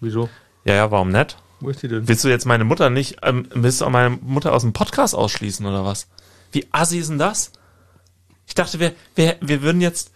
Wieso? 0.00 0.28
Ja, 0.64 0.74
ja, 0.74 0.90
warum 0.90 1.10
nicht? 1.10 1.36
Wo 1.60 1.70
ist 1.70 1.82
die 1.82 1.88
denn? 1.88 2.08
Willst 2.08 2.24
du 2.24 2.28
jetzt 2.28 2.46
meine 2.46 2.64
Mutter 2.64 2.90
nicht, 2.90 3.18
ähm, 3.22 3.46
willst 3.54 3.80
du 3.80 3.84
auch 3.84 3.90
meine 3.90 4.10
Mutter 4.10 4.52
aus 4.52 4.62
dem 4.62 4.72
Podcast 4.72 5.14
ausschließen 5.14 5.64
oder 5.66 5.84
was? 5.84 6.06
Wie 6.52 6.66
assi 6.72 6.98
ist 6.98 7.10
denn 7.10 7.18
das? 7.18 7.52
Ich 8.46 8.54
dachte, 8.54 8.80
wir, 8.80 8.92
wir, 9.14 9.36
wir 9.40 9.62
würden 9.62 9.80
jetzt, 9.80 10.12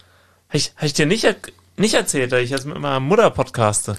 habe 0.49 0.59
ich, 0.59 0.73
hab 0.77 0.85
ich 0.85 0.95
dir 0.95 1.07
nicht, 1.07 1.27
nicht 1.77 1.95
erzählt, 1.95 2.33
dass 2.33 2.41
ich 2.41 2.51
jetzt 2.51 2.67
mit 2.67 2.79
meiner 2.79 3.01
Mutter 3.01 3.31
podcaste? 3.31 3.97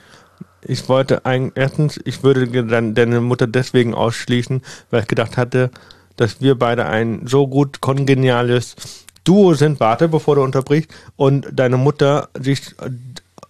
Ich 0.62 0.90
wollte 0.90 1.26
eigentlich, 1.26 1.54
erstens, 1.56 2.00
ich 2.04 2.24
würde 2.24 2.48
dann 2.66 2.96
deine 2.96 3.22
Mutter 3.22 3.48
deswegen 3.48 3.94
ausschließen, 3.94 4.62
weil 4.90 5.02
ich 5.02 5.08
gedacht 5.08 5.38
hatte, 5.38 5.70
dass 6.16 6.42
wir 6.42 6.56
beide 6.56 6.86
ein 6.88 7.28
so 7.28 7.48
gut 7.48 7.82
kongeniales 7.82 8.76
Duo 9.24 9.54
sind, 9.54 9.80
warte, 9.80 10.08
bevor 10.08 10.36
du 10.36 10.44
unterbrichst, 10.44 10.90
und 11.16 11.48
deine 11.52 11.78
Mutter 11.78 12.30
sich 12.40 12.62
äh, 12.80 12.90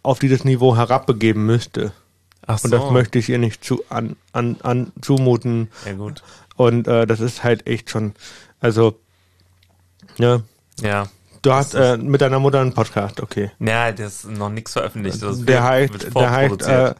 auf 0.05 0.19
dieses 0.19 0.43
Niveau 0.43 0.75
herabbegeben 0.75 1.45
müsste. 1.45 1.91
Ach 2.47 2.63
Und 2.63 2.71
das 2.71 2.91
möchte 2.91 3.17
ich 3.19 3.29
ihr 3.29 3.39
nicht 3.39 3.63
zu, 3.63 3.83
an, 3.89 4.15
an, 4.31 4.57
an 4.61 4.91
zumuten. 5.01 5.69
Ja, 5.85 5.93
gut. 5.93 6.21
Und 6.55 6.87
äh, 6.87 7.05
das 7.07 7.19
ist 7.19 7.43
halt 7.43 7.65
echt 7.67 7.89
schon, 7.89 8.13
also, 8.59 8.99
ja, 10.17 10.41
Ja. 10.79 11.07
du 11.41 11.51
hast 11.53 11.73
äh, 11.73 11.97
mit 11.97 12.21
deiner 12.21 12.39
Mutter 12.39 12.61
einen 12.61 12.73
Podcast, 12.73 13.19
okay. 13.19 13.51
Ja, 13.59 13.91
das 13.91 14.23
ist 14.23 14.29
noch 14.29 14.49
nichts 14.49 14.73
veröffentlicht. 14.73 15.21
Das 15.21 15.43
Der 15.43 15.63
heißt, 15.63 16.13
der 16.15 16.31
heißt 16.31 16.61
äh, 16.67 16.93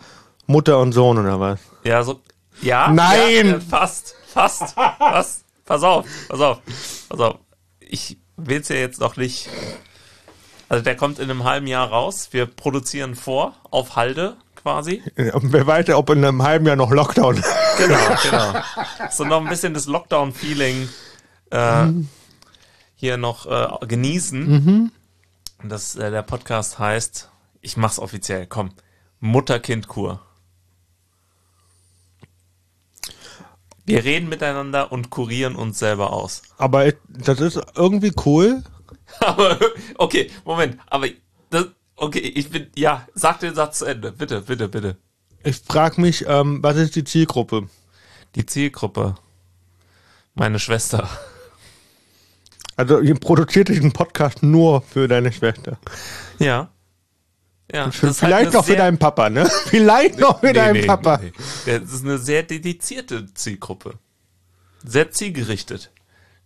Mutter 0.47 0.79
und 0.79 0.91
Sohn 0.93 1.17
oder 1.19 1.39
was? 1.39 1.59
Ja, 1.83 2.03
so. 2.03 2.21
Ja. 2.61 2.91
Nein! 2.91 3.47
Ja, 3.47 3.59
fast. 3.59 4.15
Fast. 4.27 4.73
Fast. 4.73 5.45
Pass 5.65 5.83
auf. 5.83 6.05
Pass 6.27 6.39
auf. 6.41 6.59
Pass 7.09 7.19
auf. 7.19 7.35
Ich 7.79 8.17
will's 8.37 8.69
ja 8.69 8.75
jetzt 8.77 8.99
noch 8.99 9.15
nicht. 9.17 9.47
Also 10.69 10.83
der 10.83 10.95
kommt 10.95 11.19
in 11.19 11.29
einem 11.29 11.43
halben 11.43 11.67
Jahr 11.67 11.89
raus. 11.89 12.29
Wir 12.31 12.45
produzieren 12.45 13.15
vor, 13.15 13.55
auf 13.69 13.95
Halde 13.95 14.37
quasi. 14.55 15.03
Und 15.33 15.53
wer 15.53 15.67
weiß, 15.67 15.89
ob 15.89 16.09
in 16.09 16.25
einem 16.25 16.41
halben 16.41 16.65
Jahr 16.65 16.75
noch 16.75 16.91
Lockdown. 16.91 17.43
Genau, 17.77 17.99
genau. 18.23 18.53
So 19.11 19.25
noch 19.25 19.41
ein 19.41 19.49
bisschen 19.49 19.73
das 19.73 19.85
Lockdown-Feeling 19.85 20.87
äh, 21.49 21.87
hier 22.95 23.17
noch 23.17 23.45
äh, 23.47 23.85
genießen. 23.85 24.91
Und 25.61 25.69
das, 25.69 25.97
äh, 25.97 26.09
der 26.09 26.21
Podcast 26.21 26.79
heißt, 26.79 27.29
ich 27.59 27.75
mach's 27.75 27.99
offiziell, 27.99 28.47
komm, 28.47 28.71
Mutter-Kind-Kur. 29.19 30.21
Wir 33.83 34.05
reden 34.05 34.29
miteinander 34.29 34.93
und 34.93 35.09
kurieren 35.09 35.57
uns 35.57 35.77
selber 35.77 36.13
aus. 36.13 36.41
Aber 36.57 36.91
das 37.09 37.41
ist 37.41 37.59
irgendwie 37.75 38.13
cool. 38.25 38.63
Aber, 39.21 39.57
okay, 39.97 40.29
Moment, 40.43 40.77
aber 40.87 41.07
das, 41.49 41.65
okay, 41.95 42.19
ich 42.19 42.49
bin, 42.49 42.67
ja, 42.75 43.07
sag 43.13 43.39
den 43.39 43.55
Satz 43.55 43.79
zu 43.79 43.85
Ende, 43.85 44.11
bitte, 44.11 44.41
bitte, 44.41 44.67
bitte. 44.67 44.97
Ich 45.43 45.57
frage 45.57 46.01
mich, 46.01 46.25
ähm, 46.27 46.61
was 46.61 46.75
ist 46.77 46.95
die 46.95 47.03
Zielgruppe? 47.03 47.67
Die 48.35 48.45
Zielgruppe, 48.45 49.15
meine 50.33 50.59
Schwester. 50.59 51.07
Also 52.75 52.99
ihr 52.99 53.15
produziert 53.15 53.69
diesen 53.69 53.93
Podcast 53.93 54.43
nur 54.43 54.81
für 54.81 55.07
deine 55.07 55.31
Schwester. 55.31 55.77
Ja. 56.39 56.69
Ja, 57.71 57.89
Für, 57.89 58.07
halt 58.07 58.15
vielleicht 58.17 58.47
eine 58.47 58.51
noch 58.57 58.65
für 58.65 58.75
deinen 58.75 58.99
Papa, 58.99 59.27
ne? 59.29 59.49
Vielleicht 59.65 60.19
noch 60.19 60.39
für 60.39 60.47
Nee, 60.47 60.53
deinen 60.53 60.73
nee, 60.81 60.85
Papa. 60.85 61.19
nee. 61.19 61.31
Das 61.65 61.91
ist 61.93 62.03
eine 62.03 62.19
sehr 62.19 62.43
dedizierte 62.43 63.33
Zielgruppe. 63.33 63.97
Sehr 64.83 65.09
zielgerichtet. 65.09 65.89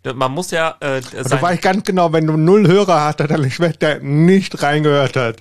Da- 0.03 0.13
Man 0.13 0.31
muss 0.31 0.51
ja 0.51 0.75
äh, 0.79 1.01
Also 1.15 1.29
sein, 1.29 1.41
weiß 1.41 1.61
ganz 1.61 1.83
genau, 1.83 2.13
wenn 2.13 2.25
du 2.27 2.37
null 2.37 2.67
Hörer 2.67 3.01
hast, 3.01 3.19
dass 3.19 3.27
deine 3.27 3.51
Schwester 3.51 3.99
nicht 3.99 4.61
reingehört 4.63 5.15
hat. 5.17 5.37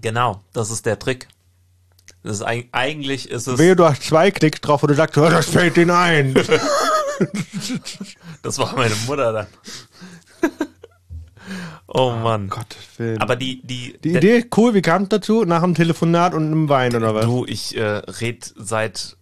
genau, 0.00 0.42
das 0.52 0.70
ist 0.70 0.86
der 0.86 0.98
Trick. 0.98 1.28
Das 2.24 2.40
ist 2.40 2.46
eig- 2.46 2.68
eigentlich 2.72 3.30
ist 3.30 3.46
es 3.46 3.58
Wehe, 3.58 3.76
du 3.76 3.84
hast 3.84 4.02
zwei 4.02 4.30
Klicks 4.30 4.60
drauf 4.60 4.82
und 4.82 4.88
du 4.88 4.94
sagst, 4.94 5.16
"Oh, 5.18 5.28
das 5.28 5.46
fällt 5.50 5.76
ihnen 5.76 5.90
ein. 5.92 6.34
das 8.42 8.58
war 8.58 8.74
meine 8.74 8.94
Mutter 9.06 9.32
dann. 9.32 9.46
oh 11.86 12.10
Mann. 12.12 12.48
Gottes 12.48 12.76
Willen. 12.96 13.20
Aber 13.20 13.36
die 13.36 13.60
die, 13.62 13.96
die 14.02 14.12
der- 14.12 14.22
Idee 14.22 14.38
ist 14.38 14.56
cool, 14.56 14.74
wie 14.74 14.82
kam 14.82 15.02
es 15.04 15.08
dazu? 15.10 15.44
Nach 15.44 15.62
einem 15.62 15.74
Telefonat 15.74 16.34
und 16.34 16.46
einem 16.46 16.68
Wein 16.68 16.94
oder 16.96 17.14
was? 17.14 17.24
du 17.24 17.44
ich 17.46 17.76
äh, 17.76 17.82
red 18.20 18.52
seit 18.56 19.16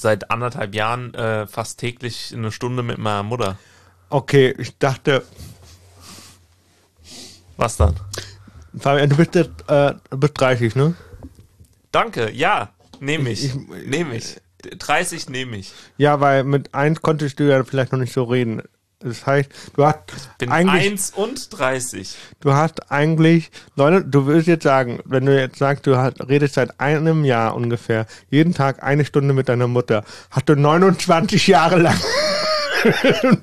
seit 0.00 0.30
anderthalb 0.30 0.74
Jahren 0.74 1.12
äh, 1.14 1.46
fast 1.46 1.78
täglich 1.80 2.32
eine 2.34 2.52
Stunde 2.52 2.82
mit 2.82 2.98
meiner 2.98 3.22
Mutter. 3.22 3.58
Okay, 4.10 4.54
ich 4.58 4.76
dachte, 4.78 5.22
Was 7.56 7.76
dann? 7.76 7.94
Fabian, 8.78 9.08
du 9.08 9.16
bist 9.16 9.34
jetzt 9.34 9.64
äh, 9.68 9.94
bist 10.10 10.38
30, 10.40 10.74
ne? 10.76 10.94
Danke, 11.92 12.30
ja, 12.30 12.70
nehme 13.00 13.30
ich. 13.30 13.46
Ich- 13.46 13.54
nehme 13.86 14.16
ich. 14.16 14.36
30 14.78 15.28
nehme 15.28 15.56
ich. 15.56 15.72
Ja, 15.96 16.20
weil 16.20 16.42
mit 16.44 16.74
eins 16.74 17.00
konntest 17.00 17.38
du 17.38 17.44
ja 17.44 17.62
vielleicht 17.64 17.92
noch 17.92 17.98
nicht 17.98 18.12
so 18.12 18.24
reden. 18.24 18.62
Das 19.06 19.24
heißt, 19.24 19.48
du 19.76 19.84
hast 19.84 20.00
Bin 20.38 20.50
eigentlich, 20.50 20.90
1 20.90 21.10
und 21.14 21.56
30. 21.56 22.16
du 22.40 22.52
hast 22.52 22.90
eigentlich, 22.90 23.52
Leute, 23.76 24.04
du 24.04 24.26
willst 24.26 24.48
jetzt 24.48 24.64
sagen, 24.64 24.98
wenn 25.04 25.26
du 25.26 25.40
jetzt 25.40 25.58
sagst, 25.58 25.86
du 25.86 25.96
hast, 25.96 26.20
redest 26.28 26.54
seit 26.54 26.80
einem 26.80 27.24
Jahr 27.24 27.54
ungefähr 27.54 28.06
jeden 28.30 28.52
Tag 28.52 28.82
eine 28.82 29.04
Stunde 29.04 29.32
mit 29.32 29.48
deiner 29.48 29.68
Mutter, 29.68 30.04
hast 30.30 30.48
du 30.48 30.56
29 30.56 31.46
Jahre 31.46 31.78
lang 31.78 32.00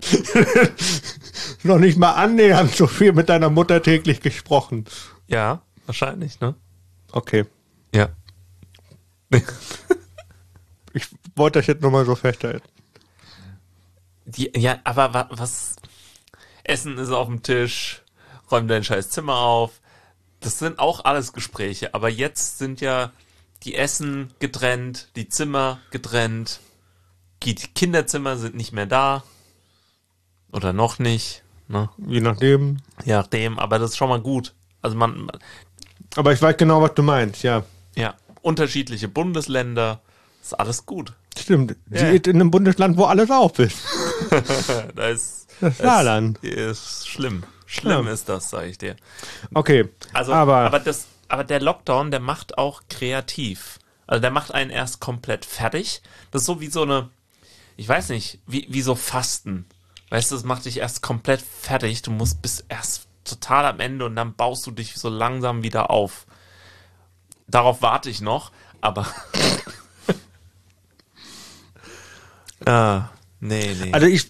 noch 1.64 1.80
nicht 1.80 1.98
mal 1.98 2.12
annähernd 2.12 2.76
so 2.76 2.88
viel 2.88 3.14
mit 3.14 3.30
deiner 3.30 3.50
Mutter 3.50 3.82
täglich 3.82 4.20
gesprochen. 4.20 4.84
Ja, 5.28 5.62
wahrscheinlich, 5.86 6.40
ne? 6.42 6.56
Okay, 7.12 7.46
Ja. 7.96 8.10
ich 10.94 11.08
wollte 11.36 11.60
das 11.60 11.68
jetzt 11.68 11.82
nochmal 11.82 12.06
so 12.06 12.16
festhalten. 12.16 12.68
Die, 14.26 14.52
ja, 14.56 14.80
aber 14.84 15.14
wa, 15.14 15.30
was? 15.32 15.76
Essen 16.64 16.98
ist 16.98 17.12
auf 17.12 17.28
dem 17.28 17.44
Tisch, 17.44 18.02
räum 18.50 18.68
dein 18.68 18.84
scheiß 18.84 19.10
Zimmer 19.10 19.36
auf. 19.36 19.82
Das 20.40 20.60
sind 20.60 20.80
auch 20.80 21.06
alles 21.06 21.34
Gespräche, 21.34 21.94
aber 21.94 22.10
jetzt 22.10 22.58
sind 22.58 22.82
ja 22.82 23.12
die 23.64 23.76
Essen 23.76 24.34
getrennt, 24.40 25.10
die 25.16 25.30
Zimmer 25.30 25.80
getrennt, 25.92 26.60
die 27.44 27.56
Kinderzimmer 27.56 28.38
sind 28.38 28.56
nicht 28.56 28.72
mehr 28.74 28.86
da. 28.86 29.24
Oder 30.52 30.72
noch 30.72 31.00
nicht, 31.00 31.44
ne? 31.68 31.90
Je 32.08 32.22
nachdem. 32.22 32.78
Je 33.06 33.14
nachdem, 33.14 33.58
aber 33.58 33.80
das 33.80 33.92
ist 33.92 33.98
schon 33.98 34.10
mal 34.10 34.22
gut. 34.22 34.54
Also 34.82 34.96
man, 34.96 35.26
man 35.26 35.40
Aber 36.16 36.32
ich 36.32 36.42
weiß 36.42 36.58
genau, 36.58 36.82
was 36.82 36.94
du 36.94 37.04
meinst, 37.04 37.44
ja. 37.44 37.64
ja, 37.96 38.16
unterschiedliche 38.42 39.08
Bundesländer, 39.08 40.02
ist 40.48 40.54
alles 40.54 40.86
gut. 40.86 41.14
Stimmt. 41.38 41.76
Sie 41.90 41.98
Ja. 41.98 42.10
ist 42.12 42.28
in 42.28 42.36
einem 42.38 42.52
Bundesland, 42.52 42.98
wo 42.98 43.06
alles 43.06 43.30
auf 43.32 43.58
ist. 43.60 43.80
Da 44.96 45.08
ist, 45.10 45.48
Das 45.62 45.78
Saarland. 45.78 46.38
Ist, 46.44 46.58
ist 46.82 47.08
schlimm. 47.08 47.44
Schlimm 47.66 48.06
Ja. 48.08 48.14
ist 48.14 48.30
das, 48.30 48.50
sage 48.50 48.68
ich 48.68 48.78
dir. 48.78 48.96
Okay. 49.54 49.90
Also, 50.14 50.34
aber, 50.34 50.58
aber, 50.58 50.80
das, 50.80 51.06
aber 51.28 51.44
der 51.44 51.62
Lockdown, 51.62 52.12
der 52.12 52.20
macht 52.20 52.58
auch 52.58 52.82
kreativ. 52.90 53.80
Also 54.06 54.22
der 54.22 54.32
macht 54.32 54.54
einen 54.54 54.70
erst 54.70 55.00
komplett 55.00 55.46
fertig. 55.46 56.02
Das 56.32 56.42
ist 56.44 56.46
so 56.46 56.60
wie 56.62 56.68
so 56.68 56.84
eine, 56.84 57.10
ich 57.78 57.88
weiß 57.88 58.10
nicht, 58.10 58.40
wie, 58.46 58.68
wie 58.70 58.82
so 58.82 58.96
Fasten. 58.96 59.66
Weißt 60.10 60.30
du, 60.30 60.36
das 60.36 60.44
macht 60.44 60.66
dich 60.66 60.78
erst 60.78 61.02
komplett 61.02 61.42
fertig. 61.42 62.02
Du 62.04 62.12
musst 62.12 62.42
bis 62.42 62.64
erst 62.70 63.08
total 63.24 63.66
am 63.66 63.80
Ende 63.80 64.06
und 64.06 64.16
dann 64.16 64.36
baust 64.36 64.68
du 64.68 64.72
dich 64.72 64.96
so 64.96 65.10
langsam 65.10 65.64
wieder 65.64 65.90
auf. 65.90 66.26
Darauf 67.48 67.82
warte 67.82 68.10
ich 68.10 68.22
noch, 68.22 68.52
aber. 68.82 69.08
ah, 72.66 73.10
nee, 73.40 73.76
nee. 73.82 73.92
also 73.94 74.08
ich. 74.08 74.28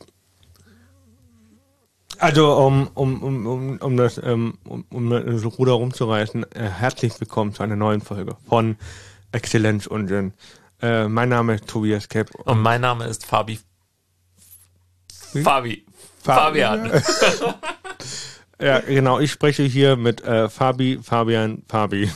Also, 2.20 2.54
um, 2.56 2.88
um, 2.94 3.22
um, 3.22 3.48
um, 3.48 3.78
um 3.80 3.98
das, 3.98 4.18
ähm, 4.24 4.58
um, 4.66 4.86
um 4.92 5.10
das 5.10 5.44
Ruder 5.58 5.74
rumzureißen, 5.74 6.46
äh, 6.54 6.70
herzlich 6.70 7.20
willkommen 7.20 7.54
zu 7.54 7.64
einer 7.64 7.76
neuen 7.76 8.00
Folge 8.02 8.38
von 8.48 8.78
Exzellenz 9.34 9.88
Unsinn. 9.88 10.34
Äh, 10.82 11.08
mein 11.10 11.30
Name 11.30 11.56
ist 11.56 11.68
Tobias 11.68 12.08
Kepp. 12.08 12.34
Und 12.46 12.62
mein 12.62 12.80
Name 12.82 13.06
ist 13.08 13.26
Fabi. 13.26 13.60
Fabi. 15.44 15.44
Fabi- 15.44 15.86
Fabian. 16.24 16.92
Ja, 18.62 18.80
genau, 18.80 19.20
ich 19.20 19.32
spreche 19.32 19.64
hier 19.64 19.98
mit 19.98 20.22
äh, 20.22 20.48
Fabi, 20.48 21.00
Fabian, 21.04 21.64
Fabi. 21.68 22.10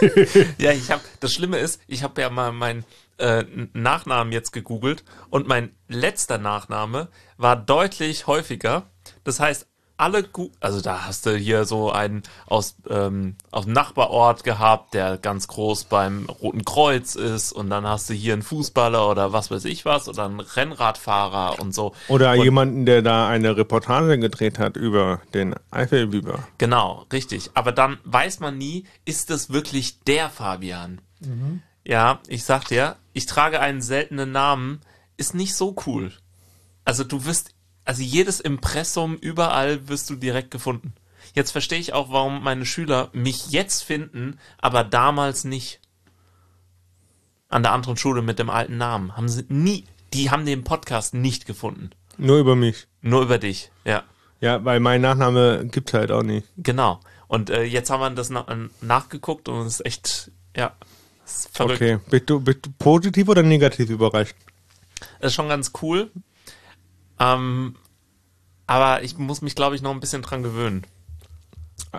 Ja, 0.58 0.70
ich 0.70 0.90
habe. 0.92 1.02
Das 1.18 1.32
Schlimme 1.34 1.58
ist, 1.58 1.80
ich 1.88 2.04
habe 2.04 2.20
ja 2.20 2.30
mal 2.30 2.52
meinen 2.52 2.84
äh, 3.18 3.44
Nachnamen 3.72 4.32
jetzt 4.32 4.52
gegoogelt 4.52 5.04
und 5.30 5.46
mein 5.46 5.70
letzter 5.88 6.38
Nachname 6.38 7.08
war 7.36 7.56
deutlich 7.56 8.26
häufiger. 8.26 8.90
Das 9.24 9.40
heißt, 9.40 9.66
alle 9.98 10.22
gut, 10.22 10.52
also 10.60 10.80
da 10.80 11.06
hast 11.06 11.26
du 11.26 11.36
hier 11.36 11.64
so 11.64 11.90
einen 11.90 12.22
aus, 12.46 12.76
ähm, 12.88 13.34
aus 13.50 13.64
dem 13.64 13.72
Nachbarort 13.72 14.44
gehabt, 14.44 14.94
der 14.94 15.18
ganz 15.18 15.48
groß 15.48 15.84
beim 15.84 16.26
Roten 16.26 16.64
Kreuz 16.64 17.16
ist 17.16 17.52
und 17.52 17.68
dann 17.68 17.84
hast 17.84 18.08
du 18.08 18.14
hier 18.14 18.32
einen 18.32 18.42
Fußballer 18.42 19.10
oder 19.10 19.32
was 19.32 19.50
weiß 19.50 19.64
ich 19.64 19.84
was 19.84 20.08
oder 20.08 20.24
einen 20.24 20.38
Rennradfahrer 20.38 21.60
und 21.60 21.74
so. 21.74 21.94
Oder 22.06 22.32
und, 22.32 22.44
jemanden, 22.44 22.86
der 22.86 23.02
da 23.02 23.28
eine 23.28 23.56
Reportage 23.56 24.18
gedreht 24.18 24.60
hat 24.60 24.76
über 24.76 25.20
den 25.34 25.56
Eifelbiber. 25.72 26.46
Genau, 26.58 27.04
richtig. 27.12 27.50
Aber 27.54 27.72
dann 27.72 27.98
weiß 28.04 28.38
man 28.38 28.56
nie, 28.56 28.84
ist 29.04 29.30
es 29.32 29.52
wirklich 29.52 30.00
der 30.04 30.30
Fabian? 30.30 31.00
Mhm. 31.20 31.62
Ja, 31.88 32.20
ich 32.28 32.44
sag 32.44 32.66
dir, 32.66 32.96
ich 33.14 33.24
trage 33.24 33.60
einen 33.60 33.80
seltenen 33.80 34.30
Namen, 34.30 34.82
ist 35.16 35.34
nicht 35.34 35.54
so 35.54 35.74
cool. 35.86 36.12
Also 36.84 37.02
du 37.02 37.24
wirst, 37.24 37.54
also 37.86 38.02
jedes 38.02 38.40
Impressum 38.40 39.16
überall 39.16 39.88
wirst 39.88 40.10
du 40.10 40.16
direkt 40.16 40.50
gefunden. 40.50 40.92
Jetzt 41.32 41.50
verstehe 41.52 41.78
ich 41.78 41.94
auch, 41.94 42.12
warum 42.12 42.42
meine 42.42 42.66
Schüler 42.66 43.08
mich 43.14 43.52
jetzt 43.52 43.84
finden, 43.84 44.38
aber 44.58 44.84
damals 44.84 45.44
nicht. 45.44 45.80
An 47.48 47.62
der 47.62 47.72
anderen 47.72 47.96
Schule 47.96 48.20
mit 48.20 48.38
dem 48.38 48.50
alten 48.50 48.76
Namen. 48.76 49.16
Haben 49.16 49.30
sie 49.30 49.46
nie, 49.48 49.86
die 50.12 50.30
haben 50.30 50.44
den 50.44 50.64
Podcast 50.64 51.14
nicht 51.14 51.46
gefunden. 51.46 51.88
Nur 52.18 52.38
über 52.38 52.54
mich. 52.54 52.86
Nur 53.00 53.22
über 53.22 53.38
dich, 53.38 53.70
ja. 53.86 54.04
Ja, 54.42 54.62
weil 54.62 54.80
mein 54.80 55.00
Nachname 55.00 55.66
gibt's 55.66 55.94
halt 55.94 56.12
auch 56.12 56.22
nicht. 56.22 56.46
Genau. 56.58 57.00
Und 57.28 57.48
äh, 57.48 57.62
jetzt 57.62 57.88
haben 57.88 58.00
wir 58.00 58.10
das 58.10 58.28
na 58.28 58.44
nachgeguckt 58.82 59.48
und 59.48 59.66
es 59.66 59.80
ist 59.80 59.86
echt, 59.86 60.30
ja, 60.54 60.76
verrückt. 61.52 61.82
Okay. 61.82 61.98
Bist 62.10 62.30
du, 62.30 62.40
bist 62.40 62.66
du 62.66 62.70
positiv 62.78 63.28
oder 63.28 63.42
negativ 63.42 63.90
überrascht? 63.90 64.36
Das 65.20 65.28
ist 65.30 65.34
schon 65.34 65.48
ganz 65.48 65.72
cool. 65.82 66.10
Ähm, 67.18 67.76
aber 68.66 69.02
ich 69.02 69.16
muss 69.18 69.42
mich, 69.42 69.54
glaube 69.54 69.76
ich, 69.76 69.82
noch 69.82 69.92
ein 69.92 70.00
bisschen 70.00 70.22
dran 70.22 70.42
gewöhnen. 70.42 70.86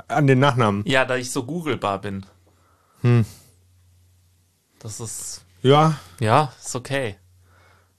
An 0.08 0.28
den 0.28 0.40
Nachnamen? 0.40 0.84
Ja, 0.86 1.06
da 1.06 1.16
ich 1.16 1.32
so 1.32 1.44
googelbar 1.44 2.00
bin. 2.02 2.26
Hm. 3.02 3.26
Das 4.80 5.00
ist. 5.00 5.44
Ja. 5.62 6.00
Ja, 6.20 6.54
ist 6.64 6.76
okay. 6.76 7.16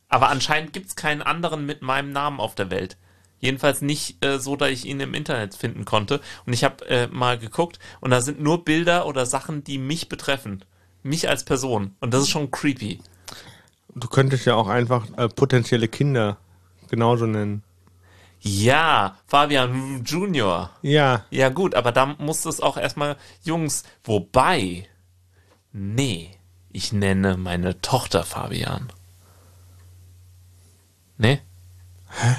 Aber 0.09 0.29
anscheinend 0.29 0.73
gibt 0.73 0.89
es 0.89 0.97
keinen 0.97 1.23
anderen 1.23 1.67
mit 1.67 1.83
meinem 1.83 2.13
Namen 2.13 2.41
auf 2.41 2.55
der 2.55 2.71
Welt. 2.71 2.97
Jedenfalls 3.39 3.81
nicht 3.81 4.25
äh, 4.25 4.39
so, 4.39 4.55
dass 4.57 4.71
ich 4.71 4.85
ihn 4.85 5.01
im 5.01 5.15
Internet 5.15 5.55
finden 5.55 5.85
konnte. 5.85 6.21
Und 6.45 6.53
ich 6.53 6.63
habe 6.63 6.87
äh, 6.89 7.07
mal 7.09 7.39
geguckt 7.39 7.79
und 8.01 8.11
da 8.11 8.21
sind 8.21 8.41
nur 8.41 8.65
Bilder 8.65 9.07
oder 9.07 9.25
Sachen, 9.25 9.65
die 9.65 9.79
mich 9.79 10.09
betreffen. 10.09 10.65
Mich 11.03 11.29
als 11.29 11.45
Person. 11.45 11.95
Und 12.01 12.13
das 12.15 12.23
ist 12.23 12.31
schon 12.31 12.51
creepy. 12.51 13.01
Du 13.95 14.09
könntest 14.09 14.47
ja 14.47 14.55
auch 14.55 14.69
einfach 14.69 15.07
äh, 15.17 15.29
potenzielle 15.29 15.89
Kinder 15.89 16.39
genauso 16.89 17.27
nennen. 17.27 17.63
Ja, 18.41 19.19
Fabian 19.27 20.03
Junior. 20.05 20.71
Ja. 20.83 21.25
Ja, 21.31 21.51
gut, 21.51 21.75
aber 21.75 21.93
da 21.93 22.07
muss 22.07 22.47
es 22.47 22.61
auch 22.61 22.77
erstmal 22.77 23.17
Jungs. 23.43 23.85
Wobei. 24.05 24.89
Nee, 25.73 26.31
ich 26.71 26.93
nenne 26.93 27.37
meine 27.37 27.81
Tochter 27.81 28.25
Fabian. 28.25 28.93
Nee? 31.19 31.41
Hä? 32.09 32.37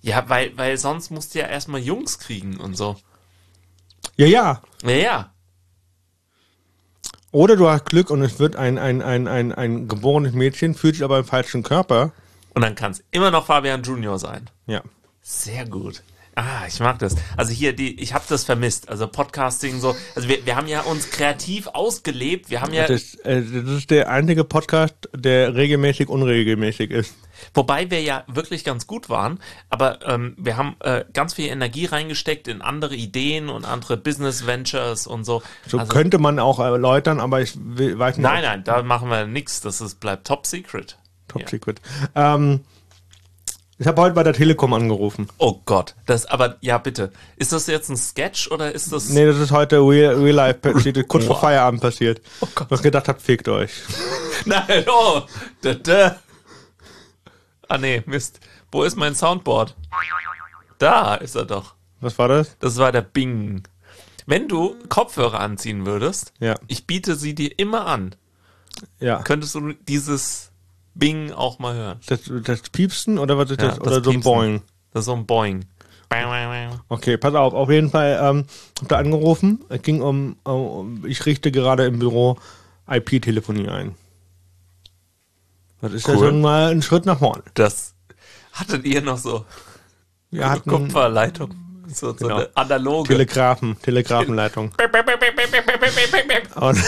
Ja, 0.00 0.28
weil, 0.28 0.56
weil 0.56 0.78
sonst 0.78 1.10
musst 1.10 1.34
du 1.34 1.40
ja 1.40 1.46
erstmal 1.46 1.80
Jungs 1.80 2.18
kriegen 2.18 2.58
und 2.58 2.74
so. 2.74 2.96
Ja, 4.16 4.26
ja. 4.26 4.62
Ja, 4.82 4.90
ja. 4.90 5.32
Oder 7.30 7.56
du 7.56 7.68
hast 7.68 7.86
Glück 7.86 8.10
und 8.10 8.22
es 8.22 8.38
wird 8.38 8.56
ein, 8.56 8.78
ein, 8.78 9.02
ein, 9.02 9.28
ein, 9.28 9.52
ein 9.52 9.88
geborenes 9.88 10.32
Mädchen, 10.32 10.74
fühlt 10.74 10.94
sich 10.94 11.04
aber 11.04 11.18
im 11.18 11.24
falschen 11.24 11.62
Körper. 11.62 12.12
Und 12.54 12.62
dann 12.62 12.74
kann 12.74 12.92
es 12.92 13.04
immer 13.10 13.30
noch 13.30 13.46
Fabian 13.46 13.82
Junior 13.82 14.18
sein. 14.18 14.48
Ja. 14.66 14.82
Sehr 15.20 15.66
gut. 15.66 16.02
Ah, 16.34 16.66
ich 16.68 16.78
mag 16.78 17.00
das. 17.00 17.16
Also 17.36 17.52
hier, 17.52 17.72
die, 17.74 18.00
ich 18.00 18.14
habe 18.14 18.24
das 18.28 18.44
vermisst. 18.44 18.88
Also 18.88 19.08
Podcasting 19.08 19.80
so. 19.80 19.96
Also 20.14 20.28
wir, 20.28 20.46
wir 20.46 20.54
haben 20.54 20.68
ja 20.68 20.82
uns 20.82 21.10
kreativ 21.10 21.66
ausgelebt. 21.66 22.48
Wir 22.48 22.60
haben 22.60 22.72
ja. 22.72 22.86
Das, 22.86 23.16
äh, 23.16 23.42
das 23.42 23.78
ist 23.78 23.90
der 23.90 24.08
einzige 24.08 24.44
Podcast, 24.44 25.08
der 25.12 25.56
regelmäßig 25.56 26.08
unregelmäßig 26.08 26.92
ist. 26.92 27.14
Wobei 27.54 27.90
wir 27.90 28.02
ja 28.02 28.24
wirklich 28.26 28.64
ganz 28.64 28.86
gut 28.86 29.08
waren, 29.08 29.40
aber 29.70 30.00
ähm, 30.06 30.34
wir 30.38 30.56
haben 30.56 30.76
äh, 30.80 31.04
ganz 31.12 31.34
viel 31.34 31.48
Energie 31.48 31.86
reingesteckt 31.86 32.48
in 32.48 32.62
andere 32.62 32.94
Ideen 32.94 33.48
und 33.48 33.64
andere 33.64 33.96
Business 33.96 34.46
Ventures 34.46 35.06
und 35.06 35.24
so. 35.24 35.42
So 35.66 35.78
also, 35.78 35.92
könnte 35.92 36.18
man 36.18 36.38
auch 36.38 36.58
erläutern, 36.58 37.20
aber 37.20 37.40
ich 37.40 37.54
will, 37.58 37.98
weiß 37.98 38.16
nicht. 38.16 38.24
Nein, 38.24 38.42
nein, 38.42 38.64
da 38.64 38.82
machen 38.82 39.10
wir 39.10 39.26
nichts. 39.26 39.60
Das 39.60 39.80
ist, 39.80 40.00
bleibt 40.00 40.26
top 40.26 40.46
secret. 40.46 40.98
Top 41.28 41.42
ja. 41.42 41.48
secret. 41.48 41.80
Ähm, 42.14 42.60
ich 43.80 43.86
habe 43.86 44.02
heute 44.02 44.14
bei 44.14 44.24
der 44.24 44.32
Telekom 44.32 44.72
angerufen. 44.72 45.28
Oh 45.38 45.60
Gott, 45.64 45.94
das 46.04 46.26
aber 46.26 46.56
ja 46.60 46.78
bitte. 46.78 47.12
Ist 47.36 47.52
das 47.52 47.68
jetzt 47.68 47.88
ein 47.88 47.96
Sketch 47.96 48.50
oder 48.50 48.72
ist 48.72 48.92
das? 48.92 49.10
Nee, 49.10 49.24
das 49.24 49.38
ist 49.38 49.52
heute 49.52 49.76
real, 49.78 50.16
real 50.16 50.34
life 50.34 50.58
passiert, 50.58 51.06
kurz 51.08 51.26
vor 51.26 51.38
Feierabend 51.38 51.80
passiert. 51.80 52.20
Oh 52.40 52.48
Gott. 52.56 52.66
Was 52.70 52.82
gedacht 52.82 53.06
habt, 53.06 53.22
fickt 53.22 53.48
euch. 53.48 53.70
Nein, 54.46 54.84
oh, 54.88 55.22
da, 55.62 55.74
da. 55.74 56.16
Ah 57.68 57.78
nee, 57.78 58.02
Mist. 58.06 58.40
Wo 58.72 58.82
ist 58.82 58.96
mein 58.96 59.14
Soundboard? 59.14 59.76
Da 60.78 61.16
ist 61.16 61.34
er 61.34 61.44
doch. 61.44 61.74
Was 62.00 62.18
war 62.18 62.28
das? 62.28 62.56
Das 62.58 62.78
war 62.78 62.92
der 62.92 63.02
Bing. 63.02 63.62
Wenn 64.26 64.48
du 64.48 64.76
Kopfhörer 64.88 65.40
anziehen 65.40 65.86
würdest, 65.86 66.32
ja. 66.38 66.54
ich 66.66 66.86
biete 66.86 67.16
sie 67.16 67.34
dir 67.34 67.58
immer 67.58 67.86
an. 67.86 68.14
Ja. 69.00 69.22
Könntest 69.22 69.54
du 69.54 69.72
dieses 69.72 70.50
Bing 70.94 71.32
auch 71.32 71.58
mal 71.58 71.74
hören. 71.74 72.00
Das, 72.06 72.20
das 72.44 72.62
Piepsen 72.70 73.18
oder 73.18 73.38
was 73.38 73.50
ist 73.50 73.60
ja, 73.60 73.68
das? 73.68 73.80
Oder 73.80 74.00
das 74.00 74.04
so 74.04 74.10
ein 74.10 74.20
Boing? 74.20 74.62
Das 74.92 75.00
ist 75.00 75.06
so 75.06 75.14
ein 75.14 75.26
Boing. 75.26 75.64
Okay, 76.88 77.16
pass 77.18 77.34
auf. 77.34 77.52
Auf 77.52 77.70
jeden 77.70 77.90
Fall 77.90 78.18
ähm, 78.22 78.44
hab 78.80 78.88
da 78.88 78.96
angerufen. 78.96 79.64
Es 79.68 79.82
ging 79.82 80.00
um, 80.00 80.36
um 80.44 81.04
ich 81.06 81.26
richte 81.26 81.52
gerade 81.52 81.84
im 81.86 81.98
Büro 81.98 82.38
IP-Telefonie 82.88 83.68
ein. 83.68 83.94
Das 85.80 85.92
ist 85.92 86.08
cool. 86.08 86.14
ja 86.14 86.20
schon 86.20 86.40
mal 86.40 86.70
ein 86.70 86.82
Schritt 86.82 87.06
nach 87.06 87.18
vorne. 87.18 87.42
Das 87.54 87.94
hattet 88.52 88.84
ihr 88.84 89.00
noch 89.02 89.18
so 89.18 89.44
Wir 90.30 90.50
hatten, 90.50 90.68
Kupferleitung. 90.70 91.54
So, 91.92 92.14
genau. 92.14 92.28
so 92.28 92.34
eine 92.34 92.48
analoge. 92.54 93.08
Telegrafen, 93.08 93.76
Telegrafenleitung. 93.82 94.72
Und 96.54 96.78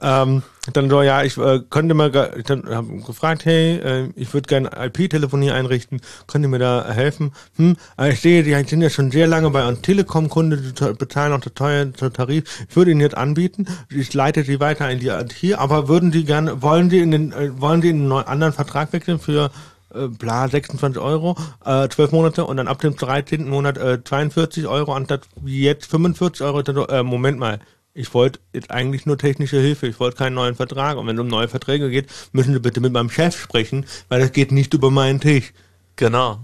ähm, 0.00 0.42
dann 0.72 0.88
so, 0.88 1.02
ja, 1.02 1.24
ich 1.24 1.36
äh, 1.38 1.60
könnte 1.70 1.94
mal, 1.94 2.10
dann 2.10 2.68
habe 2.68 2.98
gefragt, 3.04 3.44
hey, 3.44 3.78
äh, 3.78 4.08
ich 4.14 4.32
würde 4.32 4.46
gerne 4.46 4.70
IP-Telefonie 4.76 5.50
einrichten, 5.50 6.00
könnt 6.28 6.44
ihr 6.44 6.48
mir 6.48 6.60
da 6.60 6.88
helfen? 6.88 7.32
Hm, 7.56 7.76
ich 8.10 8.20
sehe, 8.20 8.44
die 8.44 8.54
sind 8.68 8.80
ja 8.80 8.90
schon 8.90 9.10
sehr 9.10 9.26
lange 9.26 9.50
bei 9.50 9.66
uns 9.66 9.82
Telekom-Kunde, 9.82 10.58
die 10.58 10.92
bezahlen 10.92 11.32
auch 11.32 11.40
teuren 11.40 11.94
Tarif. 11.94 12.44
Ich 12.68 12.76
würde 12.76 12.92
Ihnen 12.92 13.00
jetzt 13.00 13.16
anbieten, 13.16 13.66
ich 13.90 14.14
leite 14.14 14.44
sie 14.44 14.60
weiter 14.60 14.88
in 14.88 15.00
die 15.00 15.08
IT, 15.08 15.58
aber 15.58 15.88
würden 15.88 16.12
Sie 16.12 16.24
gerne, 16.24 16.62
wollen 16.62 16.90
Sie 16.90 17.00
in 17.00 17.10
den, 17.10 17.32
äh, 17.32 17.60
wollen 17.60 17.82
Sie 17.82 17.90
in 17.90 18.12
einen 18.12 18.12
anderen 18.12 18.52
Vertrag 18.52 18.92
wechseln 18.92 19.18
für 19.18 19.50
äh, 19.94 20.08
bla 20.08 20.48
26 20.48 21.00
Euro, 21.00 21.36
äh, 21.64 21.88
12 21.88 22.12
Monate 22.12 22.44
und 22.44 22.56
dann 22.56 22.68
ab 22.68 22.80
dem 22.80 22.96
13. 22.96 23.48
Monat 23.48 23.78
äh, 23.78 24.02
42 24.02 24.66
Euro 24.66 24.94
anstatt 24.94 25.22
wie 25.40 25.62
jetzt 25.62 25.86
45 25.86 26.44
Euro. 26.44 26.60
Äh, 26.60 27.02
Moment 27.02 27.38
mal, 27.38 27.60
ich 27.94 28.12
wollte 28.14 28.40
jetzt 28.52 28.70
eigentlich 28.70 29.06
nur 29.06 29.18
technische 29.18 29.60
Hilfe, 29.60 29.86
ich 29.86 30.00
wollte 30.00 30.16
keinen 30.16 30.34
neuen 30.34 30.54
Vertrag. 30.54 30.96
Und 30.96 31.06
wenn 31.06 31.16
es 31.16 31.20
um 31.20 31.28
neue 31.28 31.48
Verträge 31.48 31.90
geht, 31.90 32.06
müssen 32.32 32.54
Sie 32.54 32.60
bitte 32.60 32.80
mit 32.80 32.92
meinem 32.92 33.10
Chef 33.10 33.38
sprechen, 33.38 33.86
weil 34.08 34.20
das 34.20 34.32
geht 34.32 34.52
nicht 34.52 34.74
über 34.74 34.90
meinen 34.90 35.20
Tisch. 35.20 35.52
Genau. 35.96 36.40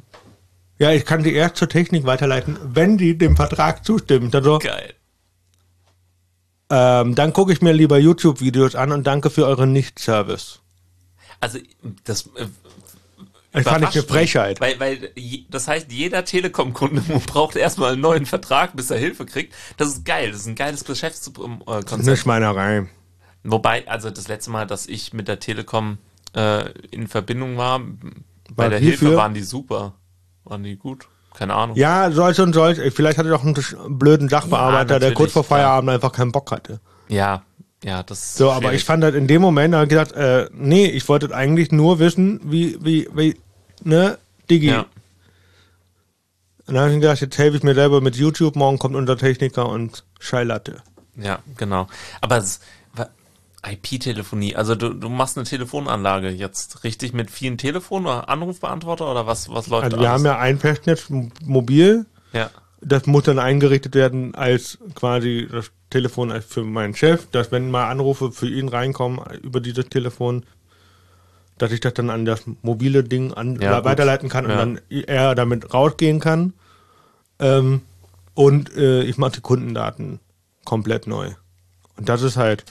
Ja, 0.78 0.92
ich 0.92 1.04
kann 1.04 1.24
Sie 1.24 1.32
erst 1.32 1.56
zur 1.56 1.68
Technik 1.68 2.04
weiterleiten, 2.04 2.56
wenn 2.62 2.98
die 2.98 3.18
dem 3.18 3.36
Vertrag 3.36 3.84
zustimmen. 3.84 4.30
Dann 4.30 4.44
so, 4.44 4.58
Geil. 4.58 4.94
Ähm, 6.70 7.14
dann 7.14 7.32
gucke 7.32 7.52
ich 7.52 7.62
mir 7.62 7.72
lieber 7.72 7.98
YouTube-Videos 7.98 8.74
an 8.74 8.92
und 8.92 9.06
danke 9.06 9.30
für 9.30 9.46
euren 9.46 9.72
Nicht-Service. 9.72 10.60
Also 11.40 11.58
das 12.04 12.26
äh, 12.36 12.46
das 13.52 13.64
fand 13.64 13.88
ich 13.88 13.94
eine 13.94 14.02
Frechheit. 14.02 14.60
Weil, 14.60 14.78
weil 14.78 15.10
das 15.48 15.68
heißt, 15.68 15.90
jeder 15.90 16.24
Telekom-Kunde 16.24 17.00
braucht 17.26 17.56
erstmal 17.56 17.92
einen 17.92 18.02
neuen 18.02 18.26
Vertrag, 18.26 18.76
bis 18.76 18.90
er 18.90 18.98
Hilfe 18.98 19.26
kriegt. 19.26 19.54
Das 19.76 19.88
ist 19.88 20.04
geil. 20.04 20.30
Das 20.30 20.40
ist 20.40 20.46
ein 20.46 20.54
geiles 20.54 20.84
Geschäftskonzept. 20.84 21.66
Das 21.66 22.00
ist 22.00 22.08
eine 22.08 22.16
Schmeinerei. 22.16 22.86
Wobei, 23.44 23.88
also 23.88 24.10
das 24.10 24.28
letzte 24.28 24.50
Mal, 24.50 24.66
dass 24.66 24.86
ich 24.86 25.12
mit 25.12 25.28
der 25.28 25.38
Telekom 25.40 25.98
äh, 26.34 26.70
in 26.90 27.06
Verbindung 27.08 27.56
war, 27.56 27.80
bei 28.50 28.64
War 28.64 28.70
der 28.70 28.78
hierfür? 28.78 29.08
Hilfe 29.08 29.16
waren 29.16 29.34
die 29.34 29.42
super. 29.42 29.94
Waren 30.44 30.62
die 30.62 30.76
gut? 30.76 31.08
Keine 31.34 31.54
Ahnung. 31.54 31.76
Ja, 31.76 32.10
solche 32.10 32.42
und 32.42 32.52
solche. 32.52 32.90
Vielleicht 32.90 33.16
hatte 33.18 33.28
doch 33.28 33.44
einen 33.44 33.54
blöden 33.98 34.28
Sachbearbeiter, 34.28 34.94
Ja, 34.94 34.98
der 34.98 35.14
kurz 35.14 35.32
vor 35.32 35.44
Feierabend 35.44 35.90
einfach 35.90 36.12
keinen 36.12 36.32
Bock 36.32 36.50
hatte. 36.50 36.80
Ja, 37.08 37.44
ja, 37.84 38.02
das 38.02 38.34
So, 38.34 38.50
aber 38.50 38.72
ich 38.74 38.84
fand 38.84 39.04
halt 39.04 39.14
in 39.14 39.26
dem 39.26 39.40
Moment, 39.40 39.74
da 39.74 39.78
hab 39.78 39.84
ich 39.84 39.90
gedacht, 39.90 40.12
äh, 40.12 40.48
nee, 40.52 40.86
ich 40.86 41.08
wollte 41.08 41.34
eigentlich 41.34 41.70
nur 41.70 41.98
wissen, 41.98 42.40
wie, 42.44 42.76
wie, 42.84 43.08
wie, 43.14 43.36
ne, 43.84 44.18
Digi. 44.50 44.68
Ja. 44.68 44.86
Und 46.66 46.74
dann 46.74 46.78
habe 46.78 46.90
ich 46.92 47.00
gedacht, 47.00 47.20
jetzt 47.20 47.38
helfe 47.38 47.56
ich 47.56 47.62
mir 47.62 47.74
selber 47.74 48.00
mit 48.00 48.16
YouTube, 48.16 48.56
morgen 48.56 48.78
kommt 48.78 48.94
unser 48.94 49.16
Techniker 49.16 49.68
und 49.68 50.04
Scheilatte. 50.18 50.82
Ja, 51.16 51.38
genau. 51.56 51.86
Aber 52.20 52.42
IP-Telefonie, 53.66 54.54
also 54.54 54.74
du, 54.74 54.90
du 54.90 55.08
machst 55.08 55.36
eine 55.36 55.44
Telefonanlage 55.44 56.28
jetzt 56.28 56.84
richtig 56.84 57.12
mit 57.12 57.30
vielen 57.30 57.58
Telefonen 57.58 58.06
oder 58.06 58.28
Anrufbeantworter 58.28 59.10
oder 59.10 59.26
was, 59.26 59.48
was 59.48 59.66
läuft 59.66 59.84
Also 59.84 59.96
da 59.96 60.02
wir 60.02 60.10
alles? 60.10 60.20
haben 60.20 60.26
ja 60.26 60.38
ein 60.38 60.58
Festnetz 60.58 61.06
mobil, 61.44 62.06
ja. 62.32 62.50
das 62.80 63.06
muss 63.06 63.24
dann 63.24 63.38
eingerichtet 63.38 63.94
werden 63.94 64.34
als 64.34 64.78
quasi 64.94 65.48
das 65.50 65.70
Telefon 65.90 66.30
als 66.30 66.44
für 66.44 66.64
meinen 66.64 66.94
Chef, 66.94 67.26
dass 67.30 67.50
wenn 67.52 67.70
mal 67.70 67.88
Anrufe 67.90 68.30
für 68.32 68.48
ihn 68.48 68.68
reinkommen 68.68 69.20
über 69.42 69.60
dieses 69.60 69.86
Telefon, 69.88 70.44
dass 71.56 71.72
ich 71.72 71.80
das 71.80 71.94
dann 71.94 72.10
an 72.10 72.24
das 72.24 72.42
mobile 72.62 73.02
Ding 73.04 73.32
an, 73.34 73.60
Ja, 73.60 73.84
weiterleiten 73.84 74.28
kann 74.28 74.44
und 74.44 74.52
Ja. 74.52 74.58
dann 74.58 74.80
er 74.90 75.34
damit 75.34 75.72
rausgehen 75.74 76.20
kann. 76.20 76.52
Ähm, 77.40 77.82
und 78.34 78.74
äh, 78.76 79.02
ich 79.02 79.18
mache 79.18 79.32
die 79.32 79.40
Kundendaten 79.40 80.20
komplett 80.64 81.06
neu. 81.06 81.32
Und 81.96 82.08
das 82.08 82.22
ist 82.22 82.36
halt 82.36 82.64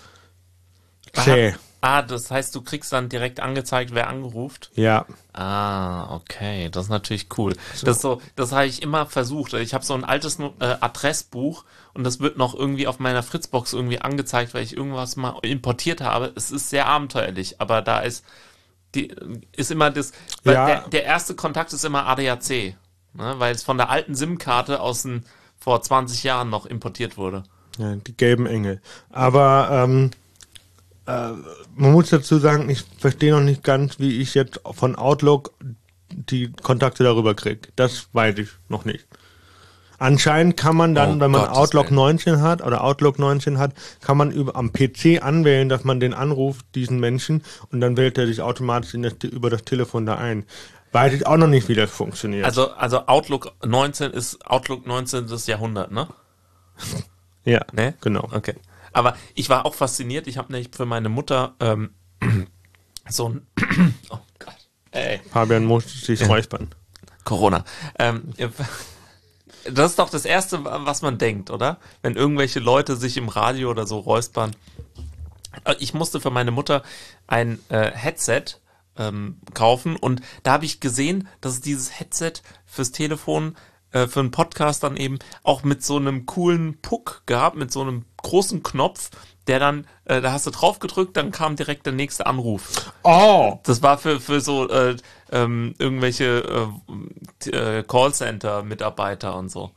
zäh. 1.13 1.55
Ah, 1.81 2.01
das 2.01 2.31
heißt, 2.31 2.55
du 2.55 2.61
kriegst 2.61 2.91
dann 2.91 3.07
direkt 3.09 3.39
angezeigt, 3.39 3.93
wer 3.93 4.07
angeruft. 4.07 4.71
Ja. 4.75 5.05
Ah, 5.33 6.15
okay, 6.15 6.69
das 6.69 6.85
ist 6.85 6.89
natürlich 6.89 7.27
cool. 7.37 7.55
Das 7.83 8.01
so, 8.01 8.21
das 8.35 8.51
habe 8.51 8.65
ich 8.65 8.81
immer 8.81 9.05
versucht. 9.05 9.53
Ich 9.53 9.73
habe 9.73 9.85
so 9.85 9.93
ein 9.93 10.03
altes 10.03 10.39
äh, 10.39 10.51
Adressbuch 10.59 11.63
und 11.93 12.03
das 12.03 12.19
wird 12.19 12.37
noch 12.37 12.55
irgendwie 12.55 12.87
auf 12.87 12.99
meiner 12.99 13.21
Fritzbox 13.23 13.73
irgendwie 13.73 14.01
angezeigt, 14.01 14.53
weil 14.53 14.63
ich 14.63 14.75
irgendwas 14.75 15.15
mal 15.15 15.37
importiert 15.43 16.01
habe. 16.01 16.31
Es 16.35 16.49
ist 16.51 16.69
sehr 16.69 16.87
abenteuerlich, 16.87 17.61
aber 17.61 17.81
da 17.81 17.99
ist 17.99 18.25
die 18.95 19.13
ist 19.51 19.69
immer 19.71 19.91
das, 19.91 20.13
weil 20.43 20.55
Ja. 20.55 20.65
der, 20.65 20.87
der 20.89 21.03
erste 21.03 21.35
Kontakt 21.35 21.73
ist 21.73 21.83
immer 21.85 22.07
ADAC, 22.07 22.75
ne, 23.13 23.35
weil 23.37 23.53
es 23.53 23.63
von 23.63 23.77
der 23.77 23.89
alten 23.89 24.15
SIM-Karte 24.15 24.79
aus 24.79 25.03
den, 25.03 25.25
vor 25.59 25.81
20 25.81 26.23
Jahren 26.23 26.49
noch 26.49 26.65
importiert 26.65 27.17
wurde. 27.17 27.43
Ja, 27.77 27.95
die 27.95 28.15
gelben 28.15 28.45
Engel. 28.47 28.81
Aber 29.11 29.69
ähm, 29.71 30.11
äh, 30.11 30.15
man 31.07 31.91
muss 31.91 32.09
dazu 32.09 32.37
sagen, 32.37 32.69
ich 32.69 32.83
verstehe 32.99 33.31
noch 33.31 33.41
nicht 33.41 33.63
ganz, 33.63 33.99
wie 33.99 34.19
ich 34.21 34.33
jetzt 34.33 34.59
von 34.71 34.95
Outlook 34.95 35.53
die 36.11 36.51
Kontakte 36.51 37.03
darüber 37.03 37.33
kriege. 37.33 37.69
Das 37.75 38.09
weiß 38.13 38.37
ich 38.39 38.49
noch 38.69 38.85
nicht. 38.85 39.07
Anscheinend 39.99 40.57
kann 40.57 40.75
man 40.75 40.93
dann, 40.93 41.17
Oh, 41.17 41.19
wenn 41.21 41.31
man 41.31 41.41
Gottes 41.41 41.57
Outlook 41.57 41.85
Willen. 41.87 41.95
19 41.95 42.41
hat 42.41 42.61
oder 42.61 42.83
Outlook 42.83 43.17
19 43.17 43.57
hat, 43.57 43.73
kann 44.01 44.15
man 44.17 44.29
über, 44.31 44.55
am 44.55 44.71
PC 44.71 45.23
anwählen, 45.23 45.69
dass 45.69 45.83
man 45.85 45.99
den 45.99 46.13
anruft, 46.13 46.65
diesen 46.75 46.99
Menschen, 46.99 47.43
und 47.71 47.81
dann 47.81 47.97
wählt 47.97 48.17
er 48.19 48.27
sich 48.27 48.41
automatisch 48.41 48.93
in 48.93 49.01
das, 49.01 49.13
über 49.23 49.49
das 49.49 49.63
Telefon 49.63 50.05
da 50.05 50.15
ein. 50.15 50.45
Weiß 50.91 51.13
ich 51.13 51.25
auch 51.25 51.37
noch 51.37 51.47
nicht, 51.47 51.67
wie 51.67 51.73
das 51.73 51.89
funktioniert. 51.89 52.45
Also, 52.45 52.69
also 52.71 53.07
Outlook 53.07 53.53
19 53.65 54.11
ist 54.11 54.45
Outlook 54.45 54.85
19 54.85 55.27
des 55.27 55.47
Jahrhundert, 55.47 55.91
ne? 55.91 56.07
ja, 57.43 57.61
Ne? 57.71 57.95
genau. 57.99 58.29
Okay. 58.31 58.53
Aber 58.97 59.15
ich 59.35 59.47
war 59.47 59.67
auch 59.67 59.75
fasziniert. 59.75 60.25
Ich 60.25 60.39
habe 60.39 60.51
nämlich 60.51 60.71
für 60.75 60.87
meine 60.87 61.07
Mutter 61.07 61.53
ähm, 61.59 61.91
so 63.07 63.29
ein. 63.29 63.47
oh 64.09 64.17
Gott. 64.39 64.55
Ey. 64.89 65.21
Fabian 65.31 65.65
muss 65.65 66.01
sich 66.01 66.27
räuspern. 66.27 66.69
Corona. 67.23 67.63
Ähm, 67.99 68.33
das 69.71 69.91
ist 69.91 69.99
doch 69.99 70.09
das 70.09 70.25
Erste, 70.25 70.65
was 70.65 71.03
man 71.03 71.19
denkt, 71.19 71.51
oder? 71.51 71.77
Wenn 72.01 72.15
irgendwelche 72.15 72.59
Leute 72.59 72.95
sich 72.95 73.17
im 73.17 73.29
Radio 73.29 73.69
oder 73.69 73.85
so 73.85 73.99
räuspern. 73.99 74.55
Äh, 75.63 75.75
Ich 75.77 75.93
musste 75.93 76.19
für 76.19 76.31
meine 76.31 76.49
Mutter 76.49 76.81
ein 77.27 77.59
äh, 77.69 77.91
Headset 77.91 78.45
ähm, 78.97 79.37
kaufen 79.53 79.95
und 79.95 80.21
da 80.41 80.53
habe 80.53 80.65
ich 80.65 80.79
gesehen, 80.79 81.27
dass 81.39 81.53
es 81.53 81.61
dieses 81.61 81.99
Headset 81.99 82.33
fürs 82.65 82.91
Telefon, 82.91 83.55
äh, 84.03 84.07
für 84.07 84.19
einen 84.19 84.31
Podcast 84.31 84.83
dann 84.83 84.97
eben 84.97 85.19
auch 85.43 85.63
mit 85.63 85.83
so 85.83 85.97
einem 85.97 86.25
coolen 86.25 86.77
Puck 86.81 87.23
gab, 87.25 87.55
mit 87.55 87.71
so 87.71 87.81
einem 87.81 88.05
großen 88.17 88.63
Knopf, 88.63 89.09
der 89.47 89.59
dann, 89.59 89.87
äh, 90.05 90.19
da 90.21 90.31
hast 90.33 90.45
du 90.45 90.51
drauf 90.51 90.79
gedrückt, 90.79 91.15
dann 91.15 91.31
kam 91.31 91.55
direkt 91.55 91.85
der 91.85 91.93
nächste 91.93 92.25
Anruf. 92.25 92.91
Oh! 93.03 93.59
Das 93.63 93.81
war 93.81 93.97
für, 93.97 94.19
für 94.19 94.41
so 94.41 94.69
äh, 94.69 94.97
ähm, 95.31 95.73
irgendwelche 95.79 96.69
äh, 97.45 97.49
äh, 97.49 97.83
Callcenter-Mitarbeiter 97.83 99.35
und 99.35 99.49
so. 99.49 99.71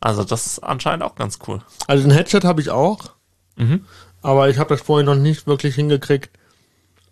Also 0.00 0.24
das 0.24 0.46
ist 0.46 0.58
anscheinend 0.60 1.04
auch 1.04 1.14
ganz 1.14 1.38
cool. 1.46 1.60
Also 1.86 2.08
ein 2.08 2.10
Headset 2.10 2.40
habe 2.44 2.60
ich 2.60 2.70
auch, 2.70 3.12
Mhm. 3.56 3.84
aber 4.22 4.48
ich 4.48 4.58
habe 4.58 4.70
das 4.74 4.80
vorhin 4.80 5.06
noch 5.06 5.14
nicht 5.16 5.46
wirklich 5.46 5.74
hingekriegt, 5.74 6.30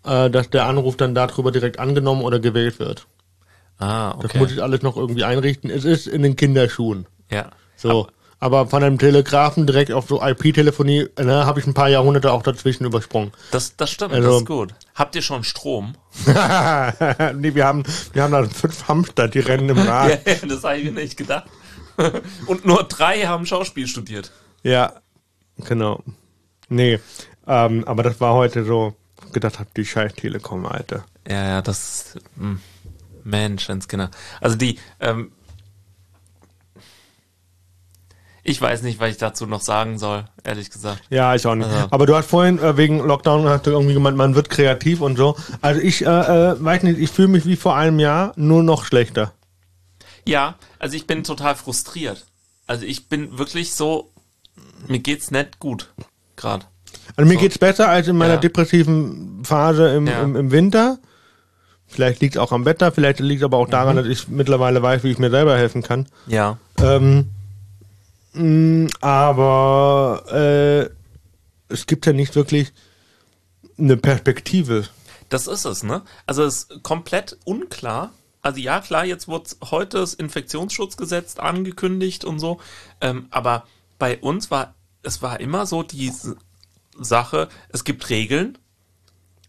äh, 0.03 0.29
dass 0.29 0.49
der 0.49 0.65
Anruf 0.65 0.97
dann 0.97 1.13
darüber 1.13 1.51
direkt 1.51 1.79
angenommen 1.79 2.23
oder 2.23 2.39
gewählt 2.39 2.79
wird. 2.79 3.05
Ah, 3.79 4.13
Das 4.21 4.25
okay. 4.31 4.37
muss 4.39 4.51
ich 4.51 4.61
alles 4.61 4.81
noch 4.81 4.95
irgendwie 4.97 5.23
einrichten. 5.23 5.69
Es 5.69 5.85
ist 5.85 6.07
in 6.07 6.21
den 6.21 6.35
Kinderschuhen. 6.35 7.05
ja. 7.31 7.49
So. 7.75 8.07
Aber 8.41 8.67
von 8.67 8.81
einem 8.83 8.97
Telegrafen 8.97 9.67
direkt 9.67 9.91
auf 9.91 10.07
so 10.07 10.21
IP-Telefonie, 10.21 11.07
ne, 11.19 11.45
habe 11.45 11.59
ich 11.59 11.67
ein 11.67 11.73
paar 11.73 11.89
Jahrhunderte 11.89 12.31
auch 12.31 12.41
dazwischen 12.41 12.85
übersprungen. 12.85 13.31
Das, 13.51 13.75
das 13.75 13.89
stimmt, 13.89 14.13
Also- 14.13 14.29
das 14.31 14.37
ist 14.39 14.45
gut. 14.47 14.73
Habt 14.95 15.15
ihr 15.17 15.21
schon 15.21 15.43
Strom? 15.43 15.95
nee, 16.25 17.53
wir 17.55 17.65
haben, 17.65 17.83
wir 18.13 18.23
haben 18.23 18.31
da 18.31 18.45
fünf 18.45 18.87
Hamster, 18.87 19.27
die 19.27 19.39
rennen 19.39 19.69
im 19.69 19.77
Rad. 19.79 20.21
Ja, 20.25 20.35
das 20.47 20.63
habe 20.63 20.77
ich 20.77 20.85
mir 20.85 20.91
nicht 21.01 21.17
gedacht. 21.17 21.45
Und 22.47 22.65
nur 22.65 22.83
drei 22.83 23.21
haben 23.27 23.45
Schauspiel 23.45 23.87
studiert. 23.87 24.31
Ja, 24.63 24.93
genau. 25.57 26.01
Nee, 26.69 26.99
ähm, 27.47 27.83
aber 27.85 28.03
das 28.03 28.21
war 28.21 28.35
heute 28.35 28.63
so, 28.63 28.95
gedacht 29.33 29.59
hab, 29.59 29.73
die 29.73 29.83
scheiß 29.85 30.13
Telekom, 30.13 30.65
Alter. 30.65 31.03
Ja, 31.27 31.45
ja, 31.45 31.61
das 31.61 32.15
hm, 33.31 33.39
Menschenskinder. 33.49 34.09
Also 34.41 34.55
die, 34.55 34.79
ähm, 34.99 35.31
ich 38.43 38.59
weiß 38.61 38.81
nicht, 38.83 38.99
was 38.99 39.11
ich 39.11 39.17
dazu 39.17 39.45
noch 39.45 39.61
sagen 39.61 39.99
soll, 39.99 40.25
ehrlich 40.43 40.71
gesagt. 40.71 41.01
Ja, 41.09 41.35
ich 41.35 41.45
auch 41.45 41.55
nicht. 41.55 41.67
Also- 41.69 41.87
Aber 41.91 42.05
du 42.05 42.15
hast 42.15 42.29
vorhin 42.29 42.57
äh, 42.59 42.77
wegen 42.77 42.99
Lockdown 42.99 43.47
hast 43.47 43.67
du 43.67 43.71
irgendwie 43.71 43.93
gemeint, 43.93 44.17
man 44.17 44.33
wird 44.33 44.49
kreativ 44.49 45.01
und 45.01 45.17
so. 45.17 45.35
Also 45.61 45.81
ich 45.81 46.05
äh, 46.05 46.09
äh, 46.09 46.55
weiß 46.63 46.83
nicht, 46.83 46.99
ich 46.99 47.11
fühle 47.11 47.27
mich 47.27 47.45
wie 47.45 47.57
vor 47.57 47.75
einem 47.75 47.99
Jahr, 47.99 48.33
nur 48.37 48.63
noch 48.63 48.85
schlechter. 48.85 49.33
Ja, 50.25 50.55
also 50.79 50.95
ich 50.95 51.05
bin 51.05 51.23
total 51.23 51.55
frustriert. 51.55 52.25
Also 52.65 52.85
ich 52.85 53.07
bin 53.09 53.37
wirklich 53.37 53.73
so, 53.73 54.11
mir 54.87 54.99
geht's 54.99 55.31
nicht 55.31 55.59
gut 55.59 55.93
gerade. 56.35 56.65
Also 57.15 57.27
mir 57.27 57.35
So. 57.35 57.41
geht's 57.41 57.57
besser 57.57 57.89
als 57.89 58.07
in 58.07 58.17
meiner 58.17 58.35
Ja. 58.35 58.39
depressiven 58.39 59.43
Phase 59.43 59.89
im, 59.95 60.07
Ja. 60.07 60.21
im, 60.21 60.35
im 60.35 60.51
Winter. 60.51 60.99
Vielleicht 61.89 62.21
liegt's 62.21 62.37
auch 62.37 62.51
am 62.51 62.65
Wetter, 62.65 62.91
vielleicht 62.91 63.19
liegt 63.19 63.43
aber 63.43 63.57
auch 63.57 63.67
daran, 63.67 63.95
Mhm. 63.95 63.99
dass 64.01 64.07
ich 64.07 64.27
mittlerweile 64.27 64.81
weiß, 64.81 65.03
wie 65.03 65.11
ich 65.11 65.17
mir 65.17 65.31
selber 65.31 65.57
helfen 65.57 65.81
kann. 65.81 66.07
Ja. 66.27 66.57
Ähm, 66.79 67.29
mh, 68.33 68.89
aber 69.01 70.23
äh, 70.31 71.73
es 71.73 71.85
gibt 71.87 72.05
ja 72.05 72.13
nicht 72.13 72.35
wirklich 72.35 72.71
eine 73.77 73.97
Perspektive. 73.97 74.85
Das 75.29 75.47
ist 75.47 75.65
es, 75.65 75.83
ne? 75.83 76.03
Also 76.25 76.43
es 76.43 76.63
ist 76.63 76.83
komplett 76.83 77.37
unklar. 77.43 78.11
Also 78.41 78.59
ja, 78.59 78.79
klar, 78.81 79.03
jetzt 79.05 79.27
wurde 79.27 79.49
heute 79.69 79.97
das 79.97 80.13
Infektionsschutzgesetz 80.13 81.37
angekündigt 81.37 82.23
und 82.23 82.39
so. 82.39 82.59
Ähm, 83.01 83.27
aber 83.31 83.65
bei 83.97 84.17
uns 84.19 84.49
war, 84.51 84.75
es 85.03 85.21
war 85.21 85.39
immer 85.39 85.65
so 85.65 85.83
die 85.83 86.11
Sache, 86.97 87.49
es 87.69 87.83
gibt 87.83 88.09
Regeln. 88.09 88.57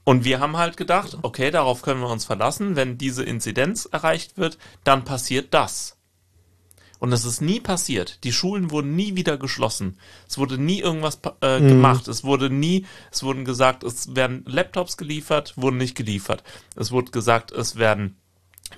Und 0.05 0.25
wir 0.25 0.41
haben 0.41 0.57
halt 0.57 0.77
gedacht, 0.77 1.19
okay, 1.23 1.51
darauf 1.51 1.83
können 1.83 2.01
wir 2.01 2.09
uns 2.09 2.25
verlassen. 2.25 2.75
Wenn 2.77 2.99
diese 2.99 3.23
Inzidenz 3.23 3.87
erreicht 3.87 4.39
wird, 4.39 4.59
dann 4.85 5.05
passiert 5.05 5.53
das. 5.53 5.97
Und 7.01 7.13
es 7.13 7.25
ist 7.25 7.41
nie 7.41 7.61
passiert. 7.61 8.23
Die 8.25 8.33
Schulen 8.33 8.71
wurden 8.71 8.95
nie 8.95 9.17
wieder 9.17 9.39
geschlossen. 9.39 9.99
Es 10.29 10.37
wurde 10.37 10.59
nie 10.59 10.81
irgendwas 10.81 11.19
äh, 11.41 11.59
gemacht. 11.59 12.09
Es 12.09 12.25
wurde 12.25 12.51
nie, 12.51 12.87
es 13.11 13.23
wurden 13.23 13.47
gesagt, 13.47 13.85
es 13.85 14.15
werden 14.15 14.45
Laptops 14.47 14.99
geliefert, 14.99 15.55
wurden 15.57 15.79
nicht 15.79 15.97
geliefert. 15.97 16.45
Es 16.77 16.93
wurde 16.93 17.11
gesagt, 17.11 17.53
es 17.53 17.77
werden 17.77 18.19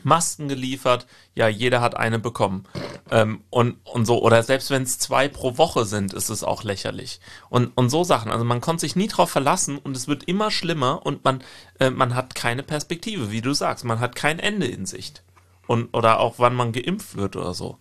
Masken 0.03 0.49
geliefert. 0.49 1.07
Ja, 1.35 1.49
jeder 1.49 1.81
hat 1.81 1.97
eine 1.97 2.19
bekommen. 2.19 2.65
Ähm, 3.11 3.43
und, 3.51 3.77
und 3.85 4.07
so, 4.07 4.23
oder 4.23 4.43
selbst 4.43 4.71
wenn 4.71 4.83
es 4.83 4.99
zwei 4.99 5.29
pro 5.29 5.59
Woche 5.59 5.85
sind, 5.85 6.13
ist 6.13 6.29
es 6.29 6.45
auch 6.45 6.65
lächerlich. 6.65 7.21
Und, 7.49 7.77
und 7.77 7.91
so 7.91 8.05
Sachen. 8.05 8.31
Also 8.31 8.45
man 8.45 8.61
konnte 8.61 8.81
sich 8.81 8.97
nie 8.97 9.09
drauf 9.09 9.31
verlassen 9.31 9.79
und 9.79 9.97
es 9.97 10.09
wird 10.09 10.25
immer 10.25 10.51
schlimmer 10.51 11.05
und 11.05 11.25
man, 11.25 11.43
äh, 11.79 11.91
man 11.91 12.15
hat 12.15 12.35
keine 12.35 12.63
Perspektive, 12.63 13.31
wie 13.31 13.43
du 13.43 13.53
sagst. 13.53 13.85
Man 13.85 14.01
hat 14.01 14.17
kein 14.17 14.39
Ende 14.39 14.67
in 14.67 14.87
Sicht. 14.87 15.23
Und, 15.67 15.95
oder 15.95 16.21
auch 16.21 16.35
wann 16.39 16.55
man 16.55 16.73
geimpft 16.73 17.17
wird 17.17 17.37
oder 17.37 17.55
so. 17.55 17.79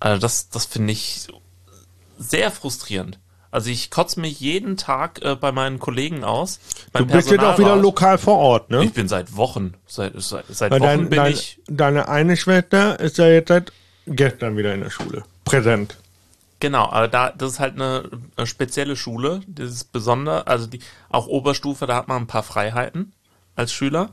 Also 0.00 0.20
das, 0.20 0.48
das 0.48 0.66
finde 0.66 0.92
ich 0.92 1.28
sehr 2.18 2.50
frustrierend. 2.50 3.18
Also 3.52 3.68
ich 3.68 3.90
kotze 3.90 4.18
mich 4.18 4.40
jeden 4.40 4.78
Tag 4.78 5.22
äh, 5.22 5.36
bei 5.36 5.52
meinen 5.52 5.78
Kollegen 5.78 6.24
aus. 6.24 6.58
Du 6.94 7.04
bist 7.04 7.30
jetzt 7.30 7.44
auch 7.44 7.58
wieder 7.58 7.76
lokal 7.76 8.16
vor 8.16 8.38
Ort, 8.38 8.70
ne? 8.70 8.82
Ich 8.82 8.94
bin 8.94 9.08
seit 9.08 9.36
Wochen, 9.36 9.74
seit, 9.86 10.14
seit, 10.16 10.46
seit 10.48 10.72
Wochen 10.72 10.82
dein, 10.82 11.10
bin 11.10 11.18
dein, 11.18 11.32
ich, 11.32 11.60
deine 11.68 12.08
eine 12.08 12.38
Schwester 12.38 12.98
ist 12.98 13.18
ja 13.18 13.28
jetzt 13.28 13.48
seit 13.48 13.70
gestern 14.06 14.56
wieder 14.56 14.72
in 14.72 14.80
der 14.80 14.88
Schule. 14.88 15.24
Präsent. 15.44 15.98
genau, 16.60 16.86
aber 16.90 17.08
da, 17.08 17.30
das 17.30 17.52
ist 17.52 17.60
halt 17.60 17.74
eine, 17.74 18.08
eine 18.36 18.46
spezielle 18.46 18.96
Schule, 18.96 19.42
das 19.46 19.70
ist 19.70 19.92
besonder, 19.92 20.48
also 20.48 20.66
die, 20.66 20.80
auch 21.10 21.26
Oberstufe, 21.26 21.86
da 21.86 21.94
hat 21.94 22.08
man 22.08 22.22
ein 22.22 22.26
paar 22.26 22.42
Freiheiten 22.42 23.12
als 23.54 23.72
Schüler. 23.72 24.12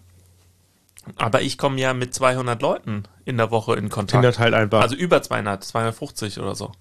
Aber 1.16 1.42
ich 1.42 1.58
komme 1.58 1.80
ja 1.80 1.94
mit 1.94 2.14
200 2.14 2.62
Leuten 2.62 3.04
in 3.24 3.38
der 3.38 3.52
Woche 3.52 3.76
in 3.76 3.88
Kontakt. 3.88 4.12
finde 4.12 4.28
das 4.28 4.38
halt 4.38 4.54
einfach, 4.54 4.82
Also 4.82 4.96
über 4.96 5.22
200, 5.22 5.64
250 5.64 6.40
oder 6.40 6.56
so. 6.56 6.74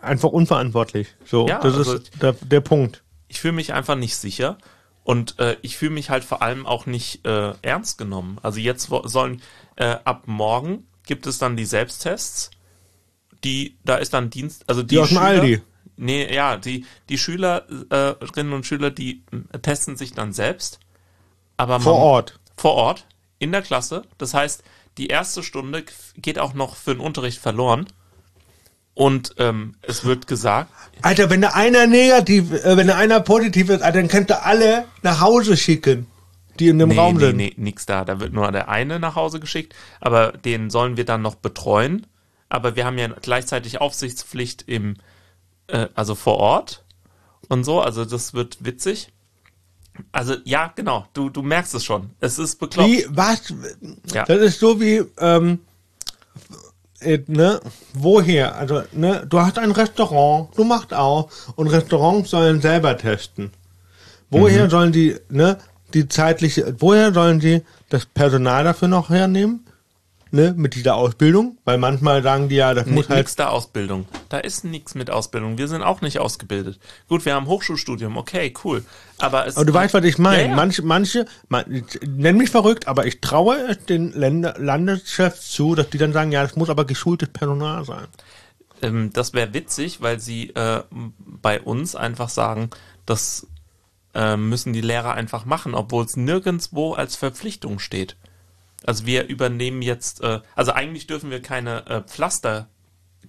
Einfach 0.00 0.30
unverantwortlich. 0.30 1.08
So, 1.24 1.46
Ja, 1.48 1.58
das 1.60 1.74
also- 1.76 1.94
ist 1.94 2.10
der, 2.22 2.32
der 2.32 2.60
Punkt. 2.60 3.02
ich 3.28 3.40
fühle 3.40 3.52
mich 3.54 3.72
einfach 3.72 3.96
nicht 3.96 4.16
sicher 4.16 4.58
und 5.04 5.38
äh, 5.38 5.56
ich 5.62 5.76
fühle 5.76 5.92
mich 5.92 6.10
halt 6.10 6.24
vor 6.24 6.42
allem 6.42 6.66
auch 6.66 6.86
nicht 6.86 7.26
äh, 7.26 7.52
ernst 7.62 7.98
genommen. 7.98 8.38
Also 8.42 8.60
jetzt 8.60 8.90
sollen 9.04 9.42
äh, 9.76 9.96
ab 10.04 10.24
morgen 10.26 10.86
gibt 11.06 11.26
es 11.26 11.38
dann 11.38 11.56
die 11.56 11.64
Selbsttests. 11.64 12.50
Die, 13.42 13.78
da 13.84 13.96
ist 13.96 14.12
dann 14.12 14.28
Dienst, 14.28 14.64
also 14.68 14.82
die, 14.82 14.88
die 14.88 14.98
aus 14.98 15.08
dem 15.08 15.18
Aldi. 15.18 15.62
Nee, 15.96 16.32
ja, 16.34 16.56
die, 16.56 16.84
die 17.08 17.18
Schülerinnen 17.18 18.52
und 18.52 18.66
Schüler, 18.66 18.90
die 18.90 19.22
äh, 19.52 19.58
testen 19.58 19.96
sich 19.96 20.12
dann 20.12 20.32
selbst. 20.32 20.78
Aber 21.56 21.80
vor 21.80 21.94
man, 21.94 22.02
Ort. 22.02 22.40
Vor 22.56 22.74
Ort, 22.74 23.06
in 23.38 23.52
der 23.52 23.62
Klasse. 23.62 24.02
Das 24.18 24.34
heißt, 24.34 24.62
die 24.98 25.06
erste 25.08 25.42
Stunde 25.42 25.84
geht 26.16 26.38
auch 26.38 26.54
noch 26.54 26.76
für 26.76 26.94
den 26.94 27.00
Unterricht 27.00 27.38
verloren. 27.38 27.86
Und 29.00 29.36
ähm, 29.38 29.76
es 29.80 30.04
wird 30.04 30.26
gesagt. 30.26 30.70
Alter, 31.00 31.30
wenn 31.30 31.40
da 31.40 31.52
einer 31.54 31.86
negativ, 31.86 32.52
äh, 32.52 32.76
wenn 32.76 32.86
da 32.86 32.98
einer 32.98 33.20
positiv 33.20 33.70
ist, 33.70 33.80
Alter, 33.80 33.98
dann 33.98 34.08
könnt 34.08 34.30
ihr 34.30 34.44
alle 34.44 34.84
nach 35.00 35.22
Hause 35.22 35.56
schicken, 35.56 36.06
die 36.58 36.68
in 36.68 36.78
dem 36.78 36.90
nee, 36.90 36.98
Raum 36.98 37.14
nee, 37.14 37.24
sind. 37.24 37.36
Nee, 37.38 37.54
nix 37.56 37.86
da. 37.86 38.04
Da 38.04 38.20
wird 38.20 38.34
nur 38.34 38.52
der 38.52 38.68
eine 38.68 39.00
nach 39.00 39.16
Hause 39.16 39.40
geschickt, 39.40 39.74
aber 40.02 40.32
den 40.32 40.68
sollen 40.68 40.98
wir 40.98 41.06
dann 41.06 41.22
noch 41.22 41.36
betreuen. 41.36 42.06
Aber 42.50 42.76
wir 42.76 42.84
haben 42.84 42.98
ja 42.98 43.08
gleichzeitig 43.08 43.80
Aufsichtspflicht 43.80 44.64
im, 44.66 44.96
äh, 45.68 45.88
also 45.94 46.14
vor 46.14 46.36
Ort 46.36 46.84
und 47.48 47.64
so. 47.64 47.80
Also 47.80 48.04
das 48.04 48.34
wird 48.34 48.58
witzig. 48.66 49.14
Also 50.12 50.34
ja, 50.44 50.74
genau. 50.76 51.06
Du, 51.14 51.30
du 51.30 51.40
merkst 51.40 51.74
es 51.74 51.86
schon. 51.86 52.10
Es 52.20 52.38
ist 52.38 52.56
bekloppt. 52.56 52.90
Wie, 52.90 53.06
was? 53.08 53.54
Ja. 54.12 54.26
Das 54.26 54.42
ist 54.42 54.60
so 54.60 54.78
wie, 54.78 55.02
ähm, 55.16 55.60
äh, 56.50 56.54
ne, 57.26 57.60
woher? 57.94 58.56
Also, 58.56 58.82
ne, 58.92 59.26
du 59.28 59.40
hast 59.40 59.58
ein 59.58 59.70
Restaurant, 59.70 60.48
du 60.56 60.64
machst 60.64 60.92
auch, 60.94 61.28
und 61.56 61.68
Restaurants 61.68 62.30
sollen 62.30 62.60
selber 62.60 62.96
testen. 62.96 63.50
Woher 64.30 64.66
Mhm. 64.66 64.70
sollen 64.70 64.92
die, 64.92 65.16
ne, 65.28 65.58
die 65.94 66.06
zeitliche, 66.08 66.74
woher 66.78 67.12
sollen 67.12 67.40
die 67.40 67.62
das 67.88 68.06
Personal 68.06 68.64
dafür 68.64 68.88
noch 68.88 69.10
hernehmen? 69.10 69.66
Ne, 70.32 70.54
mit 70.56 70.76
dieser 70.76 70.94
Ausbildung? 70.94 71.58
Weil 71.64 71.78
manchmal 71.78 72.22
sagen 72.22 72.48
die 72.48 72.54
ja, 72.54 72.72
das 72.72 72.86
muss 72.86 73.08
halt 73.08 73.18
Nix 73.18 73.34
da 73.34 73.48
Ausbildung. 73.48 74.06
Da 74.28 74.38
ist 74.38 74.64
nichts 74.64 74.94
mit 74.94 75.10
Ausbildung. 75.10 75.58
Wir 75.58 75.66
sind 75.66 75.82
auch 75.82 76.02
nicht 76.02 76.20
ausgebildet. 76.20 76.78
Gut, 77.08 77.24
wir 77.24 77.34
haben 77.34 77.46
Hochschulstudium, 77.46 78.16
okay, 78.16 78.54
cool. 78.64 78.84
Aber 79.18 79.48
es 79.48 79.56
Aber 79.56 79.66
du 79.66 79.74
weißt, 79.74 79.92
was 79.92 80.04
ich 80.04 80.18
meine. 80.18 80.42
Ja, 80.42 80.48
ja. 80.50 80.54
Manche, 80.54 80.82
manche, 80.82 81.24
man, 81.48 81.84
nenn 82.06 82.36
mich 82.36 82.50
verrückt, 82.50 82.86
aber 82.86 83.06
ich 83.06 83.20
traue 83.20 83.56
es 83.70 83.84
den 83.86 84.12
Länder, 84.12 84.54
Landeschefs 84.56 85.50
zu, 85.50 85.74
dass 85.74 85.90
die 85.90 85.98
dann 85.98 86.12
sagen, 86.12 86.30
ja, 86.30 86.42
das 86.42 86.54
muss 86.54 86.70
aber 86.70 86.84
geschultes 86.84 87.30
Personal 87.30 87.84
sein. 87.84 88.06
Ähm, 88.82 89.10
das 89.12 89.34
wäre 89.34 89.52
witzig, 89.52 90.00
weil 90.00 90.20
sie 90.20 90.50
äh, 90.50 90.82
bei 91.18 91.60
uns 91.60 91.96
einfach 91.96 92.28
sagen, 92.28 92.70
das 93.04 93.48
äh, 94.14 94.36
müssen 94.36 94.72
die 94.72 94.80
Lehrer 94.80 95.14
einfach 95.14 95.44
machen, 95.44 95.74
obwohl 95.74 96.04
es 96.04 96.16
nirgendwo 96.16 96.92
als 96.92 97.16
Verpflichtung 97.16 97.78
steht. 97.78 98.16
Also 98.84 99.06
wir 99.06 99.26
übernehmen 99.26 99.82
jetzt, 99.82 100.22
äh, 100.22 100.40
also 100.54 100.72
eigentlich 100.72 101.06
dürfen 101.06 101.30
wir 101.30 101.42
keine 101.42 101.86
äh, 101.86 102.02
Pflaster 102.02 102.68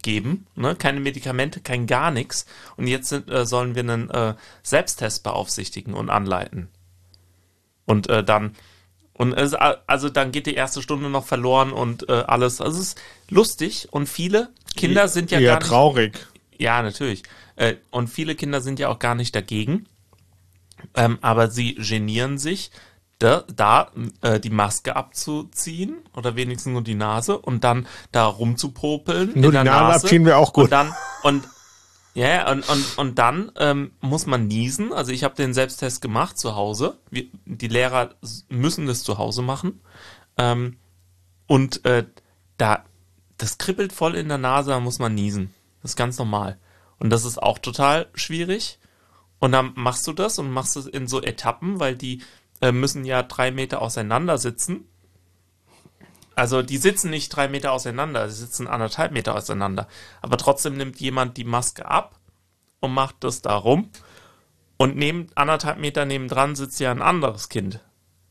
geben, 0.01 0.48
ne? 0.55 0.75
keine 0.75 1.00
Medikamente, 1.00 1.60
kein 1.62 1.88
gar 1.88 2.12
nichts. 2.12 2.46
Und 2.77 2.88
jetzt 2.88 3.10
sind, 3.10 3.29
äh, 3.29 3.46
sollen 3.46 3.75
wir 3.75 3.84
einen 3.84 4.10
äh, 4.10 4.36
Selbsttest 4.63 5.24
beaufsichtigen 5.24 5.93
und 5.93 6.10
anleiten. 6.10 6.70
Und 7.86 8.10
äh, 8.10 8.24
dann 8.24 8.55
und 9.13 9.34
es, 9.34 9.53
also 9.53 10.10
dann 10.10 10.31
geht 10.31 10.48
die 10.48 10.55
erste 10.55 10.81
Stunde 10.81 11.08
noch 11.08 11.25
verloren 11.25 11.74
und 11.74 12.10
äh, 12.10 12.24
alles. 12.25 12.60
Also 12.60 12.79
es 12.79 12.88
ist 12.88 13.01
lustig 13.29 13.88
und 13.91 14.10
viele 14.10 14.50
Kinder 14.75 15.08
sind 15.08 15.29
ja 15.29 15.39
Eher 15.39 15.51
gar 15.51 15.60
nicht, 15.60 15.67
traurig. 15.67 16.27
ja, 16.58 16.81
natürlich. 16.81 17.22
Äh, 17.55 17.75
und 17.91 18.08
viele 18.10 18.34
Kinder 18.34 18.62
sind 18.62 18.79
ja 18.79 18.89
auch 18.89 18.98
gar 18.98 19.13
nicht 19.13 19.36
dagegen. 19.36 19.86
Ähm, 20.96 21.20
aber 21.22 21.51
sie 21.51 21.75
genieren 21.75 22.39
sich, 22.39 22.72
da, 23.22 23.44
da 23.56 23.92
äh, 24.22 24.40
die 24.40 24.50
Maske 24.50 24.96
abzuziehen 24.96 25.98
oder 26.16 26.36
wenigstens 26.36 26.74
nur 26.74 26.82
die 26.82 26.96
Nase 26.96 27.38
und 27.38 27.63
dann 27.63 27.88
da 28.12 28.25
rumzupopeln. 28.25 29.32
Nur 29.36 29.46
in 29.46 29.51
der 29.51 29.63
die 29.63 29.70
Nase 29.70 29.84
Nase. 29.84 30.06
abziehen 30.06 30.25
wäre 30.25 30.38
auch 30.38 30.54
gut. 30.54 30.66
Und 30.66 30.72
dann, 30.72 30.94
und 31.24 31.48
ja, 32.13 32.51
und, 32.51 32.68
und, 32.68 32.98
und 32.98 33.20
dann 33.20 33.51
ähm, 33.58 33.92
muss 34.01 34.25
man 34.25 34.48
niesen. 34.48 34.92
Also 34.92 35.12
ich 35.12 35.24
habe 35.24 35.36
den 35.36 35.54
Selbsttest 35.54 36.01
gemacht 36.01 36.38
zu 36.38 36.56
Hause. 36.56 36.98
Wir, 37.10 37.25
die 37.46 37.68
Lehrer 37.68 38.16
müssen 38.50 38.88
das 38.88 39.04
zu 39.04 39.18
Hause 39.18 39.42
machen. 39.44 39.82
Ähm, 40.38 40.78
und 41.48 41.86
äh, 41.86 42.06
da, 42.58 42.84
das 43.38 43.58
kribbelt 43.58 43.94
voll 43.94 44.16
in 44.16 44.30
der 44.30 44.38
Nase, 44.38 44.72
da 44.72 44.80
muss 44.80 45.00
man 45.00 45.13
niesen. 45.13 45.54
Das 45.82 45.92
ist 45.92 45.98
ganz 45.98 46.18
normal. 46.18 46.58
Und 46.98 47.12
das 47.12 47.24
ist 47.24 47.42
auch 47.42 47.60
total 47.60 48.08
schwierig. 48.13 48.80
Und 49.40 49.54
dann 49.54 49.72
machst 49.75 50.06
du 50.06 50.13
das 50.13 50.38
und 50.38 50.51
machst 50.51 50.75
es 50.78 50.86
in 50.86 51.08
so 51.08 51.22
Etappen, 51.22 51.80
weil 51.80 51.96
die 51.96 52.22
äh, 52.62 52.72
müssen 52.72 53.06
ja 53.06 53.24
drei 53.24 53.51
Meter 53.51 53.82
auseinander 53.82 54.38
sitzen. 54.38 54.86
Also 56.36 56.62
die 56.62 56.78
sitzen 56.78 57.10
nicht 57.10 57.30
drei 57.30 57.47
Meter 57.47 57.71
auseinander, 57.74 58.30
sie 58.30 58.39
sitzen 58.39 58.67
anderthalb 58.67 59.12
Meter 59.12 59.36
auseinander. 59.36 59.88
Aber 60.21 60.38
trotzdem 60.38 60.78
nimmt 60.78 61.00
jemand 61.00 61.38
die 61.38 61.43
Maske 61.43 61.86
ab 61.86 62.19
und 62.80 62.93
macht 62.93 63.17
das 63.19 63.41
da 63.41 63.56
rum. 63.56 63.89
Und 64.78 64.95
neben 64.95 65.28
anderthalb 65.36 65.78
Meter 65.78 66.06
nebendran 66.06 66.56
sitzt 66.56 66.80
ja 66.80 66.89
ein 66.89 67.02
anderes 67.02 67.50
Kind, 67.50 67.82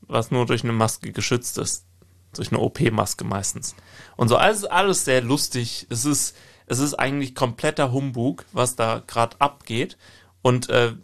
was 0.01 0.31
nur 0.31 0.47
durch 0.47 0.64
eine 0.64 0.73
Maske 0.73 1.12
geschützt 1.12 1.59
ist. 1.59 1.87
Durch 2.35 2.53
eine 2.53 2.61
OP-Maske 2.61 3.25
meistens. 3.25 3.75
Und 4.16 4.29
so 4.29 4.37
alles, 4.37 4.64
alles 4.64 5.05
sehr 5.05 5.21
lustig. 5.21 5.87
Es 5.90 6.05
ist, 6.05 6.37
es 6.66 6.79
ist 6.79 6.95
eigentlich 6.95 7.35
kompletter 7.35 7.93
Humbug, 7.93 8.45
was 8.53 8.77
da 8.77 9.03
gerade 9.05 9.40
abgeht. 9.40 9.99
Und 10.40 10.69
äh, 10.71 10.95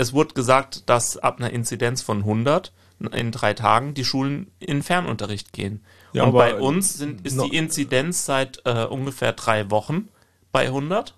es 0.00 0.14
wurde 0.14 0.32
gesagt, 0.32 0.88
dass 0.88 1.18
ab 1.18 1.38
einer 1.38 1.50
Inzidenz 1.50 2.00
von 2.00 2.20
100 2.20 2.72
in 3.12 3.32
drei 3.32 3.52
Tagen 3.52 3.92
die 3.92 4.04
Schulen 4.06 4.50
in 4.58 4.82
Fernunterricht 4.82 5.52
gehen. 5.52 5.84
Ja, 6.14 6.24
und 6.24 6.32
bei 6.32 6.54
uns 6.54 6.94
sind, 6.94 7.26
ist 7.26 7.38
die 7.38 7.54
Inzidenz 7.54 8.24
seit 8.24 8.62
äh, 8.64 8.84
ungefähr 8.84 9.34
drei 9.34 9.70
Wochen 9.70 10.08
bei 10.52 10.66
100 10.66 11.14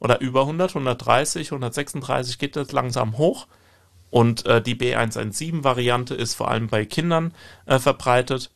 oder 0.00 0.20
über 0.20 0.40
100, 0.40 0.70
130, 0.70 1.52
136 1.52 2.38
geht 2.38 2.56
das 2.56 2.72
langsam 2.72 3.16
hoch. 3.16 3.46
Und 4.10 4.44
äh, 4.44 4.60
die 4.60 4.74
B117-Variante 4.74 6.16
ist 6.16 6.34
vor 6.34 6.50
allem 6.50 6.66
bei 6.66 6.84
Kindern 6.84 7.32
äh, 7.66 7.78
verbreitet. 7.78 8.50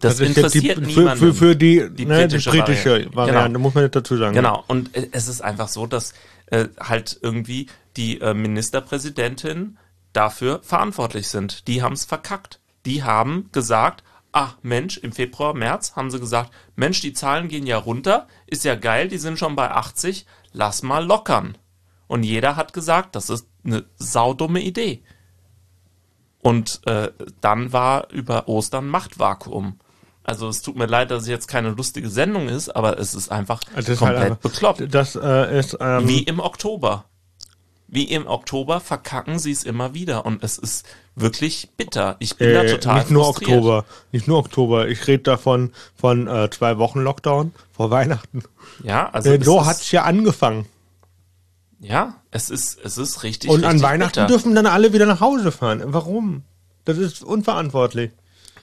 Das, 0.00 0.14
ist 0.14 0.20
jetzt 0.20 0.36
interessiert 0.38 0.78
die, 0.78 0.92
für, 0.92 1.00
niemanden. 1.00 1.18
für, 1.18 1.34
für 1.34 1.56
die, 1.56 1.88
Die 1.90 2.04
ne, 2.04 2.26
die 2.26 2.36
britische 2.36 2.50
britische 2.50 2.90
Variante. 2.90 3.16
Variante, 3.16 3.48
Genau. 3.48 3.58
muss 3.60 3.74
man 3.74 3.90
dazu 3.92 4.16
sagen. 4.16 4.34
Genau, 4.34 4.64
und 4.66 4.96
äh, 4.96 5.08
es 5.12 5.28
ist 5.28 5.40
einfach 5.40 5.68
so, 5.68 5.86
dass 5.86 6.14
äh, 6.46 6.66
halt 6.80 7.18
irgendwie 7.22 7.68
die 8.00 8.18
äh, 8.22 8.32
Ministerpräsidentin 8.32 9.76
dafür 10.14 10.60
verantwortlich 10.62 11.28
sind. 11.28 11.68
Die 11.68 11.82
haben 11.82 11.92
es 11.92 12.06
verkackt. 12.06 12.58
Die 12.86 13.02
haben 13.02 13.50
gesagt, 13.52 14.02
ach 14.32 14.56
Mensch, 14.62 14.96
im 14.96 15.12
Februar, 15.12 15.52
März 15.52 15.96
haben 15.96 16.10
sie 16.10 16.18
gesagt, 16.18 16.50
Mensch, 16.76 17.02
die 17.02 17.12
Zahlen 17.12 17.48
gehen 17.48 17.66
ja 17.66 17.76
runter, 17.76 18.26
ist 18.46 18.64
ja 18.64 18.74
geil, 18.74 19.08
die 19.08 19.18
sind 19.18 19.38
schon 19.38 19.54
bei 19.54 19.70
80, 19.70 20.24
lass 20.52 20.82
mal 20.82 21.04
lockern. 21.04 21.58
Und 22.06 22.22
jeder 22.22 22.56
hat 22.56 22.72
gesagt, 22.72 23.14
das 23.14 23.28
ist 23.28 23.46
eine 23.64 23.84
saudumme 23.96 24.62
Idee. 24.62 25.02
Und 26.40 26.80
äh, 26.86 27.12
dann 27.42 27.74
war 27.74 28.10
über 28.10 28.48
Ostern 28.48 28.88
Machtvakuum. 28.88 29.78
Also 30.24 30.48
es 30.48 30.62
tut 30.62 30.76
mir 30.76 30.86
leid, 30.86 31.10
dass 31.10 31.24
es 31.24 31.28
jetzt 31.28 31.48
keine 31.48 31.70
lustige 31.70 32.08
Sendung 32.08 32.48
ist, 32.48 32.70
aber 32.70 32.98
es 32.98 33.14
ist 33.14 33.30
einfach 33.30 33.60
Das 33.76 33.88
ist 33.90 33.98
komplett 33.98 34.20
halt 34.20 34.40
bekloppt. 34.40 34.94
Das 34.94 35.16
äh, 35.16 35.58
ist, 35.58 35.76
ähm, 35.80 36.08
Wie 36.08 36.22
im 36.22 36.40
Oktober. 36.40 37.04
Wie 37.92 38.04
im 38.04 38.26
Oktober 38.28 38.78
verkacken 38.80 39.40
sie 39.40 39.50
es 39.50 39.64
immer 39.64 39.94
wieder 39.94 40.24
und 40.24 40.44
es 40.44 40.58
ist 40.58 40.86
wirklich 41.16 41.70
bitter. 41.76 42.14
Ich 42.20 42.36
bin 42.36 42.54
da 42.54 42.62
äh, 42.62 42.70
total 42.70 43.00
nicht 43.00 43.10
nur 43.10 43.24
frustriert. 43.24 43.50
Oktober, 43.58 43.84
nicht 44.12 44.28
nur 44.28 44.38
Oktober. 44.38 44.88
Ich 44.88 45.06
rede 45.08 45.24
davon 45.24 45.72
von 45.96 46.28
äh, 46.28 46.48
zwei 46.50 46.78
Wochen 46.78 47.00
Lockdown 47.00 47.52
vor 47.72 47.90
Weihnachten. 47.90 48.44
Ja, 48.84 49.10
also 49.10 49.30
Äh, 49.30 49.38
es 49.38 49.44
so 49.44 49.66
hat's 49.66 49.90
ja 49.90 50.04
angefangen. 50.04 50.66
ja, 51.80 52.14
es 52.30 52.48
ist 52.50 52.78
es 52.84 52.96
ist 52.98 53.22
richtig 53.24 53.50
Und 53.50 53.64
an 53.64 53.72
richtig 53.72 53.88
Weihnachten 53.88 54.12
bitter. 54.14 54.26
dürfen 54.26 54.54
dann 54.54 54.66
alle 54.66 54.92
wieder 54.92 55.06
nach 55.06 55.20
Hause 55.20 55.50
fahren. 55.50 55.82
Warum? 55.86 56.42
Das 56.84 56.96
ist 56.98 57.24
unverantwortlich. 57.24 58.12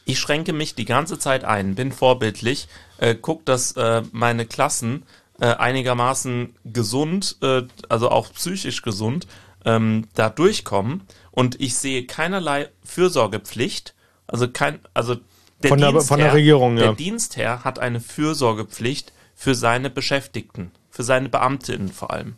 Ich 0.06 0.20
schränke 0.20 0.54
mich 0.54 0.74
die 0.74 0.86
ganze 0.86 1.20
Zeit 1.20 1.44
ein, 1.44 1.76
bin 1.76 1.92
vorbildlich, 1.92 2.70
äh, 2.98 3.14
guck, 3.14 3.46
dass 3.46 3.74
äh, 3.74 4.04
meine 4.14 4.46
Klassen 4.46 5.04
äh, 5.40 5.48
einigermaßen 5.56 6.56
gesund, 6.66 7.38
äh, 7.42 7.64
also 7.90 8.10
auch 8.10 8.32
psychisch 8.34 8.82
gesund, 8.82 9.28
ähm, 9.66 10.08
da 10.16 10.30
durchkommen. 10.30 11.04
Und 11.32 11.60
ich 11.62 11.76
sehe 11.76 12.06
keinerlei 12.06 12.70
Fürsorgepflicht. 12.84 13.94
Also 14.28 14.50
kein, 14.50 14.80
also 14.94 15.16
der 15.64 15.70
Von 15.70 15.80
der- 15.80 16.02
von 16.02 16.20
der 16.20 16.34
Regierung, 16.34 16.78
ja. 16.78 16.84
Der 16.86 16.94
Dienstherr 16.94 17.64
hat 17.64 17.80
eine 17.80 18.00
Fürsorgepflicht 18.00 19.14
für 19.36 19.56
seine 19.56 19.90
Beschäftigten, 19.90 20.72
für 20.90 21.04
seine 21.04 21.30
Beamtinnen 21.30 21.90
vor 21.92 22.12
allem. 22.12 22.36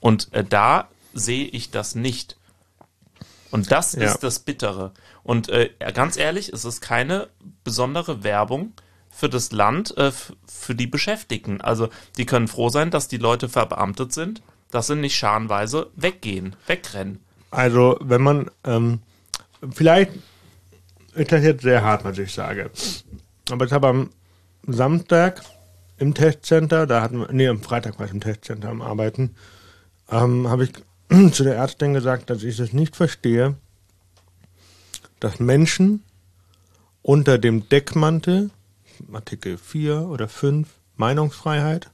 Und 0.00 0.32
äh, 0.32 0.44
da 0.44 0.88
sehe 1.14 1.46
ich 1.46 1.70
das 1.70 1.94
nicht. 1.94 2.36
Und 3.50 3.70
das 3.72 3.94
Ja. 3.94 4.02
ist 4.02 4.22
das 4.22 4.40
Bittere. 4.40 4.92
Und 5.24 5.48
äh, 5.48 5.70
ganz 5.94 6.16
ehrlich, 6.18 6.50
es 6.50 6.64
ist 6.66 6.80
keine 6.82 7.28
besondere 7.64 8.22
Werbung 8.22 8.72
für 9.18 9.28
das 9.28 9.50
Land, 9.50 9.96
äh, 9.96 10.12
für 10.46 10.76
die 10.76 10.86
Beschäftigten. 10.86 11.60
Also 11.60 11.88
die 12.16 12.24
können 12.24 12.46
froh 12.46 12.68
sein, 12.68 12.92
dass 12.92 13.08
die 13.08 13.16
Leute 13.16 13.48
verbeamtet 13.48 14.12
sind, 14.12 14.42
dass 14.70 14.86
sie 14.86 14.94
nicht 14.94 15.16
scharenweise 15.16 15.90
weggehen, 15.96 16.54
wegrennen. 16.68 17.18
Also, 17.50 17.98
wenn 18.00 18.22
man, 18.22 18.48
ähm, 18.62 19.00
vielleicht 19.72 20.12
ist 21.14 21.32
das 21.32 21.42
jetzt 21.42 21.62
sehr 21.62 21.82
hart, 21.82 22.04
was 22.04 22.16
ich 22.18 22.32
sage. 22.32 22.70
Aber 23.50 23.64
ich 23.64 23.72
habe 23.72 23.88
am 23.88 24.10
Samstag 24.68 25.42
im 25.96 26.14
Testcenter, 26.14 26.86
da 26.86 27.02
hatten 27.02 27.18
wir, 27.18 27.32
nee, 27.32 27.48
am 27.48 27.60
Freitag 27.60 27.98
war 27.98 28.06
ich 28.06 28.12
im 28.12 28.20
Testcenter 28.20 28.68
am 28.68 28.82
Arbeiten, 28.82 29.34
ähm, 30.10 30.48
habe 30.48 30.64
ich 30.64 30.72
zu 31.32 31.42
der 31.42 31.56
Ärztin 31.56 31.92
gesagt, 31.92 32.30
dass 32.30 32.44
ich 32.44 32.60
es 32.60 32.72
nicht 32.72 32.94
verstehe, 32.94 33.56
dass 35.18 35.40
Menschen 35.40 36.04
unter 37.02 37.38
dem 37.38 37.68
Deckmantel, 37.68 38.50
Artikel 39.12 39.58
4 39.58 40.02
oder 40.02 40.28
5, 40.28 40.68
Meinungsfreiheit, 40.96 41.90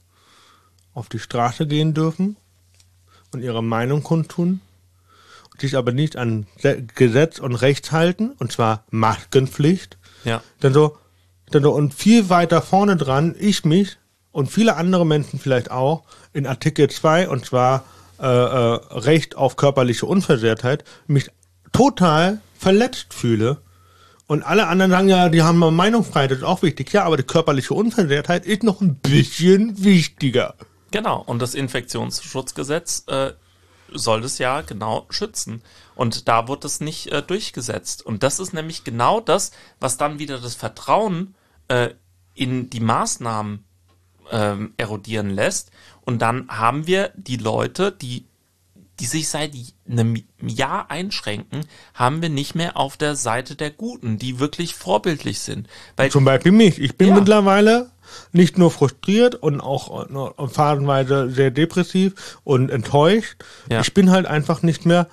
auf 0.93 1.09
die 1.09 1.19
Straße 1.19 1.67
gehen 1.67 1.95
dürfen 1.95 2.37
und 3.33 3.43
ihre 3.43 3.63
Meinung 3.63 4.03
kundtun, 4.03 4.61
sich 5.59 5.77
aber 5.77 5.93
nicht 5.93 6.17
an 6.17 6.47
Gesetz 6.95 7.39
und 7.39 7.55
Recht 7.55 7.93
halten, 7.93 8.33
und 8.39 8.53
zwar 8.53 8.85
Maskenpflicht. 8.91 9.99
Ja. 10.25 10.43
Dann 10.61 10.73
so, 10.73 10.99
dann 11.51 11.63
so, 11.63 11.73
und 11.73 11.95
viel 11.95 12.29
weiter 12.29 12.63
vorne 12.63 12.97
dran, 12.97 13.35
ich 13.39 13.65
mich 13.65 13.99
und 14.33 14.51
viele 14.51 14.77
andere 14.77 15.07
Menschen 15.07 15.39
vielleicht 15.39 15.71
auch, 15.71 16.05
in 16.33 16.47
Artikel 16.47 16.91
2, 16.91 17.29
und 17.29 17.45
zwar 17.45 17.85
äh, 18.19 18.27
äh, 18.27 18.81
Recht 18.99 19.37
auf 19.37 19.57
körperliche 19.57 20.07
Unversehrtheit, 20.07 20.85
mich 21.07 21.31
total 21.73 22.41
verletzt 22.59 23.13
fühle. 23.13 23.59
Und 24.35 24.43
alle 24.43 24.67
anderen 24.67 24.91
sagen 24.91 25.09
ja, 25.09 25.29
die 25.29 25.43
haben 25.43 25.61
Meinungsfreiheit, 25.61 26.33
das 26.33 26.39
ist 26.39 26.45
auch 26.45 26.63
wichtig. 26.63 26.93
Ja, 26.93 27.05
aber 27.05 27.17
die 27.17 27.23
körperliche 27.23 27.73
Unversehrtheit 27.73 28.45
ist 28.45 28.65
noch 28.65 28.81
ein 28.81 28.97
bisschen 28.97 29.85
wichtiger. 29.85 30.57
Genau, 30.91 31.23
und 31.23 31.41
das 31.41 31.55
Infektionsschutzgesetz 31.55 33.05
äh, 33.07 33.35
soll 33.93 34.25
es 34.25 34.39
ja 34.39 34.63
genau 34.63 35.07
schützen. 35.09 35.63
Und 35.95 36.27
da 36.27 36.49
wird 36.49 36.65
es 36.65 36.81
nicht 36.81 37.13
äh, 37.13 37.23
durchgesetzt. 37.23 38.05
Und 38.05 38.25
das 38.25 38.41
ist 38.41 38.53
nämlich 38.53 38.83
genau 38.83 39.21
das, 39.21 39.53
was 39.79 39.99
dann 39.99 40.19
wieder 40.19 40.41
das 40.41 40.57
Vertrauen 40.57 41.37
äh, 41.69 41.91
in 42.35 42.71
die 42.71 42.81
Maßnahmen 42.81 43.65
ähm, 44.33 44.75
erodieren 44.79 45.31
lässt. 45.31 45.71
Und 46.01 46.23
dann 46.23 46.49
haben 46.49 46.89
wir 46.89 47.13
die 47.15 47.37
Leute, 47.37 47.93
die, 47.93 48.27
die 49.01 49.07
sich 49.07 49.29
seit 49.29 49.53
einem 49.89 50.23
Jahr 50.41 50.91
einschränken, 50.91 51.63
haben 51.95 52.23
wir 52.23 52.29
nicht 52.29 52.55
mehr 52.55 52.77
auf 52.77 52.97
der 52.97 53.17
Seite 53.17 53.57
der 53.57 53.71
Guten, 53.71 54.19
die 54.19 54.39
wirklich 54.39 54.75
vorbildlich 54.75 55.41
sind. 55.41 55.69
Weil, 55.97 56.11
Zum 56.11 56.25
Beispiel 56.25 56.53
mich. 56.53 56.79
Ich 56.79 56.97
bin 56.97 57.09
ja. 57.09 57.15
mittlerweile 57.17 57.91
nicht 58.33 58.59
nur 58.59 58.71
frustriert 58.71 59.35
und 59.35 59.61
auch 59.61 60.07
äh, 60.09 60.49
phasenweise 60.49 61.31
sehr 61.31 61.51
depressiv 61.51 62.39
und 62.45 62.71
enttäuscht. 62.71 63.45
Ja. 63.71 63.81
Ich 63.81 63.95
bin 63.95 64.11
halt 64.11 64.27
einfach 64.27 64.63
nicht 64.63 64.87
mehr, 64.87 65.09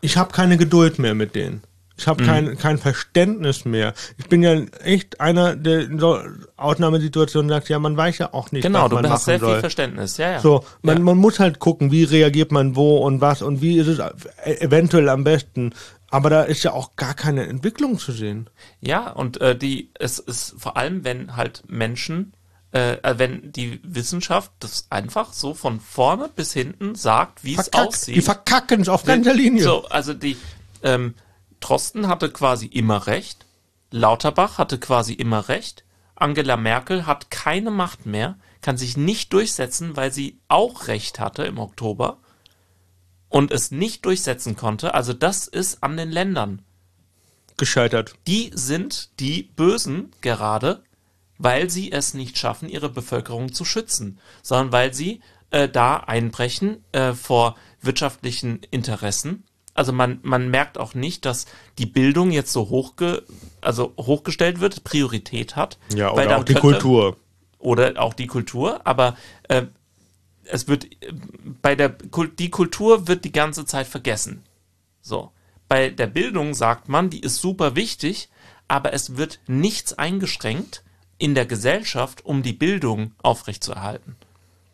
ich 0.00 0.16
habe 0.16 0.32
keine 0.32 0.56
Geduld 0.56 0.98
mehr 0.98 1.14
mit 1.14 1.34
denen. 1.34 1.62
Ich 1.96 2.08
habe 2.08 2.22
mhm. 2.22 2.26
kein, 2.26 2.58
kein 2.58 2.78
Verständnis 2.78 3.64
mehr. 3.64 3.94
Ich 4.18 4.28
bin 4.28 4.42
ja 4.42 4.54
echt 4.82 5.20
einer, 5.20 5.54
der 5.54 5.80
in 5.80 6.00
so 6.00 6.18
Ausnahmesituationen 6.56 7.48
sagt, 7.48 7.68
ja, 7.68 7.78
man 7.78 7.96
weiß 7.96 8.18
ja 8.18 8.34
auch 8.34 8.50
nicht, 8.50 8.62
genau, 8.62 8.84
was 8.84 8.92
man 8.92 9.02
machen 9.02 9.02
Genau, 9.02 9.08
du 9.08 9.14
hast 9.14 9.24
sehr 9.26 9.38
soll. 9.38 9.52
viel 9.52 9.60
Verständnis, 9.60 10.16
ja, 10.16 10.32
ja. 10.32 10.40
So, 10.40 10.64
man, 10.82 10.98
ja. 10.98 11.02
man 11.04 11.18
muss 11.18 11.38
halt 11.38 11.60
gucken, 11.60 11.92
wie 11.92 12.04
reagiert 12.04 12.50
man 12.50 12.74
wo 12.74 12.98
und 12.98 13.20
was 13.20 13.42
und 13.42 13.62
wie 13.62 13.78
ist 13.78 13.86
es 13.86 14.00
eventuell 14.44 15.08
am 15.08 15.22
besten. 15.22 15.72
Aber 16.10 16.30
da 16.30 16.42
ist 16.42 16.62
ja 16.64 16.72
auch 16.72 16.96
gar 16.96 17.14
keine 17.14 17.46
Entwicklung 17.46 17.98
zu 17.98 18.12
sehen. 18.12 18.50
Ja, 18.80 19.10
und 19.10 19.40
äh, 19.40 19.56
die, 19.56 19.90
es 19.98 20.18
ist 20.18 20.54
vor 20.58 20.76
allem, 20.76 21.04
wenn 21.04 21.36
halt 21.36 21.62
Menschen, 21.68 22.34
äh, 22.72 22.94
äh 23.02 23.18
wenn 23.18 23.52
die 23.52 23.80
Wissenschaft 23.82 24.50
das 24.60 24.86
einfach 24.90 25.32
so 25.32 25.54
von 25.54 25.80
vorne 25.80 26.28
bis 26.34 26.52
hinten 26.52 26.96
sagt, 26.96 27.44
wie 27.44 27.56
es 27.56 27.72
aussieht. 27.72 28.16
Die 28.16 28.20
verkacken 28.20 28.82
es 28.82 28.88
auf 28.88 29.04
ganzer 29.04 29.34
Linie. 29.34 29.62
So, 29.62 29.86
also 29.86 30.14
die, 30.14 30.36
ähm, 30.82 31.14
Trosten 31.64 32.08
hatte 32.08 32.30
quasi 32.30 32.66
immer 32.66 33.06
recht, 33.06 33.46
Lauterbach 33.90 34.58
hatte 34.58 34.78
quasi 34.78 35.14
immer 35.14 35.48
recht, 35.48 35.84
Angela 36.14 36.58
Merkel 36.58 37.06
hat 37.06 37.30
keine 37.30 37.70
Macht 37.70 38.04
mehr, 38.04 38.36
kann 38.60 38.76
sich 38.76 38.98
nicht 38.98 39.32
durchsetzen, 39.32 39.96
weil 39.96 40.12
sie 40.12 40.38
auch 40.46 40.88
recht 40.88 41.20
hatte 41.20 41.44
im 41.44 41.58
Oktober 41.58 42.18
und 43.30 43.50
es 43.50 43.70
nicht 43.70 44.04
durchsetzen 44.04 44.56
konnte, 44.56 44.92
also 44.92 45.14
das 45.14 45.46
ist 45.46 45.82
an 45.82 45.96
den 45.96 46.10
Ländern 46.10 46.60
gescheitert. 47.56 48.14
Die 48.26 48.50
sind 48.52 49.18
die 49.18 49.44
Bösen 49.44 50.12
gerade, 50.20 50.84
weil 51.38 51.70
sie 51.70 51.92
es 51.92 52.12
nicht 52.12 52.36
schaffen, 52.36 52.68
ihre 52.68 52.90
Bevölkerung 52.90 53.54
zu 53.54 53.64
schützen, 53.64 54.20
sondern 54.42 54.70
weil 54.70 54.92
sie 54.92 55.22
äh, 55.50 55.66
da 55.66 55.96
einbrechen 55.96 56.84
äh, 56.92 57.14
vor 57.14 57.56
wirtschaftlichen 57.80 58.60
Interessen. 58.70 59.44
Also 59.74 59.92
man, 59.92 60.20
man 60.22 60.50
merkt 60.50 60.78
auch 60.78 60.94
nicht, 60.94 61.24
dass 61.24 61.46
die 61.78 61.86
Bildung 61.86 62.30
jetzt 62.30 62.52
so 62.52 62.68
hochge, 62.70 63.24
also 63.60 63.92
hochgestellt 63.98 64.60
wird, 64.60 64.84
Priorität 64.84 65.56
hat. 65.56 65.78
Ja, 65.94 66.12
oder 66.12 66.38
auch 66.38 66.44
die 66.44 66.54
könnte, 66.54 66.78
Kultur. 66.78 67.16
Oder 67.58 67.94
auch 68.00 68.14
die 68.14 68.28
Kultur, 68.28 68.86
aber 68.86 69.16
äh, 69.48 69.64
es 70.44 70.68
wird 70.68 70.86
bei 71.62 71.74
der 71.74 71.88
die 72.38 72.50
Kultur 72.50 73.08
wird 73.08 73.24
die 73.24 73.32
ganze 73.32 73.64
Zeit 73.66 73.86
vergessen. 73.86 74.44
So. 75.00 75.32
Bei 75.66 75.88
der 75.88 76.06
Bildung 76.06 76.54
sagt 76.54 76.88
man, 76.88 77.10
die 77.10 77.20
ist 77.20 77.40
super 77.40 77.74
wichtig, 77.74 78.28
aber 78.68 78.92
es 78.92 79.16
wird 79.16 79.40
nichts 79.46 79.94
eingeschränkt 79.94 80.84
in 81.18 81.34
der 81.34 81.46
Gesellschaft, 81.46 82.24
um 82.24 82.42
die 82.42 82.52
Bildung 82.52 83.12
aufrechtzuerhalten. 83.22 84.16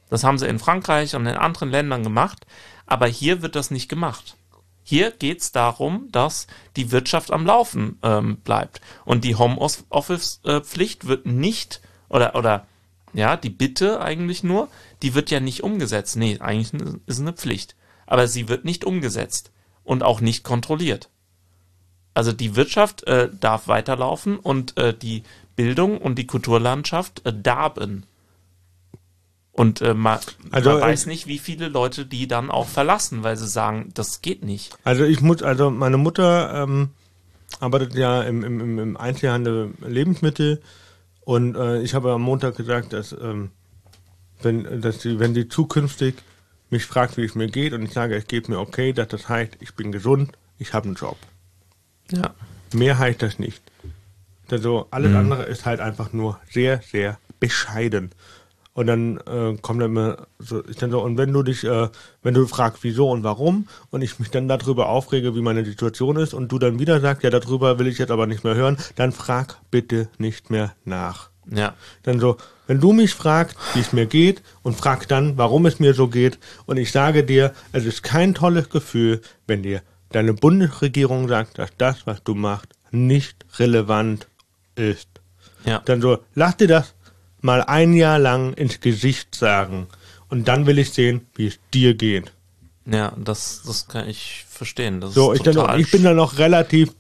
Das 0.09 0.25
haben 0.25 0.39
sie 0.39 0.49
in 0.49 0.59
Frankreich 0.59 1.15
und 1.15 1.27
in 1.27 1.37
anderen 1.37 1.71
Ländern 1.71 2.03
gemacht, 2.03 2.45
aber 2.87 3.07
hier 3.07 3.41
wird 3.41 3.55
das 3.55 3.71
nicht 3.71 3.89
gemacht. 3.89 4.37
Hier 4.83 5.11
geht 5.11 5.41
es 5.41 5.53
darum, 5.53 6.09
dass 6.11 6.47
die 6.77 6.91
Wirtschaft 6.91 7.31
am 7.33 7.47
Laufen 7.47 7.99
ähm, 8.03 8.37
bleibt. 8.39 8.81
Und 9.05 9.25
die 9.25 9.37
Homeoffice-Pflicht 9.37 11.07
wird 11.07 11.27
nicht, 11.27 11.81
oder, 12.09 12.35
oder 12.35 12.67
ja, 13.13 13.37
die 13.37 13.51
Bitte 13.51 14.01
eigentlich 14.01 14.43
nur, 14.43 14.69
die 15.03 15.15
wird 15.15 15.31
ja 15.31 15.41
nicht 15.41 15.63
umgesetzt. 15.63 16.17
Nee, 16.17 16.39
eigentlich 16.41 16.73
ist 17.07 17.21
eine 17.21 17.33
Pflicht. 17.33 17.77
Aber 18.07 18.27
sie 18.27 18.49
wird 18.49 18.65
nicht 18.65 18.85
umgesetzt 18.85 19.53
und 19.85 20.03
auch 20.03 20.21
nicht 20.21 20.45
kontrolliert. 20.45 21.09
Also 22.15 22.33
die 22.33 22.57
Wirtschaft 22.57 23.05
äh, 23.05 23.29
darf 23.33 23.69
weiterlaufen 23.69 24.39
und 24.39 24.77
äh, 24.77 24.93
die 24.97 25.23
Bildung 25.57 25.99
und 25.99 26.17
die 26.17 26.27
Kulturlandschaft 26.27 27.25
äh, 27.25 27.33
darben. 27.33 28.07
Und 29.53 29.83
äh, 29.83 29.95
man, 29.95 30.21
also, 30.53 30.71
man 30.71 30.81
weiß 30.81 31.07
nicht, 31.07 31.27
wie 31.27 31.39
viele 31.39 31.69
Leute 31.69 32.07
die 32.07 32.29
dann 32.29 32.51
auch 32.51 32.69
verlassen, 32.69 33.23
weil 33.23 33.37
sie 33.37 33.49
sagen, 33.49 33.91
das 33.95 34.23
geht 34.23 34.45
nicht. 34.45 34.77
Also 34.85 35.05
ich 35.05 35.21
muss, 35.21 35.43
also 35.43 35.71
meine 35.71 35.97
Mutter 35.97 36.63
ähm, 36.63 36.91
arbeitet 37.59 37.95
ja 37.95 38.23
im, 38.23 38.45
im, 38.45 38.79
im 38.79 38.97
Einzelhandel 38.97 39.75
Lebensmittel 39.87 40.63
und 41.23 41.57
äh, 41.57 41.83
ich 41.83 41.95
habe 41.95 42.13
am 42.13 42.23
Montag 42.23 42.57
gesagt, 42.57 42.93
dass 42.93 43.13
ähm, 43.13 43.51
wenn, 44.43 44.81
dass 44.81 45.03
sie, 45.03 45.19
wenn 45.19 45.35
sie 45.35 45.49
zukünftig 45.49 46.15
mich 46.71 46.87
fragt, 46.87 47.17
wie 47.17 47.25
es 47.25 47.35
mir 47.35 47.49
geht 47.49 47.73
und 47.73 47.83
ich 47.83 47.93
sage, 47.93 48.15
es 48.15 48.27
geht 48.27 48.49
mir 48.49 48.61
okay, 48.61 48.93
dass 48.93 49.09
das 49.09 49.29
heißt, 49.29 49.57
ich 49.61 49.75
bin 49.75 49.93
gesund, 49.93 50.33
ich 50.59 50.73
habe 50.73 50.87
einen 50.87 50.95
Job. 50.95 51.17
Ja. 52.13 52.35
Mehr 52.73 52.99
heißt 52.99 53.23
das 53.23 53.39
nicht. 53.39 53.61
Also 54.51 54.87
alles 54.91 55.11
mhm. 55.11 55.17
andere 55.17 55.43
ist 55.45 55.67
halt 55.67 55.81
einfach 55.81 56.13
nur 56.13 56.41
sehr, 56.51 56.81
sehr 56.83 57.19
bescheiden. 57.39 58.11
Und 58.73 58.87
dann 58.87 59.17
äh, 59.19 59.57
kommt 59.61 59.83
dann 59.83 59.91
immer 59.91 60.27
so, 60.39 60.63
ich 60.69 60.77
dann 60.77 60.91
so, 60.91 61.01
und 61.03 61.19
wenn 61.19 61.33
du 61.33 61.43
dich, 61.43 61.65
äh, 61.65 61.89
wenn 62.23 62.35
du 62.35 62.47
fragst, 62.47 62.85
wieso 62.85 63.11
und 63.11 63.25
warum, 63.25 63.67
und 63.91 64.03
ich 64.03 64.19
mich 64.19 64.31
dann 64.31 64.47
darüber 64.47 64.89
aufrege, 64.89 65.35
wie 65.35 65.43
meine 65.43 65.65
Situation 65.65 66.17
ist, 66.17 66.35
und 66.35 66.53
du 66.53 66.59
dann 66.59 66.79
wieder 66.79 67.01
sagst, 67.01 67.25
ja, 67.25 67.31
darüber 67.31 67.79
will 67.79 67.89
ich 67.89 67.99
jetzt 67.99 68.13
aber 68.13 68.27
nicht 68.27 68.45
mehr 68.45 68.55
hören, 68.55 68.77
dann 68.95 69.13
frag 69.13 69.59
bitte 69.71 70.09
nicht 70.19 70.51
mehr 70.51 70.75
nach. 70.85 71.31
Ja. 71.51 71.75
Dann 72.05 72.21
so, 72.21 72.37
wenn 72.69 72.81
du 72.81 72.93
mich 72.93 73.13
fragst, 73.13 73.57
wie 73.75 73.81
es 73.81 73.93
mir 73.93 74.07
geht, 74.07 74.43
und 74.63 74.77
frag 74.77 75.09
dann, 75.09 75.37
warum 75.37 75.67
es 75.67 75.81
mir 75.81 75.95
so 75.95 76.07
geht, 76.07 76.39
und 76.67 76.77
ich 76.77 76.93
sage 76.93 77.25
dir, 77.25 77.53
es 77.73 77.85
ist 77.85 78.05
kein 78.05 78.35
tolles 78.35 78.71
Gefühl, 78.71 79.21
wenn 79.49 79.65
dir 79.65 79.83
deine 80.11 80.33
Bundesregierung 80.33 81.29
sagt, 81.29 81.59
dass 81.59 81.71
das, 81.77 82.07
was 82.07 82.23
du 82.23 82.35
machst, 82.35 82.69
nicht 82.93 83.45
relevant 83.59 84.29
ist. 84.77 85.09
Ja. 85.65 85.83
Dann 85.85 86.01
so, 86.01 86.19
lass 86.35 86.57
dir 86.57 86.69
das 86.69 86.95
mal 87.41 87.63
ein 87.63 87.93
Jahr 87.93 88.19
lang 88.19 88.53
ins 88.55 88.81
Gesicht 88.81 89.35
sagen. 89.35 89.89
Und 90.29 90.49
dann 90.49 90.67
will 90.67 90.79
ich 90.79 90.93
sehen, 90.93 91.27
wie 91.35 91.49
es 91.49 91.59
dir 91.75 91.95
geht. 91.95 92.33
Ja, 92.87 93.13
das, 93.17 93.63
das 93.67 93.89
kann 93.89 94.09
ich 94.09 94.45
verstehen. 94.49 95.01
Das 95.01 95.15
so, 95.15 95.33
ich, 95.33 95.43
dann, 95.43 95.79
ich 95.79 95.91
bin 95.91 96.03
da 96.03 96.15
noch 96.15 96.39
relativ 96.39 96.93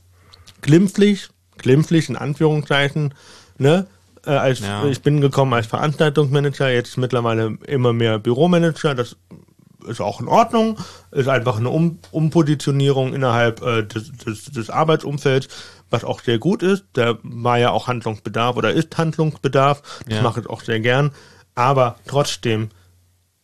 glimpflich, 0.60 1.28
glimpflich 1.58 2.08
in 2.08 2.16
Anführungszeichen, 2.16 3.14
ne? 3.58 3.86
Äh, 4.26 4.30
als, 4.32 4.60
ja. 4.60 4.84
Ich 4.84 5.00
bin 5.00 5.20
gekommen 5.20 5.54
als 5.54 5.66
Veranstaltungsmanager, 5.66 6.70
jetzt 6.70 6.98
mittlerweile 6.98 7.56
immer 7.66 7.92
mehr 7.92 8.18
Büromanager. 8.18 8.94
Das 8.94 9.16
ist 9.86 10.00
auch 10.00 10.20
in 10.20 10.28
Ordnung. 10.28 10.78
Ist 11.10 11.28
einfach 11.28 11.56
eine 11.56 11.70
um 11.70 11.98
Umpositionierung 12.10 13.14
innerhalb 13.14 13.62
äh, 13.62 13.82
des, 13.82 14.12
des, 14.12 14.44
des 14.44 14.70
Arbeitsumfelds 14.70 15.48
was 15.90 16.04
auch 16.04 16.20
sehr 16.20 16.38
gut 16.38 16.62
ist. 16.62 16.84
Da 16.92 17.18
war 17.22 17.58
ja 17.58 17.70
auch 17.70 17.88
Handlungsbedarf 17.88 18.56
oder 18.56 18.72
ist 18.72 18.96
Handlungsbedarf. 18.96 19.82
Das 20.06 20.16
ja. 20.16 20.22
mache 20.22 20.40
ich 20.40 20.46
auch 20.48 20.62
sehr 20.62 20.80
gern. 20.80 21.10
Aber 21.54 21.96
trotzdem, 22.06 22.70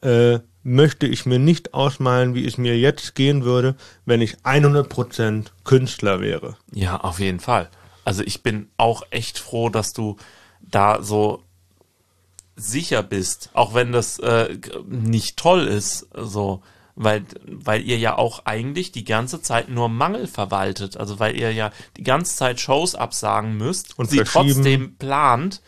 äh, 0.01 0.39
möchte 0.67 1.07
ich 1.07 1.27
mir 1.27 1.39
nicht 1.39 1.75
ausmalen, 1.75 2.35
wie 2.35 2.45
es 2.45 2.59
mir 2.59 2.77
jetzt 2.77 3.15
gehen 3.15 3.45
würde, 3.45 3.77
wenn 4.05 4.21
ich 4.21 4.39
100% 4.39 5.47
Künstler 5.63 6.21
wäre. 6.21 6.57
Ja, 6.73 6.97
auf 6.97 7.21
jeden 7.21 7.39
Fall. 7.39 7.71
Also 8.05 8.25
ich 8.25 8.43
bin 8.43 8.69
auch 8.77 9.03
echt 9.11 9.39
froh, 9.39 9.69
dass 9.69 9.93
du 9.93 10.17
da 10.61 11.03
so 11.03 11.45
sicher 12.57 13.05
bist, 13.05 13.51
auch 13.53 13.75
wenn 13.75 13.93
das 13.93 14.19
äh, 14.19 14.59
nicht 14.89 15.37
toll 15.37 15.69
ist, 15.69 16.09
so, 16.17 16.63
weil, 16.97 17.25
weil 17.47 17.83
ihr 17.83 17.99
ja 17.99 18.17
auch 18.17 18.47
eigentlich 18.47 18.91
die 18.91 19.05
ganze 19.05 19.43
Zeit 19.43 19.69
nur 19.69 19.89
Mangel 19.89 20.27
verwaltet, 20.27 20.97
also 20.97 21.19
weil 21.19 21.37
ihr 21.37 21.53
ja 21.53 21.71
die 21.97 22.03
ganze 22.03 22.35
Zeit 22.35 22.59
Shows 22.59 22.95
absagen 22.95 23.57
müsst 23.57 23.99
und 23.99 24.11
sie 24.11 24.25
trotzdem 24.25 24.97
plant, 24.97 25.61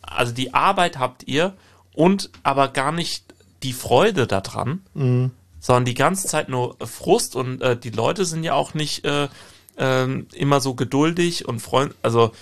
also 0.00 0.32
die 0.32 0.54
Arbeit 0.54 0.98
habt 0.98 1.28
ihr 1.28 1.54
und 1.94 2.30
aber 2.42 2.68
gar 2.68 2.92
nicht 2.92 3.24
die 3.62 3.74
Freude 3.74 4.26
daran, 4.26 4.80
mhm. 4.94 5.32
sondern 5.60 5.84
die 5.84 5.94
ganze 5.94 6.26
Zeit 6.26 6.48
nur 6.48 6.76
Frust. 6.80 7.36
Und 7.36 7.60
äh, 7.60 7.76
die 7.76 7.90
Leute 7.90 8.24
sind 8.24 8.42
ja 8.42 8.54
auch 8.54 8.72
nicht 8.72 9.04
äh, 9.04 9.28
äh, 9.76 10.06
immer 10.32 10.60
so 10.60 10.74
geduldig 10.74 11.46
und 11.46 11.60
freuen, 11.60 11.92
also 12.02 12.32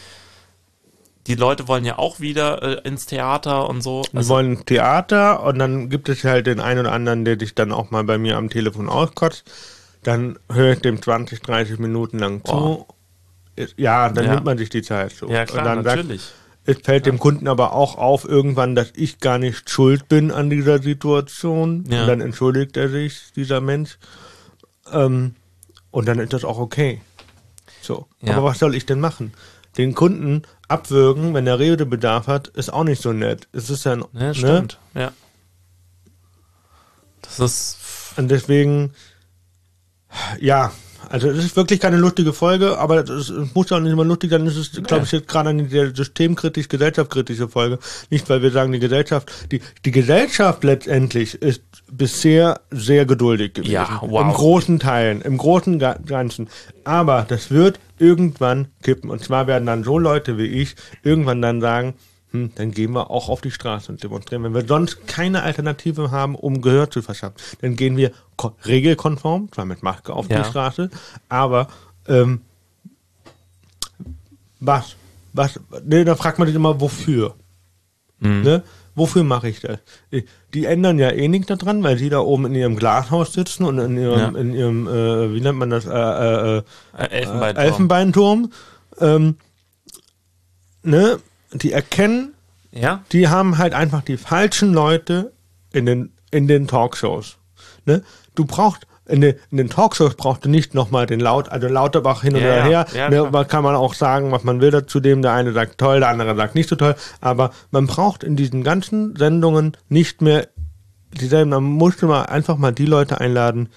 die 1.29 1.35
Leute 1.35 1.69
wollen 1.69 1.85
ja 1.85 1.99
auch 1.99 2.21
wieder 2.21 2.63
äh, 2.63 2.89
ins 2.89 3.07
Theater 3.07 3.69
und 3.69 3.83
so. 3.83 4.03
Also, 4.15 4.21
die 4.21 4.29
wollen 4.29 4.65
Theater 4.65 5.43
und 5.45 5.59
dann 5.59 5.91
gibt 5.91 6.09
es 6.09 6.25
halt 6.25 6.47
den 6.47 6.59
einen 6.59 6.81
oder 6.81 6.93
anderen, 6.93 7.25
der 7.25 7.37
dich 7.37 7.55
dann 7.55 7.71
auch 7.71 7.91
mal 7.91 8.03
bei 8.03 8.17
mir 8.17 8.39
am 8.39 8.49
Telefon 8.49 8.89
auskotzt. 8.89 9.45
Dann 10.03 10.39
höre 10.51 10.73
ich 10.73 10.81
dem 10.81 11.03
20, 11.03 11.41
30 11.43 11.79
Minuten 11.79 12.19
lang 12.19 12.43
zu. 12.45 12.87
Ja, 13.77 14.09
dann 14.09 14.25
ja. 14.25 14.35
nimmt 14.35 14.47
man 14.47 14.57
sich 14.57 14.71
die 14.71 14.83
Zeit 14.83 15.13
so. 15.13 15.29
Ja, 15.29 15.45
klar, 15.45 15.77
natürlich. 15.77 16.23
Sagt, 16.23 16.35
es 16.65 16.79
fällt 16.83 17.07
dem 17.07 17.19
Kunden 17.19 17.49
aber 17.49 17.73
auch 17.73 17.99
auf 17.99 18.25
irgendwann, 18.25 18.75
dass 18.75 18.93
ich 18.95 19.21
gar 19.21 19.39
nicht 19.39 19.69
schuld 19.69 20.09
bin 20.09 20.31
an 20.31 20.49
dieser 20.49 20.81
Situation. 20.81 21.85
Ja. 21.91 22.03
Und 22.03 22.09
dann 22.09 22.21
entschuldigt 22.21 22.77
er 22.77 22.89
sich, 22.89 23.33
dieser 23.35 23.61
Mensch. 23.61 23.99
Ähm, 24.93 25.35
und 25.91 26.07
dann 26.09 26.19
ist 26.21 26.33
das 26.33 26.45
auch 26.45 26.59
okay. 26.59 27.01
So. 27.83 28.07
Ja. 28.21 28.37
Aber 28.37 28.49
was 28.49 28.59
soll 28.59 28.75
ich 28.75 28.87
denn 28.87 29.01
machen? 29.01 29.33
Den 29.77 29.95
Kunden 29.95 30.43
abwürgen, 30.69 31.35
wenn 31.35 31.47
er 31.47 31.59
Redebedarf 31.59 32.27
hat, 32.27 32.49
ist 32.49 32.73
auch 32.73 32.85
nicht 32.85 33.03
so 33.03 33.13
nett. 33.13 33.49
Es 33.53 33.71
ist 33.71 33.85
ja, 33.85 33.97
ja 33.97 34.05
ne? 34.13 34.35
stimmt. 34.35 34.79
Ja. 34.95 35.13
Das 37.23 37.39
ist. 37.41 37.79
Und 38.17 38.29
deswegen, 38.29 38.93
ja, 40.41 40.73
also 41.11 41.31
es 41.31 41.45
ist 41.45 41.57
wirklich 41.57 41.81
keine 41.81 41.97
lustige 41.97 42.33
Folge, 42.33 42.79
aber 42.79 43.09
es 43.09 43.33
muss 43.55 43.73
auch 43.73 43.81
nicht 43.81 43.93
immer 43.93 44.05
lustig 44.05 44.31
sein. 44.31 44.47
Es 44.47 44.57
ist, 44.57 44.77
nee. 44.77 44.83
glaube 44.83 45.05
ich, 45.05 45.13
jetzt 45.13 45.29
gerade 45.29 45.51
eine 45.51 45.69
sehr 45.69 45.95
systemkritisch, 45.95 46.69
gesellschaftskritische 46.69 47.49
Folge. 47.49 47.79
Nicht, 48.11 48.29
weil 48.29 48.43
wir 48.43 48.51
sagen, 48.51 48.73
die 48.73 48.79
Gesellschaft, 48.79 49.31
die, 49.51 49.61
die 49.85 49.91
Gesellschaft 49.91 50.65
letztendlich 50.65 51.35
ist 51.41 51.63
bisher 51.91 52.61
sehr 52.71 53.07
geduldig 53.07 53.55
gewesen. 53.55 53.73
Ja, 53.73 54.01
wow. 54.03 54.23
Im 54.23 54.33
großen 54.33 54.79
Teilen, 54.81 55.23
im 55.23 55.39
großen 55.39 55.79
Ganzen. 55.79 56.49
Aber 56.85 57.25
das 57.29 57.51
wird 57.51 57.79
irgendwann 57.99 58.69
kippen. 58.83 59.11
Und 59.11 59.23
zwar 59.23 59.47
werden 59.47 59.67
dann 59.67 59.85
so 59.85 59.99
Leute 59.99 60.39
wie 60.39 60.47
ich 60.47 60.77
irgendwann 61.03 61.43
dann 61.43 61.61
sagen, 61.61 61.95
hm, 62.31 62.53
dann 62.57 62.73
gehen 62.73 62.93
wir 62.93 63.11
auch 63.11 63.29
auf 63.29 63.41
die 63.41 63.51
Straße 63.51 63.91
und 63.91 64.03
demonstrieren. 64.03 64.45
Wenn 64.45 64.55
wir 64.55 64.67
sonst 64.67 65.07
keine 65.07 65.43
Alternative 65.43 66.11
haben, 66.11 66.35
um 66.35 66.61
Gehör 66.61 66.91
zu 66.91 67.01
verschaffen, 67.01 67.37
dann 67.63 67.77
gehen 67.77 67.97
wir 67.97 68.13
regelkonform, 68.67 69.51
zwar 69.53 69.65
mit 69.65 69.83
Maske 69.83 70.13
auf 70.13 70.29
ja. 70.29 70.43
die 70.43 70.49
Straße, 70.49 70.91
aber 71.29 71.69
ähm, 72.07 72.43
was? 74.61 74.97
Was? 75.33 75.61
Ne, 75.85 76.05
da 76.05 76.17
fragt 76.17 76.39
man 76.39 76.49
sich 76.49 76.57
immer, 76.57 76.81
wofür? 76.81 77.35
Mhm. 78.21 78.43
Ne? 78.43 78.63
Wofür 78.99 79.25
mache 79.25 79.49
ich 79.49 79.61
das? 79.61 79.79
Die 80.55 80.65
ändern 80.65 80.99
ja 80.99 81.11
eh 81.11 81.29
nichts 81.29 81.47
daran, 81.47 81.83
weil 81.83 81.99
sie 81.99 82.11
da 82.11 82.19
oben 82.19 82.47
in 82.47 82.55
ihrem 82.55 82.77
Glashaus 82.77 83.33
sitzen 83.33 83.65
und 83.65 83.79
in 83.79 83.97
ihrem, 83.97 84.35
ja. 84.35 84.41
in 84.41 84.55
ihrem 84.55 84.89
äh, 84.89 85.35
wie 85.35 85.41
nennt 85.41 85.59
man 85.59 85.71
das, 85.71 85.87
äh, 85.87 85.91
äh, 85.91 86.59
äh 86.59 86.63
Elfenbeinturm. 87.11 87.65
Elfenbeinturm 87.65 88.53
ähm, 89.01 89.37
ne? 90.83 91.21
die 91.53 91.73
erkennen, 91.73 92.35
ja. 92.73 93.05
die 93.13 93.29
haben 93.29 93.59
halt 93.59 93.73
einfach 93.73 94.03
die 94.03 94.17
falschen 94.17 94.75
Leute 94.75 95.33
in 95.73 95.87
den, 95.87 96.13
in 96.31 96.49
den 96.49 96.67
Talkshows. 96.67 97.37
Ne? 97.87 98.03
Du 98.35 98.45
brauchst, 98.45 98.87
in 99.09 99.23
den, 99.23 99.35
in 99.51 99.57
den 99.57 99.71
Talkshows 99.71 100.15
brauchst 100.15 100.45
du 100.45 100.49
nicht 100.49 100.75
nochmal 100.75 101.07
den 101.07 101.21
Laut, 101.21 101.49
also 101.49 101.67
Lauterbach 101.67 102.23
hin 102.23 102.35
und 102.35 102.43
ja, 102.43 102.63
her. 102.63 102.87
Ja, 102.95 103.09
ne, 103.09 103.45
kann 103.47 103.65
man 103.65 103.75
auch 103.75 103.95
sagen, 103.95 104.31
was 104.31 104.45
man 104.45 104.61
will 104.61 104.71
dazu 104.71 105.01
dem. 105.01 105.23
Der 105.23 105.33
eine 105.33 105.53
sagt 105.53 105.79
toll, 105.79 106.01
der 106.01 106.11
andere 106.11 106.37
sagt 106.37 106.55
nicht 106.55 106.69
so 106.69 106.77
toll. 106.77 106.95
Aber 107.21 107.51
man 107.71 107.87
braucht 107.87 108.23
in 108.23 108.37
diesen 108.37 108.63
ganzen 108.63 109.17
Sendungen 109.17 109.77
nicht 109.89 110.21
mehr 110.21 110.49
dieselben. 111.13 111.51
Man 111.51 111.65
musste 111.65 112.07
mal 112.07 112.25
einfach 112.25 112.59
mal 112.59 112.73
die 112.73 112.87
Leute 112.87 113.21
einladen, 113.21 113.71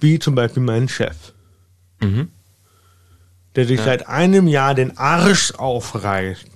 wie 0.00 0.18
zum 0.18 0.34
Beispiel 0.34 0.62
mein 0.62 0.88
Chef. 0.88 1.32
Mhm. 2.00 2.28
Der 3.54 3.64
sich 3.64 3.78
ja. 3.78 3.84
seit 3.84 4.08
einem 4.08 4.48
Jahr 4.48 4.74
den 4.74 4.98
Arsch 4.98 5.52
aufreißt 5.52 6.46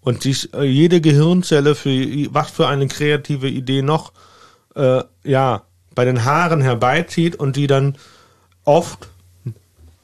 und 0.00 0.22
sich 0.22 0.54
äh, 0.54 0.62
jede 0.62 1.00
Gehirnzelle 1.00 1.74
für 1.74 1.90
was 2.32 2.52
für 2.52 2.68
eine 2.68 2.86
kreative 2.86 3.48
Idee 3.48 3.82
noch 3.82 4.12
äh, 4.76 5.02
ja 5.24 5.64
bei 5.96 6.04
den 6.04 6.24
Haaren 6.24 6.60
herbeizieht 6.60 7.34
und 7.34 7.56
die 7.56 7.66
dann 7.66 7.98
oft 8.64 9.08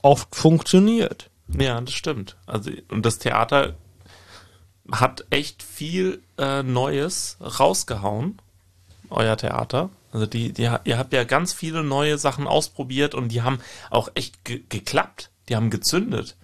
oft 0.03 0.35
funktioniert. 0.35 1.31
Ja, 1.47 1.81
das 1.81 1.95
stimmt. 1.95 2.37
Also 2.47 2.73
und 2.91 3.07
das 3.07 3.19
Theater 3.19 3.75
hat 4.91 5.25
echt 5.31 5.63
viel 5.63 6.21
äh, 6.39 6.65
Neues 6.65 7.37
rausgehauen, 7.41 8.39
euer 9.11 9.37
Theater. 9.37 9.91
Also 10.13 10.27
die, 10.27 10.53
die, 10.53 10.63
ihr 10.63 10.99
habt 10.99 11.13
ja 11.13 11.25
ganz 11.25 11.53
viele 11.53 11.85
neue 11.85 12.19
Sachen 12.19 12.47
ausprobiert 12.47 13.15
und 13.15 13.29
die 13.29 13.43
haben 13.43 13.61
auch 13.91 14.09
echt 14.15 14.45
ge 14.45 14.63
geklappt. 14.69 15.31
Die 15.49 15.57
haben 15.57 15.71
gezündet. 15.71 16.37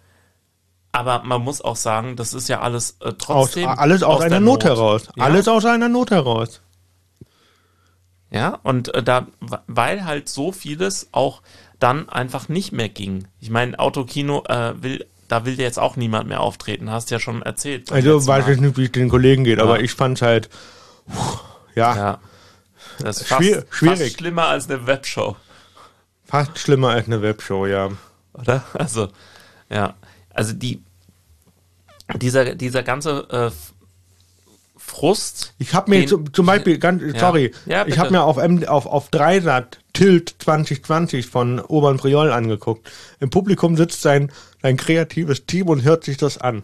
Aber 0.93 1.23
man 1.23 1.43
muss 1.43 1.61
auch 1.61 1.77
sagen, 1.77 2.17
das 2.17 2.33
ist 2.35 2.49
ja 2.49 2.61
alles 2.61 2.97
äh, 3.01 3.13
trotzdem. 3.19 3.69
Aus, 3.69 3.79
alles 3.79 4.03
aus, 4.03 4.17
aus 4.17 4.23
einer 4.23 4.41
Not, 4.41 4.63
Not 4.63 4.65
heraus. 4.65 5.09
Ja? 5.17 5.25
Alles 5.25 5.49
aus 5.49 5.65
einer 5.65 5.89
Not 5.89 6.11
heraus. 6.11 6.61
Ja, 8.31 8.59
und 8.62 8.95
äh, 8.95 9.03
da, 9.03 9.27
weil 9.67 10.05
halt 10.05 10.29
so 10.29 10.53
vieles 10.53 11.09
auch 11.12 11.43
dann 11.79 12.09
einfach 12.09 12.49
nicht 12.49 12.73
mehr 12.73 12.88
ging. 12.88 13.27
Ich 13.41 13.51
meine, 13.51 13.79
Autokino 13.79 14.45
äh, 14.49 14.75
will, 14.83 15.07
da 15.29 15.45
will 15.45 15.59
jetzt 15.59 15.79
auch 15.79 15.97
niemand 15.97 16.29
mehr 16.29 16.41
auftreten, 16.41 16.91
hast 16.91 17.11
ja 17.11 17.21
schon 17.21 17.43
erzählt. 17.43 17.91
Also 17.91 18.27
weiß 18.27 18.49
ich 18.49 18.61
nicht, 18.61 18.77
wie 18.77 18.85
es 18.85 18.93
den 18.93 19.09
Kollegen 19.09 19.45
geht, 19.45 19.59
ja. 19.59 19.64
aber 19.64 19.81
ich 19.81 19.93
fand 19.93 20.19
es 20.19 20.23
halt, 20.23 20.49
ja, 21.75 21.97
ja. 21.97 22.19
Das 23.01 23.21
ist 23.21 23.29
fast, 23.29 23.43
schwierig. 23.71 23.99
Fast 23.99 24.19
schlimmer 24.19 24.47
als 24.49 24.69
eine 24.69 24.87
Webshow. 24.87 25.37
Fast 26.25 26.59
schlimmer 26.59 26.91
als 26.91 27.07
eine 27.07 27.23
Webshow, 27.23 27.67
ja. 27.67 27.91
Oder? 28.35 28.64
Also, 28.75 29.09
ja 29.71 29.95
also 30.38 30.53
die, 30.53 30.83
dieser, 32.14 32.55
dieser 32.55 32.83
ganze 32.85 33.27
äh, 33.31 33.51
Frust. 34.88 35.55
Ich 35.59 35.74
habe 35.74 35.90
mir 35.90 36.07
zum, 36.07 36.33
zum, 36.33 36.46
Beispiel, 36.46 36.79
ganz, 36.79 37.03
ja. 37.14 37.18
sorry, 37.18 37.53
ja, 37.66 37.87
ich 37.87 37.98
habe 37.98 38.11
mir 38.11 38.22
auf, 38.22 38.38
auf, 38.38 38.87
auf 38.87 39.11
Dreisat 39.11 39.79
Tilt 39.92 40.37
2020 40.38 41.27
von 41.27 41.61
Urban 41.61 41.96
Priol 41.96 42.31
angeguckt. 42.33 42.90
Im 43.20 43.31
Publikum 43.31 43.77
sitzt 43.77 44.03
sein, 44.03 44.31
sein 44.62 44.77
kreatives 44.77 45.46
Team 45.46 45.68
und 45.68 45.83
hört 45.83 46.05
sich 46.05 46.16
das 46.16 46.38
an. 46.38 46.62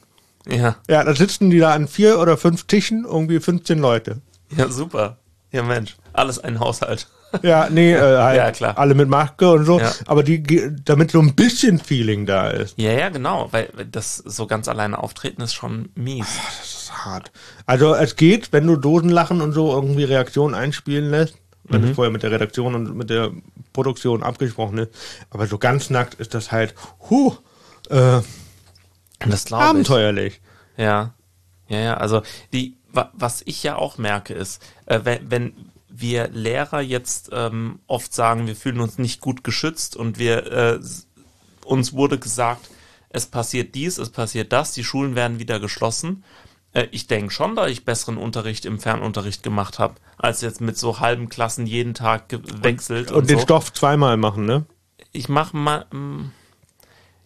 Ja. 0.48 0.76
Ja, 0.88 1.04
da 1.04 1.14
sitzen 1.14 1.50
die 1.50 1.58
da 1.58 1.72
an 1.72 1.88
vier 1.88 2.18
oder 2.18 2.36
fünf 2.36 2.64
Tischen, 2.64 3.04
irgendwie 3.04 3.40
15 3.40 3.78
Leute. 3.78 4.20
Ja, 4.56 4.68
super. 4.68 5.18
Ja, 5.50 5.62
Mensch, 5.62 5.96
alles 6.12 6.38
ein 6.38 6.60
Haushalt. 6.60 7.08
Ja, 7.42 7.68
nee, 7.70 7.92
äh, 7.92 8.00
halt 8.00 8.36
ja, 8.36 8.50
klar. 8.52 8.78
alle 8.78 8.94
mit 8.94 9.08
Maske 9.08 9.50
und 9.50 9.64
so, 9.64 9.80
ja. 9.80 9.92
aber 10.06 10.22
die, 10.22 10.42
damit 10.84 11.10
so 11.10 11.20
ein 11.20 11.34
bisschen 11.34 11.78
Feeling 11.78 12.26
da 12.26 12.48
ist. 12.48 12.78
Ja, 12.78 12.92
ja, 12.92 13.08
genau, 13.08 13.48
weil 13.50 13.68
das 13.90 14.16
so 14.16 14.46
ganz 14.46 14.68
alleine 14.68 14.98
auftreten 14.98 15.42
ist 15.42 15.54
schon 15.54 15.88
mies. 15.94 16.26
Oh, 16.26 16.48
das 16.60 16.74
ist 16.74 17.04
hart. 17.04 17.32
Also 17.66 17.94
es 17.94 18.16
geht, 18.16 18.52
wenn 18.52 18.66
du 18.66 18.76
Dosenlachen 18.76 19.40
und 19.40 19.52
so 19.52 19.72
irgendwie 19.72 20.04
Reaktionen 20.04 20.54
einspielen 20.54 21.10
lässt, 21.10 21.36
wenn 21.64 21.82
mhm. 21.82 21.88
es 21.88 21.94
vorher 21.94 22.12
mit 22.12 22.22
der 22.22 22.30
Redaktion 22.30 22.74
und 22.74 22.96
mit 22.96 23.10
der 23.10 23.30
Produktion 23.72 24.22
abgesprochen 24.22 24.78
ist, 24.78 24.92
aber 25.30 25.46
so 25.46 25.58
ganz 25.58 25.90
nackt 25.90 26.14
ist 26.14 26.34
das 26.34 26.52
halt, 26.52 26.74
huh, 27.10 27.34
äh, 27.90 28.20
das 29.26 29.52
abenteuerlich. 29.52 30.40
Ich. 30.76 30.84
Ja, 30.84 31.14
ja, 31.68 31.78
ja, 31.78 31.94
also 31.94 32.22
die, 32.52 32.76
was 32.92 33.42
ich 33.46 33.62
ja 33.62 33.76
auch 33.76 33.98
merke 33.98 34.34
ist, 34.34 34.62
äh, 34.86 35.00
wenn, 35.04 35.30
wenn 35.30 35.52
wir 35.96 36.28
Lehrer 36.28 36.80
jetzt 36.80 37.30
ähm, 37.32 37.78
oft 37.86 38.12
sagen, 38.12 38.46
wir 38.46 38.56
fühlen 38.56 38.80
uns 38.80 38.98
nicht 38.98 39.20
gut 39.20 39.44
geschützt 39.44 39.94
und 39.96 40.18
wir 40.18 40.52
äh, 40.52 40.80
uns 41.64 41.92
wurde 41.92 42.18
gesagt, 42.18 42.68
es 43.10 43.26
passiert 43.26 43.74
dies, 43.76 43.98
es 43.98 44.10
passiert 44.10 44.52
das, 44.52 44.72
die 44.72 44.82
Schulen 44.82 45.14
werden 45.14 45.38
wieder 45.38 45.60
geschlossen. 45.60 46.24
Äh, 46.72 46.88
ich 46.90 47.06
denke 47.06 47.32
schon, 47.32 47.54
dass 47.54 47.70
ich 47.70 47.84
besseren 47.84 48.16
Unterricht 48.16 48.64
im 48.66 48.80
Fernunterricht 48.80 49.44
gemacht 49.44 49.78
habe, 49.78 49.94
als 50.18 50.40
jetzt 50.40 50.60
mit 50.60 50.76
so 50.76 50.98
halben 50.98 51.28
Klassen 51.28 51.64
jeden 51.66 51.94
Tag 51.94 52.28
gewechselt. 52.28 53.10
Und, 53.10 53.14
und, 53.16 53.20
und 53.22 53.30
den 53.30 53.38
so. 53.38 53.44
Stoff 53.44 53.72
zweimal 53.72 54.16
machen, 54.16 54.46
ne? 54.46 54.66
Ich 55.12 55.28
mache 55.28 55.56
mal. 55.56 55.86
Mm, 55.92 56.32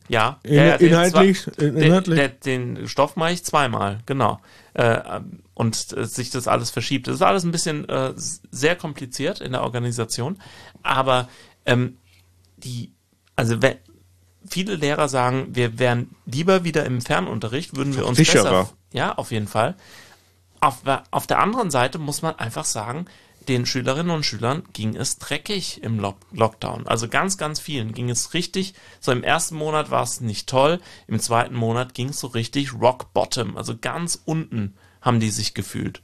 Ja, 0.08 0.40
In, 0.42 0.54
ja, 0.54 0.76
den 0.76 0.88
inhaltlich, 0.88 1.44
Den, 1.58 1.76
inhaltlich. 1.76 2.18
der, 2.18 2.28
den 2.28 2.86
Stoff 2.88 3.16
mache 3.16 3.32
ich 3.32 3.44
zweimal, 3.44 4.00
genau. 4.04 4.40
Äh, 4.74 5.20
und 5.58 5.92
äh, 5.96 6.06
sich 6.06 6.30
das 6.30 6.48
alles 6.48 6.70
verschiebt. 6.70 7.06
Das 7.08 7.16
ist 7.16 7.22
alles 7.22 7.44
ein 7.44 7.50
bisschen 7.50 7.88
äh, 7.88 8.12
sehr 8.16 8.76
kompliziert 8.76 9.40
in 9.40 9.52
der 9.52 9.62
Organisation. 9.62 10.40
Aber 10.82 11.28
ähm, 11.66 11.98
die, 12.56 12.92
also 13.36 13.60
wenn, 13.60 13.76
viele 14.48 14.76
Lehrer 14.76 15.08
sagen, 15.08 15.48
wir 15.54 15.78
wären 15.78 16.14
lieber 16.26 16.64
wieder 16.64 16.86
im 16.86 17.00
Fernunterricht, 17.02 17.76
würden 17.76 17.96
wir 17.96 18.06
uns 18.06 18.16
Sicherer. 18.18 18.42
besser. 18.62 18.72
Ja, 18.92 19.14
auf 19.16 19.30
jeden 19.32 19.48
Fall. 19.48 19.76
Auf, 20.60 20.82
der- 20.84 21.02
auf 21.10 21.26
der 21.26 21.40
anderen 21.40 21.70
Seite 21.70 21.98
muss 21.98 22.22
man 22.22 22.36
einfach 22.38 22.64
sagen, 22.64 23.06
den 23.48 23.64
Schülerinnen 23.66 24.10
und 24.14 24.24
Schülern 24.26 24.62
ging 24.74 24.94
es 24.94 25.18
dreckig 25.18 25.82
im 25.82 25.98
Lock 25.98 26.18
Lockdown. 26.32 26.86
Also 26.86 27.08
ganz, 27.08 27.38
ganz 27.38 27.58
vielen 27.60 27.92
ging 27.94 28.10
es 28.10 28.34
richtig. 28.34 28.74
So 29.00 29.10
im 29.10 29.22
ersten 29.24 29.56
Monat 29.56 29.90
war 29.90 30.02
es 30.02 30.20
nicht 30.20 30.48
toll, 30.48 30.80
im 31.06 31.18
zweiten 31.18 31.54
Monat 31.54 31.94
ging 31.94 32.10
es 32.10 32.20
so 32.20 32.26
richtig 32.28 32.74
rock 32.74 33.12
bottom. 33.14 33.56
Also 33.56 33.76
ganz 33.76 34.20
unten 34.24 34.74
haben 35.00 35.20
die 35.20 35.30
sich 35.30 35.54
gefühlt. 35.54 36.02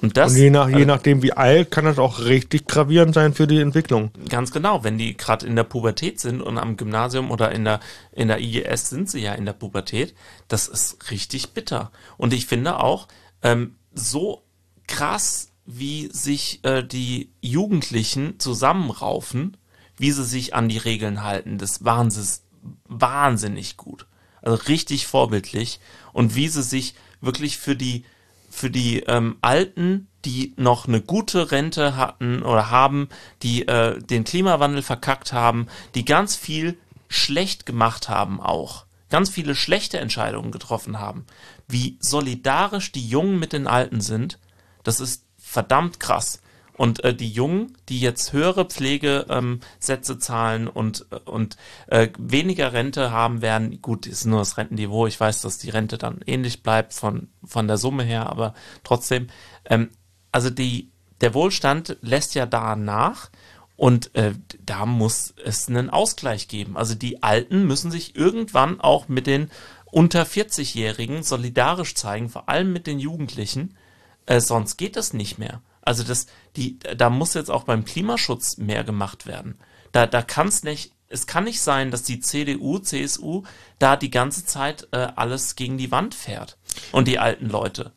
Und 0.00 0.16
das 0.16 0.32
Und 0.32 0.38
je, 0.38 0.50
nach, 0.50 0.68
je 0.68 0.76
also 0.76 0.86
nachdem, 0.86 1.22
wie 1.22 1.32
alt, 1.32 1.70
kann 1.70 1.84
das 1.84 1.98
auch 1.98 2.20
richtig 2.20 2.66
gravierend 2.66 3.14
sein 3.14 3.34
für 3.34 3.46
die 3.46 3.60
Entwicklung. 3.60 4.10
ganz 4.28 4.50
genau, 4.50 4.82
wenn 4.82 4.96
die 4.96 5.16
gerade 5.16 5.46
in 5.46 5.56
der 5.56 5.64
Pubertät 5.64 6.20
sind 6.20 6.40
und 6.40 6.56
am 6.56 6.76
Gymnasium 6.76 7.30
oder 7.30 7.52
in 7.52 7.64
der 7.64 7.80
in 8.12 8.28
der 8.28 8.40
IGS 8.40 8.88
sind 8.88 9.10
sie 9.10 9.20
ja 9.20 9.34
in 9.34 9.44
der 9.44 9.52
Pubertät, 9.52 10.14
das 10.48 10.68
ist 10.68 11.10
richtig 11.10 11.50
bitter. 11.50 11.90
Und 12.16 12.32
ich 12.32 12.46
finde 12.46 12.80
auch 12.80 13.08
ähm, 13.42 13.76
so 13.92 14.42
krass, 14.86 15.50
wie 15.66 16.08
sich 16.10 16.64
äh, 16.64 16.82
die 16.82 17.30
Jugendlichen 17.42 18.40
zusammenraufen, 18.40 19.56
wie 19.98 20.12
sie 20.12 20.24
sich 20.24 20.54
an 20.54 20.70
die 20.70 20.78
Regeln 20.78 21.22
halten, 21.22 21.58
das 21.58 21.84
waren 21.84 22.10
sie 22.10 22.40
wahnsinnig 22.88 23.76
gut. 23.76 24.06
Also 24.40 24.56
richtig 24.64 25.06
vorbildlich 25.06 25.78
und 26.14 26.34
wie 26.34 26.48
sie 26.48 26.62
sich 26.62 26.94
wirklich 27.20 27.58
für 27.58 27.76
die 27.76 28.04
für 28.50 28.70
die 28.70 29.00
ähm, 29.00 29.38
Alten, 29.40 30.08
die 30.24 30.52
noch 30.56 30.86
eine 30.86 31.00
gute 31.00 31.50
Rente 31.50 31.96
hatten 31.96 32.42
oder 32.42 32.70
haben, 32.70 33.08
die 33.42 33.66
äh, 33.66 33.98
den 33.98 34.24
Klimawandel 34.24 34.82
verkackt 34.82 35.32
haben, 35.32 35.68
die 35.94 36.04
ganz 36.04 36.36
viel 36.36 36.76
schlecht 37.08 37.64
gemacht 37.64 38.08
haben 38.08 38.40
auch, 38.40 38.84
ganz 39.08 39.30
viele 39.30 39.54
schlechte 39.54 39.98
Entscheidungen 39.98 40.52
getroffen 40.52 40.98
haben, 40.98 41.24
wie 41.68 41.96
solidarisch 42.00 42.92
die 42.92 43.06
Jungen 43.06 43.38
mit 43.38 43.52
den 43.52 43.66
Alten 43.66 44.00
sind, 44.00 44.38
das 44.82 45.00
ist 45.00 45.24
verdammt 45.38 46.00
krass. 46.00 46.40
Und 46.80 47.04
äh, 47.04 47.14
die 47.14 47.30
Jungen, 47.30 47.76
die 47.90 48.00
jetzt 48.00 48.32
höhere 48.32 48.64
Pflegesätze 48.64 50.12
ähm, 50.12 50.20
zahlen 50.20 50.66
und, 50.66 51.04
äh, 51.10 51.16
und 51.28 51.58
äh, 51.88 52.08
weniger 52.16 52.72
Rente 52.72 53.10
haben 53.10 53.42
werden, 53.42 53.82
gut, 53.82 54.06
ist 54.06 54.24
nur 54.24 54.38
das 54.38 54.56
Rentenniveau. 54.56 55.06
Ich 55.06 55.20
weiß, 55.20 55.42
dass 55.42 55.58
die 55.58 55.68
Rente 55.68 55.98
dann 55.98 56.22
ähnlich 56.24 56.62
bleibt 56.62 56.94
von, 56.94 57.28
von 57.44 57.68
der 57.68 57.76
Summe 57.76 58.02
her, 58.02 58.30
aber 58.30 58.54
trotzdem, 58.82 59.26
ähm, 59.66 59.90
also 60.32 60.48
die, 60.48 60.90
der 61.20 61.34
Wohlstand 61.34 61.98
lässt 62.00 62.34
ja 62.34 62.46
da 62.46 62.74
nach 62.76 63.28
und 63.76 64.14
äh, 64.14 64.32
da 64.64 64.86
muss 64.86 65.34
es 65.44 65.68
einen 65.68 65.90
Ausgleich 65.90 66.48
geben. 66.48 66.78
Also 66.78 66.94
die 66.94 67.22
Alten 67.22 67.66
müssen 67.66 67.90
sich 67.90 68.16
irgendwann 68.16 68.80
auch 68.80 69.06
mit 69.06 69.26
den 69.26 69.50
unter 69.84 70.22
40-Jährigen 70.22 71.24
solidarisch 71.24 71.94
zeigen, 71.94 72.30
vor 72.30 72.48
allem 72.48 72.72
mit 72.72 72.86
den 72.86 73.00
Jugendlichen, 73.00 73.76
äh, 74.24 74.40
sonst 74.40 74.78
geht 74.78 74.96
das 74.96 75.12
nicht 75.12 75.36
mehr. 75.38 75.60
Also 75.82 76.02
das, 76.04 76.26
die, 76.56 76.78
da 76.78 77.10
muss 77.10 77.34
jetzt 77.34 77.50
auch 77.50 77.64
beim 77.64 77.84
Klimaschutz 77.84 78.58
mehr 78.58 78.84
gemacht 78.84 79.26
werden. 79.26 79.58
Da, 79.92 80.06
da 80.06 80.22
kann 80.22 80.48
es 80.48 80.62
nicht, 80.62 80.92
es 81.08 81.26
kann 81.26 81.44
nicht 81.44 81.60
sein, 81.60 81.90
dass 81.90 82.02
die 82.02 82.20
CDU, 82.20 82.78
CSU 82.78 83.42
da 83.78 83.96
die 83.96 84.10
ganze 84.10 84.44
Zeit 84.44 84.88
äh, 84.92 85.08
alles 85.16 85.56
gegen 85.56 85.78
die 85.78 85.90
Wand 85.90 86.14
fährt. 86.14 86.58
Und 86.92 87.08
die 87.08 87.18
alten 87.18 87.48
Leute. 87.48 87.92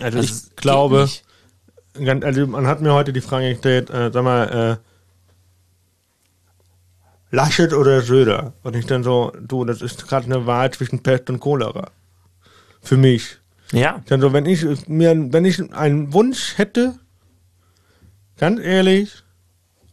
Also 0.00 0.18
Das 0.18 0.26
ich 0.26 0.56
glaube, 0.56 1.08
also 1.94 2.46
man 2.46 2.66
hat 2.66 2.80
mir 2.80 2.94
heute 2.94 3.12
die 3.12 3.20
Frage 3.20 3.50
gestellt, 3.50 3.90
äh, 3.90 4.10
sag 4.12 4.22
mal, 4.22 4.80
äh, 4.80 4.88
Laschet 7.30 7.72
oder 7.74 8.00
Söder? 8.00 8.54
Und 8.62 8.76
ich 8.76 8.86
dann 8.86 9.02
so, 9.02 9.32
du, 9.40 9.64
das 9.64 9.82
ist 9.82 10.08
gerade 10.08 10.26
eine 10.26 10.46
Wahl 10.46 10.70
zwischen 10.70 11.02
Pest 11.02 11.28
und 11.28 11.40
Cholera. 11.40 11.90
Für 12.80 12.96
mich. 12.96 13.38
Ja, 13.72 14.02
Dann 14.06 14.20
so, 14.20 14.32
wenn 14.32 14.46
ich 14.46 14.64
mir, 14.88 15.14
wenn 15.30 15.44
ich 15.44 15.72
einen 15.74 16.14
Wunsch 16.14 16.56
hätte, 16.56 16.98
ganz 18.38 18.60
ehrlich, 18.60 19.22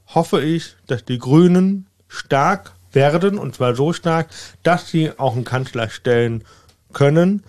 hoffe 0.07 0.41
ich, 0.41 0.75
dass 0.87 1.03
die 1.03 1.19
Grünen 1.19 1.87
stark 2.07 2.73
werden, 2.91 3.37
und 3.37 3.55
zwar 3.55 3.75
so 3.75 3.93
stark, 3.93 4.29
dass 4.63 4.89
sie 4.89 5.11
auch 5.17 5.35
einen 5.35 5.43
Kanzler 5.43 5.89
stellen 5.89 6.43
können. 6.93 7.43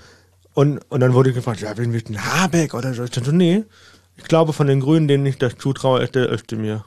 Und, 0.54 0.80
und 0.88 1.00
dann 1.00 1.14
wurde 1.14 1.30
ich 1.30 1.36
gefragt, 1.36 1.60
ja, 1.60 1.76
wen 1.76 1.92
du 1.92 2.02
denn 2.02 2.24
Habeck 2.24 2.74
oder 2.74 2.94
so? 2.94 3.04
Ich 3.04 3.10
dachte, 3.10 3.32
nee, 3.32 3.64
ich 4.16 4.24
glaube 4.24 4.52
von 4.52 4.66
den 4.66 4.80
Grünen, 4.80 5.06
denen 5.06 5.26
ich 5.26 5.38
das 5.38 5.56
zutraue, 5.56 6.02
ist 6.02 6.14
der 6.14 6.32
Özdemir. 6.32 6.84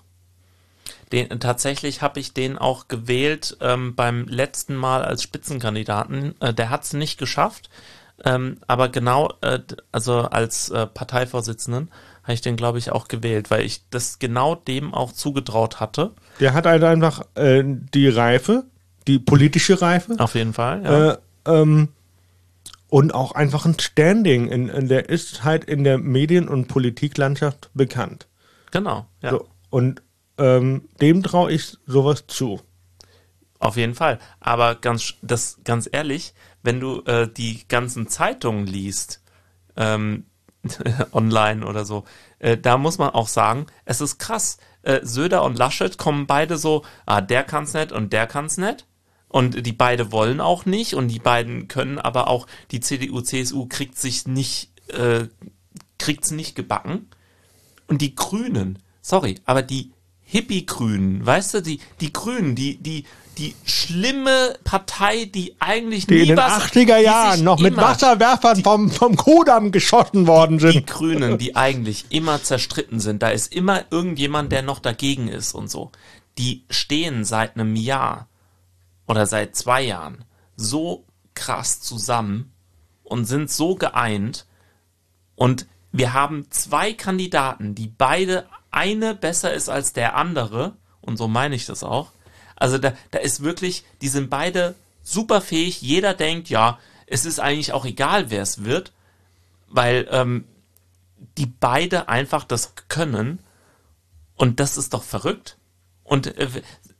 Den, 1.11 1.39
tatsächlich 1.39 2.01
habe 2.01 2.19
ich 2.19 2.33
den 2.33 2.57
auch 2.57 2.87
gewählt 2.87 3.57
ähm, 3.61 3.95
beim 3.95 4.27
letzten 4.27 4.75
Mal 4.75 5.03
als 5.03 5.23
Spitzenkandidaten. 5.23 6.35
Äh, 6.39 6.53
der 6.53 6.69
hat 6.69 6.83
es 6.83 6.93
nicht 6.93 7.17
geschafft, 7.17 7.69
ähm, 8.25 8.57
aber 8.67 8.89
genau, 8.89 9.33
äh, 9.41 9.59
also 9.91 10.19
als 10.21 10.69
äh, 10.69 10.85
Parteivorsitzenden 10.85 11.89
habe 12.29 12.35
ich 12.35 12.41
den, 12.41 12.57
glaube 12.57 12.77
ich, 12.77 12.91
auch 12.91 13.07
gewählt, 13.07 13.49
weil 13.49 13.65
ich 13.65 13.89
das 13.89 14.19
genau 14.19 14.53
dem 14.53 14.93
auch 14.93 15.11
zugetraut 15.11 15.79
hatte. 15.79 16.11
Der 16.39 16.53
hat 16.53 16.67
halt 16.67 16.83
einfach 16.83 17.23
äh, 17.33 17.63
die 17.65 18.07
Reife, 18.07 18.65
die 19.07 19.17
politische 19.17 19.81
Reife. 19.81 20.15
Auf 20.19 20.35
jeden 20.35 20.53
Fall. 20.53 20.83
Ja. 20.83 21.11
Äh, 21.11 21.17
ähm, 21.45 21.89
und 22.87 23.15
auch 23.15 23.31
einfach 23.31 23.65
ein 23.65 23.79
Standing. 23.79 24.47
In, 24.47 24.69
in, 24.69 24.87
der 24.87 25.09
ist 25.09 25.43
halt 25.43 25.65
in 25.65 25.83
der 25.83 25.97
Medien- 25.97 26.47
und 26.47 26.67
Politiklandschaft 26.67 27.71
bekannt. 27.73 28.27
genau. 28.69 29.07
Ja. 29.23 29.31
So, 29.31 29.47
und 29.71 30.03
ähm, 30.37 30.87
dem 31.01 31.23
traue 31.23 31.51
ich 31.51 31.77
sowas 31.87 32.25
zu. 32.27 32.61
Auf 33.57 33.75
jeden 33.75 33.95
Fall. 33.95 34.19
Aber 34.39 34.75
ganz, 34.75 35.15
das, 35.23 35.57
ganz 35.63 35.89
ehrlich, 35.91 36.35
wenn 36.61 36.79
du 36.79 37.01
äh, 37.05 37.27
die 37.27 37.67
ganzen 37.67 38.07
Zeitungen 38.07 38.67
liest, 38.67 39.23
ähm, 39.75 40.25
online 41.11 41.65
oder 41.65 41.85
so, 41.85 42.03
äh, 42.39 42.57
da 42.57 42.77
muss 42.77 42.97
man 42.97 43.09
auch 43.11 43.27
sagen, 43.27 43.67
es 43.85 44.01
ist 44.01 44.19
krass. 44.19 44.57
Äh, 44.81 45.01
Söder 45.03 45.43
und 45.43 45.57
Laschet 45.57 45.97
kommen 45.97 46.27
beide 46.27 46.57
so, 46.57 46.83
ah, 47.05 47.21
der 47.21 47.43
kann's 47.43 47.73
nicht 47.73 47.91
und 47.91 48.13
der 48.13 48.27
kann's 48.27 48.57
nicht. 48.57 48.85
Und 49.27 49.65
die 49.65 49.73
beide 49.73 50.11
wollen 50.11 50.41
auch 50.41 50.65
nicht 50.65 50.95
und 50.95 51.07
die 51.09 51.19
beiden 51.19 51.67
können 51.67 51.99
aber 51.99 52.27
auch, 52.27 52.47
die 52.71 52.79
CDU, 52.79 53.21
CSU 53.21 53.67
kriegt 53.67 53.97
sich 53.97 54.25
nicht, 54.25 54.71
äh, 54.89 55.27
kriegt's 55.99 56.31
nicht 56.31 56.55
gebacken. 56.55 57.09
Und 57.87 58.01
die 58.01 58.15
Grünen, 58.15 58.79
sorry, 59.01 59.35
aber 59.45 59.61
die 59.61 59.91
Hippie-Grünen, 60.21 61.25
weißt 61.25 61.55
du, 61.55 61.61
die, 61.61 61.79
die 62.01 62.13
Grünen, 62.13 62.55
die, 62.55 62.77
die, 62.77 63.05
die 63.39 63.55
schlimme 63.63 64.57
Partei, 64.65 65.25
die 65.25 65.55
eigentlich 65.59 66.05
Die 66.07 66.15
nie 66.15 66.21
in 66.21 66.27
den 66.29 66.37
was, 66.37 66.71
80er 66.71 66.97
die 66.97 67.05
Jahren 67.05 67.43
noch 67.43 67.59
mit 67.59 67.77
Wasserwerfern 67.77 68.61
vom, 68.61 68.91
vom 68.91 69.15
Kudamm 69.15 69.71
geschossen 69.71 70.27
worden 70.27 70.57
die 70.57 70.71
sind. 70.71 70.87
Grünen, 70.87 71.37
die 71.37 71.55
eigentlich 71.55 72.05
immer 72.09 72.43
zerstritten 72.43 72.99
sind, 72.99 73.23
da 73.23 73.29
ist 73.29 73.53
immer 73.53 73.85
irgendjemand, 73.91 74.51
der 74.51 74.61
noch 74.61 74.79
dagegen 74.79 75.29
ist 75.29 75.53
und 75.53 75.71
so. 75.71 75.91
Die 76.37 76.65
stehen 76.69 77.23
seit 77.23 77.55
einem 77.55 77.75
Jahr 77.77 78.27
oder 79.07 79.25
seit 79.25 79.55
zwei 79.55 79.83
Jahren 79.83 80.25
so 80.57 81.05
krass 81.33 81.79
zusammen 81.79 82.51
und 83.03 83.25
sind 83.25 83.49
so 83.49 83.75
geeint. 83.75 84.45
Und 85.35 85.65
wir 85.93 86.13
haben 86.13 86.51
zwei 86.51 86.91
Kandidaten, 86.91 87.73
die 87.73 87.87
beide 87.87 88.47
eine 88.69 89.15
besser 89.15 89.53
ist 89.53 89.69
als 89.69 89.93
der 89.93 90.15
andere. 90.15 90.75
Und 90.99 91.17
so 91.17 91.29
meine 91.29 91.55
ich 91.55 91.65
das 91.65 91.83
auch. 91.83 92.11
Also 92.59 92.77
da, 92.77 92.93
da 93.11 93.19
ist 93.19 93.41
wirklich, 93.41 93.83
die 94.01 94.09
sind 94.09 94.29
beide 94.29 94.75
super 95.01 95.41
fähig. 95.41 95.81
Jeder 95.81 96.13
denkt, 96.13 96.49
ja, 96.49 96.77
es 97.07 97.25
ist 97.25 97.39
eigentlich 97.39 97.73
auch 97.73 97.85
egal, 97.85 98.29
wer 98.29 98.43
es 98.43 98.63
wird, 98.63 98.91
weil 99.67 100.07
ähm, 100.11 100.45
die 101.37 101.47
beide 101.47 102.09
einfach 102.09 102.43
das 102.43 102.73
können. 102.89 103.39
Und 104.35 104.59
das 104.59 104.77
ist 104.77 104.93
doch 104.93 105.03
verrückt. 105.03 105.57
Und 106.03 106.27
äh, 106.37 106.49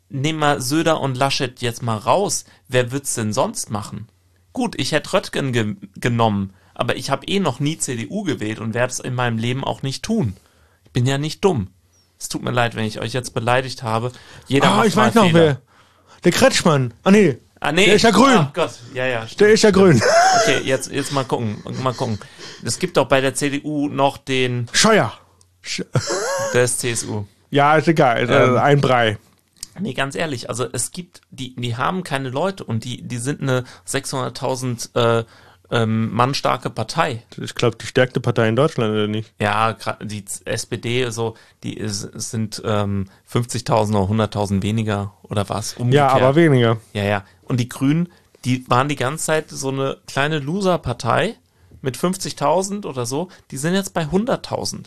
nehmen 0.10 0.40
wir 0.40 0.62
Söder 0.62 1.00
und 1.02 1.18
Laschet 1.18 1.62
jetzt 1.62 1.84
mal 1.84 1.98
raus. 1.98 2.46
Wer 2.68 2.92
wird's 2.92 3.16
denn 3.16 3.34
sonst 3.34 3.70
machen? 3.70 4.08
Gut, 4.54 4.80
ich 4.80 4.92
hätte 4.92 5.14
Röttgen 5.14 5.54
ge 5.54 5.76
genommen, 5.96 6.54
aber 6.74 6.96
ich 6.96 7.10
habe 7.10 7.26
eh 7.28 7.40
noch 7.40 7.60
nie 7.60 7.78
CDU 7.78 8.24
gewählt 8.24 8.60
und 8.60 8.74
werde 8.74 8.92
es 8.92 9.00
in 9.00 9.14
meinem 9.14 9.38
Leben 9.38 9.64
auch 9.64 9.84
nicht 9.84 10.04
tun. 10.04 10.36
Ich 10.86 10.92
bin 10.92 11.06
ja 11.06 11.18
nicht 11.18 11.46
dumm. 11.46 11.68
Es 12.20 12.28
tut 12.28 12.44
mir 12.44 12.52
leid, 12.52 12.76
wenn 12.76 12.84
ich 12.84 13.00
euch 13.00 13.14
jetzt 13.14 13.34
beleidigt 13.34 13.82
habe. 13.82 14.12
Jeder 14.48 14.68
Ah, 14.72 14.76
macht 14.78 14.88
ich 14.88 14.96
weiß 14.96 15.16
noch 15.16 15.24
Fehler. 15.28 15.40
wer. 15.40 15.62
Der 16.26 16.32
Kretschmann. 16.34 16.94
Ah, 17.04 17.12
nee. 17.12 17.38
Ah, 17.62 17.72
nee. 17.72 17.86
Der 17.86 17.96
ist 17.96 18.02
ja 18.02 18.12
grün. 18.12 18.36
Ach 18.38 18.54
Gott, 18.54 18.72
ja, 18.94 19.06
ja. 19.06 19.26
Stimmt. 19.26 19.42
Der 19.42 19.50
ist 19.52 19.64
ja 19.64 19.72
grün. 19.72 20.02
Okay, 20.42 20.60
jetzt, 20.66 20.92
jetzt 20.92 21.14
mal 21.14 21.24
gucken, 21.24 21.64
mal 21.82 21.94
gucken. 21.94 22.20
Es 22.64 22.78
gibt 22.80 22.98
doch 22.98 23.06
bei 23.08 23.22
der 23.22 23.36
CDU 23.36 23.88
noch 23.88 24.18
den, 24.18 24.68
Scheuer. 24.74 25.14
der 26.54 26.64
ist 26.64 26.80
CSU. 26.82 27.24
Ja, 27.52 27.78
ist 27.78 27.88
egal. 27.88 28.24
Ist, 28.24 28.30
Ähm. 28.32 28.56
äh, 28.56 28.60
ein 28.60 28.82
Brei. 28.82 29.18
Nee, 29.80 29.94
ganz 29.94 30.16
ehrlich, 30.16 30.50
also 30.50 30.68
es 30.74 30.92
gibt, 30.92 31.22
die, 31.32 31.56
die 31.56 31.78
haben 31.78 32.04
keine 32.04 32.30
Leute 32.30 32.66
und 32.66 32.84
die, 32.84 33.02
die 33.02 33.18
sind 33.18 33.42
eine 33.42 33.64
600.000 33.88 35.20
äh, 35.22 35.24
ähm, 35.72 36.12
Mann 36.14 36.34
starke 36.34 36.70
Partei. 36.70 37.24
Ich 37.42 37.56
glaube, 37.56 37.78
die 37.78 37.86
stärkste 37.86 38.20
Partei 38.20 38.50
in 38.50 38.56
Deutschland, 38.56 38.92
oder 38.92 39.08
nicht? 39.08 39.34
Ja, 39.40 39.76
die 40.02 40.26
SPD, 40.46 41.10
so, 41.10 41.36
die 41.64 41.78
ist, 41.78 42.02
sind 42.14 42.62
ähm, 42.66 43.06
50.000 43.32 43.96
oder 43.96 44.26
100.000 44.26 44.64
weniger 44.64 45.14
oder 45.24 45.48
was? 45.50 45.76
Ja, 45.76 45.82
Umgekehrt. 45.82 46.12
aber 46.12 46.36
weniger. 46.36 46.78
Ja, 46.94 47.04
ja. 47.04 47.24
Und 47.44 47.60
die 47.60 47.70
Grünen, 47.70 48.10
die 48.46 48.70
waren 48.70 48.90
die 48.90 48.96
ganze 48.96 49.26
Zeit 49.26 49.50
so 49.50 49.70
eine 49.70 49.98
kleine 50.08 50.40
Loser-Partei 50.40 51.36
mit 51.82 51.98
50.000 51.98 52.86
oder 52.86 53.06
so. 53.06 53.30
Die 53.52 53.58
sind 53.58 53.74
jetzt 53.74 53.94
bei 53.94 54.04
100.000. 54.04 54.86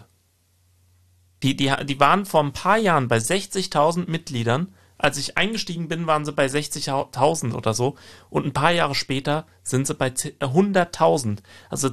Die, 1.43 1.57
die, 1.57 1.72
die 1.85 2.01
waren 2.01 2.24
vor 2.24 2.43
ein 2.43 2.53
paar 2.53 2.78
Jahren 2.78 3.09
bei 3.09 3.18
60.000 3.18 4.09
Mitgliedern. 4.09 4.74
Als 5.03 5.18
ich 5.18 5.36
eingestiegen 5.36 5.88
bin, 5.88 6.07
waren 6.07 6.24
sie 6.24 6.32
bei 6.32 6.46
60.000 6.46 7.55
oder 7.55 7.74
so. 7.74 7.96
Und 8.30 8.46
ein 8.46 8.53
paar 8.53 8.70
Jahre 8.70 8.94
später 8.94 9.46
sind 9.62 9.86
sie 9.86 9.94
bei 9.94 10.11
10 10.11 10.34
äh, 10.40 10.44
100.000. 10.44 11.38
Also 11.68 11.90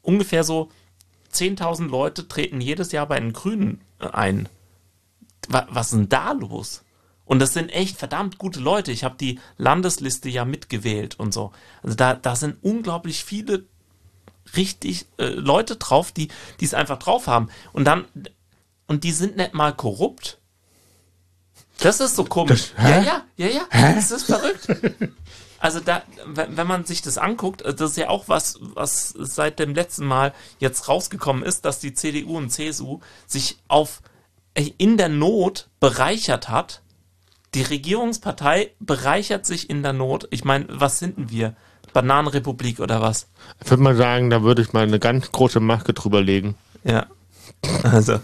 ungefähr 0.00 0.44
so 0.44 0.70
10.000 1.32 1.88
Leute 1.88 2.28
treten 2.28 2.60
jedes 2.60 2.92
Jahr 2.92 3.06
bei 3.06 3.18
den 3.18 3.32
Grünen 3.32 3.80
äh, 4.00 4.06
ein. 4.08 4.48
Wa- 5.48 5.66
Was 5.70 5.86
ist 5.88 5.98
denn 5.98 6.08
da 6.08 6.32
los? 6.32 6.84
Und 7.24 7.38
das 7.40 7.52
sind 7.54 7.70
echt 7.70 7.96
verdammt 7.98 8.38
gute 8.38 8.60
Leute. 8.60 8.92
Ich 8.92 9.04
habe 9.04 9.16
die 9.18 9.40
Landesliste 9.56 10.28
ja 10.28 10.44
mitgewählt 10.44 11.18
und 11.18 11.32
so. 11.34 11.52
Also 11.82 11.96
da, 11.96 12.14
da 12.14 12.36
sind 12.36 12.58
unglaublich 12.62 13.24
viele 13.24 13.64
richtig 14.56 15.06
äh, 15.18 15.26
Leute 15.26 15.76
drauf, 15.76 16.12
die 16.12 16.28
die 16.60 16.64
es 16.64 16.74
einfach 16.74 16.98
drauf 16.98 17.26
haben. 17.26 17.48
Und 17.72 17.84
dann 17.86 18.04
und 18.86 19.04
die 19.04 19.12
sind 19.12 19.36
nicht 19.36 19.54
mal 19.54 19.72
korrupt. 19.74 20.38
Das 21.80 22.00
ist 22.00 22.16
so 22.16 22.24
komisch. 22.24 22.72
Das- 22.76 22.84
ja, 22.84 23.00
hä? 23.00 23.06
ja, 23.06 23.22
ja, 23.36 23.46
ja. 23.48 23.94
Das 23.94 24.10
ist 24.10 24.24
verrückt. 24.24 24.66
Also 25.62 25.78
da, 25.78 26.02
wenn 26.26 26.56
wenn 26.56 26.66
man 26.66 26.84
sich 26.84 27.02
das 27.02 27.18
anguckt, 27.18 27.62
äh, 27.62 27.72
das 27.72 27.92
ist 27.92 27.96
ja 27.96 28.08
auch 28.08 28.24
was, 28.26 28.58
was 28.60 29.14
seit 29.16 29.60
dem 29.60 29.76
letzten 29.76 30.04
Mal 30.04 30.34
jetzt 30.58 30.88
rausgekommen 30.88 31.44
ist, 31.44 31.64
dass 31.64 31.78
die 31.78 31.94
CDU 31.94 32.36
und 32.36 32.50
CSU 32.50 32.98
sich 33.28 33.58
auf 33.68 34.02
äh, 34.54 34.72
in 34.76 34.96
der 34.96 35.08
Not 35.08 35.68
bereichert 35.78 36.48
hat. 36.48 36.82
Die 37.54 37.62
Regierungspartei 37.62 38.72
bereichert 38.80 39.46
sich 39.46 39.70
in 39.70 39.84
der 39.84 39.92
Not. 39.92 40.26
Ich 40.32 40.44
meine, 40.44 40.66
was 40.68 40.98
sind 40.98 41.16
denn 41.16 41.30
wir? 41.30 41.54
Bananenrepublik 41.92 42.80
oder 42.80 43.00
was? 43.00 43.28
Ich 43.62 43.70
würde 43.70 43.84
mal 43.84 43.94
sagen, 43.94 44.30
da 44.30 44.42
würde 44.42 44.62
ich 44.62 44.72
mal 44.72 44.82
eine 44.82 44.98
ganz 44.98 45.30
große 45.30 45.60
Maske 45.60 45.92
drüber 45.92 46.22
legen. 46.22 46.56
Ja. 46.82 47.06
Also. 47.84 48.18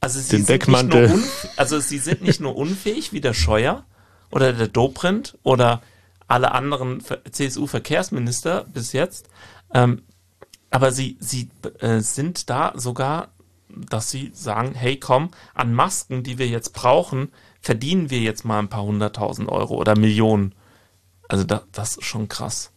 Also 0.00 0.20
sie 0.20 0.28
Den 0.30 0.36
sind 0.38 0.48
Deckmantel. 0.48 1.02
Nicht 1.08 1.16
nur 1.16 1.24
unf- 1.24 1.48
also 1.56 1.80
sie 1.80 1.98
sind 1.98 2.22
nicht 2.22 2.40
nur 2.40 2.56
unfähig 2.56 3.12
wie 3.12 3.20
der 3.20 3.34
Scheuer 3.34 3.84
oder 4.30 4.52
der 4.52 4.68
Dobrindt 4.68 5.36
oder 5.42 5.82
alle 6.28 6.52
anderen 6.52 7.00
Ver- 7.00 7.24
CSU-Verkehrsminister 7.30 8.64
bis 8.64 8.92
jetzt, 8.92 9.28
ähm, 9.74 10.02
aber 10.70 10.92
sie, 10.92 11.16
sie 11.20 11.48
äh, 11.80 12.00
sind 12.00 12.50
da 12.50 12.72
sogar, 12.76 13.28
dass 13.70 14.10
sie 14.10 14.30
sagen, 14.34 14.74
hey 14.74 14.98
komm, 14.98 15.30
an 15.54 15.72
Masken, 15.72 16.22
die 16.22 16.38
wir 16.38 16.46
jetzt 16.48 16.74
brauchen, 16.74 17.32
verdienen 17.60 18.10
wir 18.10 18.20
jetzt 18.20 18.44
mal 18.44 18.58
ein 18.58 18.68
paar 18.68 18.82
hunderttausend 18.82 19.48
Euro 19.48 19.74
oder 19.76 19.98
Millionen. 19.98 20.54
Also 21.28 21.44
da, 21.44 21.62
das 21.72 21.96
ist 21.96 22.04
schon 22.04 22.28
krass. 22.28 22.70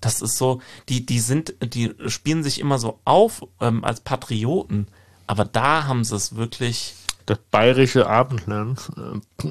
Das 0.00 0.22
ist 0.22 0.36
so, 0.38 0.60
die, 0.88 1.04
die 1.04 1.18
sind, 1.20 1.54
die 1.62 1.92
spielen 2.06 2.42
sich 2.42 2.60
immer 2.60 2.78
so 2.78 3.00
auf 3.04 3.42
ähm, 3.60 3.84
als 3.84 4.00
Patrioten, 4.00 4.86
aber 5.26 5.44
da 5.44 5.84
haben 5.84 6.04
sie 6.04 6.14
es 6.16 6.36
wirklich, 6.36 6.94
Das 7.26 7.38
bayerische 7.50 8.06
Abendland. 8.06 8.90
äh, 8.96 9.48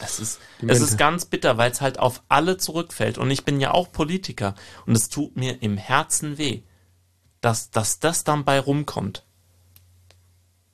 es 0.00 0.20
ist, 0.20 0.40
es 0.66 0.80
ist 0.80 0.96
ganz 0.96 1.24
bitter, 1.24 1.56
weil 1.58 1.70
es 1.72 1.80
halt 1.80 1.98
auf 1.98 2.22
alle 2.28 2.56
zurückfällt. 2.56 3.18
Und 3.18 3.30
ich 3.30 3.44
bin 3.44 3.60
ja 3.60 3.72
auch 3.72 3.90
Politiker 3.90 4.54
und 4.86 4.96
es 4.96 5.08
tut 5.08 5.36
mir 5.36 5.60
im 5.62 5.76
Herzen 5.76 6.38
weh, 6.38 6.62
dass, 7.40 7.70
dass 7.70 7.98
das 7.98 8.22
dann 8.24 8.44
bei 8.44 8.60
rumkommt. 8.60 9.24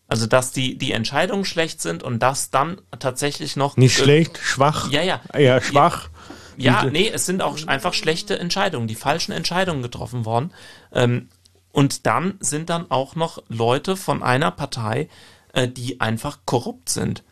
Also, 0.07 0.27
dass 0.27 0.53
die, 0.53 0.77
die 0.77 0.93
Entscheidungen 0.93 1.47
schlecht 1.47 1.81
sind 1.81 2.03
und 2.03 2.19
dass 2.21 2.51
dann 2.51 2.81
tatsächlich 2.99 3.57
noch. 3.57 3.77
Nicht 3.79 3.99
äh, 3.99 4.03
schlecht, 4.03 4.39
schwach. 4.39 4.91
Ja, 4.91 5.03
ja. 5.03 5.21
Ja, 5.37 5.61
schwach. 5.63 6.11
Ja, 6.59 6.81
Diese- 6.83 6.93
nee, 6.93 7.09
es 7.09 7.25
sind 7.27 7.41
auch 7.43 7.67
einfach 7.67 7.95
schlechte 7.95 8.39
Entscheidungen, 8.39 8.87
die 8.87 8.95
falschen 8.95 9.33
Entscheidungen 9.33 9.83
getroffen 9.83 10.25
worden. 10.27 10.53
Ähm, 10.93 11.31
und 11.75 12.07
dann 12.07 12.35
sind 12.39 12.71
dann 12.71 12.89
auch 12.93 13.17
noch 13.17 13.43
Leute 13.49 13.97
von 13.97 14.23
einer 14.23 14.53
Partei, 14.53 15.09
äh, 15.53 15.67
die 15.67 16.01
einfach 16.01 16.39
korrupt 16.47 16.89
sind. 16.89 17.25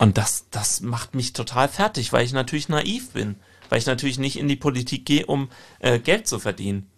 Und 0.00 0.18
das, 0.18 0.46
das 0.50 0.80
macht 0.80 1.14
mich 1.14 1.32
total 1.32 1.68
fertig, 1.68 2.12
weil 2.12 2.24
ich 2.24 2.32
natürlich 2.32 2.68
naiv 2.68 3.12
bin. 3.12 3.36
Weil 3.68 3.78
ich 3.78 3.86
natürlich 3.86 4.18
nicht 4.18 4.36
in 4.36 4.48
die 4.48 4.56
Politik 4.56 5.06
gehe, 5.06 5.26
um 5.26 5.48
äh, 5.78 6.00
Geld 6.00 6.26
zu 6.26 6.40
verdienen. 6.40 6.90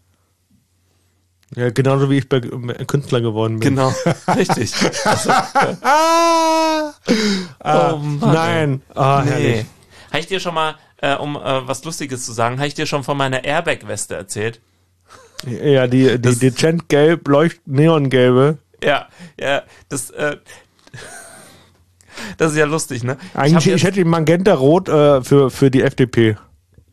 Ja, 1.55 1.69
genauso 1.69 2.09
wie 2.09 2.17
ich 2.17 2.31
bei 2.31 2.39
äh, 2.39 2.85
Künstler 2.87 3.21
geworden 3.21 3.59
bin. 3.59 3.69
Genau, 3.69 3.95
richtig. 4.35 4.73
Ah, 5.05 6.95
ah, 7.61 7.93
Oh 7.93 7.99
Mann, 7.99 8.33
nein. 8.33 8.83
Herrlich. 8.95 9.57
Nee. 9.57 9.67
Habe 10.09 10.21
ich 10.21 10.29
dir 10.29 10.41
schon 10.41 10.55
mal, 10.55 10.77
äh, 10.97 11.15
um 11.15 11.37
äh, 11.37 11.69
was 11.69 11.85
Lustiges 11.85 12.25
zu 12.25 12.33
sagen, 12.33 12.57
habe 12.57 12.69
ich 12.69 12.75
dir 12.75 12.87
schon 12.87 13.05
von 13.05 13.19
meiner 13.19 13.45
Airbag-Weste 13.45 14.15
erzählt? 14.15 14.63
Ja, 15.47 15.87
die, 15.87 16.05
die 16.07 16.21
Das- 16.21 16.39
dezent 16.39 16.89
gelb, 16.89 17.27
leucht 17.29 17.61
neongelbe. 17.67 18.59
Ja, 18.83 19.09
ja, 19.39 19.63
das, 19.89 20.11
äh, 20.11 20.37
das 22.37 22.53
ist 22.53 22.59
ja 22.59 22.67
lustig, 22.67 23.03
ne? 23.05 23.17
Ich 23.33 23.39
Eigentlich, 23.39 23.67
ich, 23.67 23.73
jetzt, 23.73 23.85
hätte 23.85 23.95
die 23.99 24.05
Magenta-Rot 24.05 24.89
äh, 24.89 25.23
für, 25.23 25.51
für 25.51 25.71
die 25.71 25.83
FDP. 25.83 26.37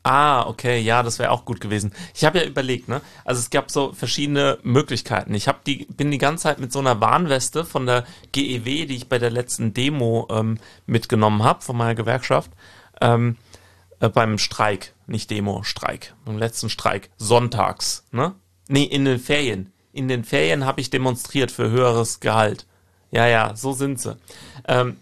ah, 0.04 0.47
okay, 0.47 0.80
ja, 0.80 1.04
das 1.04 1.20
wäre 1.20 1.32
auch 1.32 1.45
gut 1.45 1.60
gewesen. 1.62 1.91
Ich 2.16 2.24
habe 2.26 2.39
ja 2.39 2.45
überlegt, 2.45 2.88
ne? 2.88 3.02
Also 3.26 3.39
es 3.39 3.50
gab 3.50 3.70
so 3.70 3.91
verschiedene 3.93 4.58
Möglichkeiten. 4.64 5.34
Ich 5.34 5.47
hab 5.47 5.64
die, 5.66 5.86
bin 5.95 6.10
die 6.12 6.18
ganze 6.18 6.43
Zeit 6.43 6.60
mit 6.60 6.72
so 6.72 6.80
einer 6.80 7.00
Warnweste 7.02 7.66
von 7.66 7.86
der 7.86 8.06
GEW, 8.32 8.86
die 8.86 8.95
ich 8.95 9.10
bei 9.10 9.20
der 9.20 9.30
letzten 9.30 9.74
Demo 9.74 10.28
ähm, 10.32 10.58
mitgenommen 10.86 11.43
habe, 11.43 11.62
von 11.62 11.76
meiner 11.78 11.95
Gewerkschaft, 11.95 12.52
ähm, 13.02 13.36
äh, 14.00 14.10
beim 14.10 14.38
Streik, 14.38 14.93
nicht 15.08 15.30
Demo, 15.32 15.64
Streik, 15.64 16.14
beim 16.26 16.38
letzten 16.38 16.70
Streik, 16.70 17.10
sonntags, 17.18 18.06
ne? 18.12 18.36
Nee, 18.68 18.84
in 18.84 19.06
den 19.06 19.20
Ferien. 19.20 19.74
In 19.91 20.08
den 20.08 20.24
Ferien 20.24 20.66
habe 20.66 20.82
ich 20.82 20.89
demonstriert 20.89 21.52
für 21.52 21.70
höheres 21.70 22.20
Gehalt. 22.20 22.68
Ja, 23.12 23.28
ja, 23.28 23.56
so 23.56 23.74
sind 23.74 24.00
sie. 24.00 24.16
Ähm, 24.68 24.97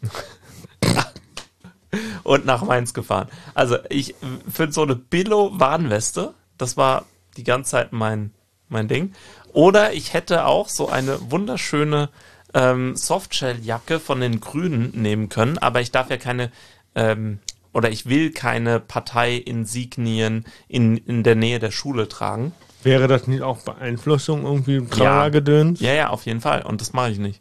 und 2.24 2.46
nach 2.46 2.64
Mainz 2.64 2.94
gefahren. 2.94 3.28
Also 3.54 3.78
ich 3.90 4.16
für 4.50 4.72
so 4.72 4.84
eine 4.84 4.96
Billo-Warnweste, 4.96 6.34
das 6.58 6.78
war 6.78 7.06
die 7.36 7.44
ganze 7.44 7.72
Zeit 7.72 7.92
mein, 7.92 8.34
mein 8.70 8.88
Ding. 8.88 9.14
Oder 9.54 9.94
ich 9.94 10.14
hätte 10.14 10.46
auch 10.46 10.70
so 10.70 10.88
eine 10.88 11.32
wunderschöne 11.32 12.10
ähm, 12.54 12.96
Softshell-Jacke 12.96 14.00
von 14.00 14.22
den 14.22 14.40
Grünen 14.40 14.92
nehmen 14.94 15.30
können, 15.30 15.58
aber 15.58 15.82
ich 15.82 15.92
darf 15.92 16.10
ja 16.10 16.18
keine 16.18 16.52
ähm, 16.96 17.40
oder 17.78 17.92
ich 17.92 18.08
will 18.08 18.32
keine 18.32 18.80
Partei-Insignien 18.80 20.46
in, 20.68 20.98
in 20.98 21.22
der 21.22 21.36
Nähe 21.36 21.60
der 21.60 21.70
Schule 21.70 22.08
tragen. 22.08 22.52
Wäre 22.82 23.08
das 23.08 23.28
nicht 23.28 23.44
auch 23.44 23.60
Beeinflussung 23.60 24.46
irgendwie 24.46 24.84
Tralala-Gedöns? 24.84 25.80
Ja, 25.80 25.94
ja, 25.94 26.10
auf 26.10 26.26
jeden 26.26 26.42
Fall. 26.42 26.64
Und 26.64 26.82
das 26.82 26.94
mache 26.94 27.12
ich 27.12 27.20
nicht. 27.20 27.40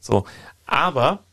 So. 0.00 0.24
Aber 0.64 1.24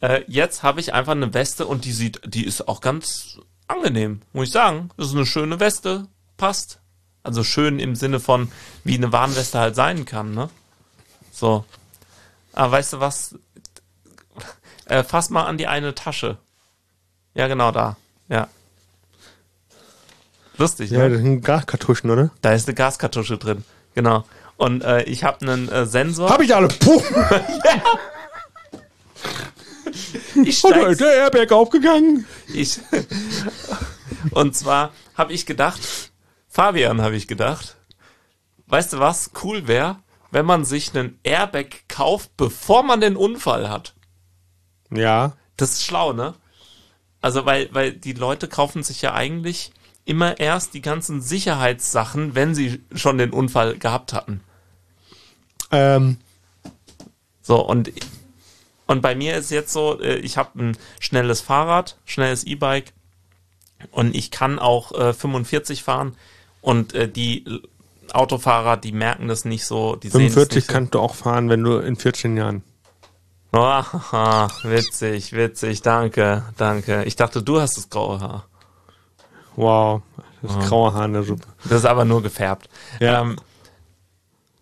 äh, 0.00 0.22
jetzt 0.28 0.62
habe 0.62 0.80
ich 0.80 0.94
einfach 0.94 1.12
eine 1.12 1.34
Weste 1.34 1.66
und 1.66 1.84
die 1.84 1.92
sieht, 1.92 2.22
die 2.24 2.46
ist 2.46 2.68
auch 2.68 2.80
ganz 2.80 3.38
angenehm, 3.68 4.22
muss 4.32 4.46
ich 4.46 4.52
sagen. 4.52 4.88
Das 4.96 5.08
ist 5.08 5.14
eine 5.14 5.26
schöne 5.26 5.60
Weste, 5.60 6.08
passt. 6.38 6.80
Also 7.22 7.44
schön 7.44 7.80
im 7.80 7.96
Sinne 7.96 8.18
von, 8.18 8.50
wie 8.82 8.96
eine 8.96 9.12
Warnweste 9.12 9.58
halt 9.58 9.74
sein 9.74 10.06
kann, 10.06 10.32
ne? 10.32 10.48
So. 11.30 11.66
Aber 12.54 12.72
weißt 12.72 12.94
du 12.94 13.00
was? 13.00 13.38
Äh, 14.86 15.04
fass 15.04 15.28
mal 15.28 15.44
an 15.44 15.58
die 15.58 15.66
eine 15.66 15.94
Tasche. 15.94 16.38
Ja, 17.34 17.48
genau 17.48 17.70
da. 17.70 17.96
Ja. 18.28 18.48
Lustig, 20.58 20.90
ne? 20.90 20.98
Ja, 20.98 21.08
das 21.08 21.18
sind 21.18 21.44
Gaskartuschen, 21.44 22.10
oder? 22.10 22.30
Da 22.42 22.52
ist 22.52 22.68
eine 22.68 22.74
Gaskartusche 22.74 23.38
drin. 23.38 23.64
Genau. 23.94 24.24
Und 24.56 24.84
äh, 24.84 25.02
ich 25.04 25.24
habe 25.24 25.40
einen 25.42 25.68
äh, 25.68 25.86
Sensor. 25.86 26.30
Hab 26.30 26.40
ich 26.40 26.54
alle. 26.54 26.68
Puh, 26.68 27.02
ich 30.44 30.64
und 30.64 30.70
da 30.72 30.78
steig, 30.78 30.90
ist 30.92 31.00
der 31.00 31.14
Airbag 31.14 31.52
aufgegangen. 31.52 32.26
ich, 32.52 32.80
Und 34.30 34.54
zwar 34.54 34.92
habe 35.14 35.32
ich 35.32 35.46
gedacht, 35.46 35.80
Fabian 36.48 37.02
habe 37.02 37.16
ich 37.16 37.26
gedacht, 37.28 37.76
weißt 38.66 38.94
du 38.94 38.98
was 38.98 39.30
cool 39.42 39.66
wäre, 39.66 39.96
wenn 40.30 40.46
man 40.46 40.64
sich 40.64 40.94
einen 40.94 41.18
Airbag 41.22 41.88
kauft, 41.88 42.36
bevor 42.36 42.82
man 42.82 43.00
den 43.00 43.16
Unfall 43.16 43.68
hat. 43.68 43.94
Ja. 44.90 45.36
Das 45.56 45.72
ist 45.72 45.84
schlau, 45.84 46.12
ne? 46.12 46.34
Also, 47.22 47.46
weil, 47.46 47.68
weil 47.72 47.92
die 47.92 48.12
Leute 48.12 48.48
kaufen 48.48 48.82
sich 48.82 49.00
ja 49.00 49.14
eigentlich 49.14 49.72
immer 50.04 50.38
erst 50.40 50.74
die 50.74 50.82
ganzen 50.82 51.22
Sicherheitssachen, 51.22 52.34
wenn 52.34 52.54
sie 52.54 52.82
schon 52.94 53.16
den 53.18 53.30
Unfall 53.30 53.78
gehabt 53.78 54.12
hatten. 54.12 54.40
Ähm, 55.70 56.18
So, 57.42 57.60
und, 57.64 57.90
Und 58.86 59.00
bei 59.00 59.14
mir 59.14 59.36
ist 59.36 59.50
jetzt 59.50 59.72
so, 59.72 60.00
äh, 60.00 60.16
ich 60.16 60.36
habe 60.36 60.62
ein 60.62 60.76
schnelles 61.00 61.40
Fahrrad, 61.40 61.96
schnelles 62.04 62.44
E-Bike 62.44 62.92
und 63.90 64.14
ich 64.14 64.30
kann 64.30 64.58
auch 64.58 64.92
äh, 64.92 65.12
45 65.12 65.82
fahren 65.82 66.16
und 66.60 66.94
äh, 66.94 67.08
die 67.08 67.44
Autofahrer, 68.12 68.76
die 68.76 68.92
merken 68.92 69.28
das 69.28 69.44
nicht 69.44 69.64
so. 69.64 69.96
Die 69.96 70.10
45 70.10 70.56
nicht 70.56 70.68
kannst 70.68 70.94
du 70.94 71.00
auch 71.00 71.14
fahren, 71.14 71.48
wenn 71.48 71.62
du 71.62 71.78
in 71.78 71.96
14 71.96 72.36
Jahren. 72.36 72.62
Oh, 73.54 73.82
witzig, 74.62 75.32
witzig, 75.32 75.82
danke, 75.82 76.42
danke. 76.56 77.04
Ich 77.04 77.16
dachte, 77.16 77.42
du 77.42 77.60
hast 77.60 77.76
das 77.76 77.90
graue 77.90 78.18
Haar. 78.20 78.46
Wow, 79.56 80.02
das 80.40 80.56
Oh. 80.56 80.58
graue 80.60 80.94
Haar 80.94 81.04
in 81.04 81.12
der 81.12 81.22
Suppe. 81.22 81.46
Das 81.64 81.80
ist 81.80 81.84
aber 81.84 82.04
nur 82.06 82.22
gefärbt. 82.22 82.70
Ja. 82.98 83.20
Ähm, 83.20 83.36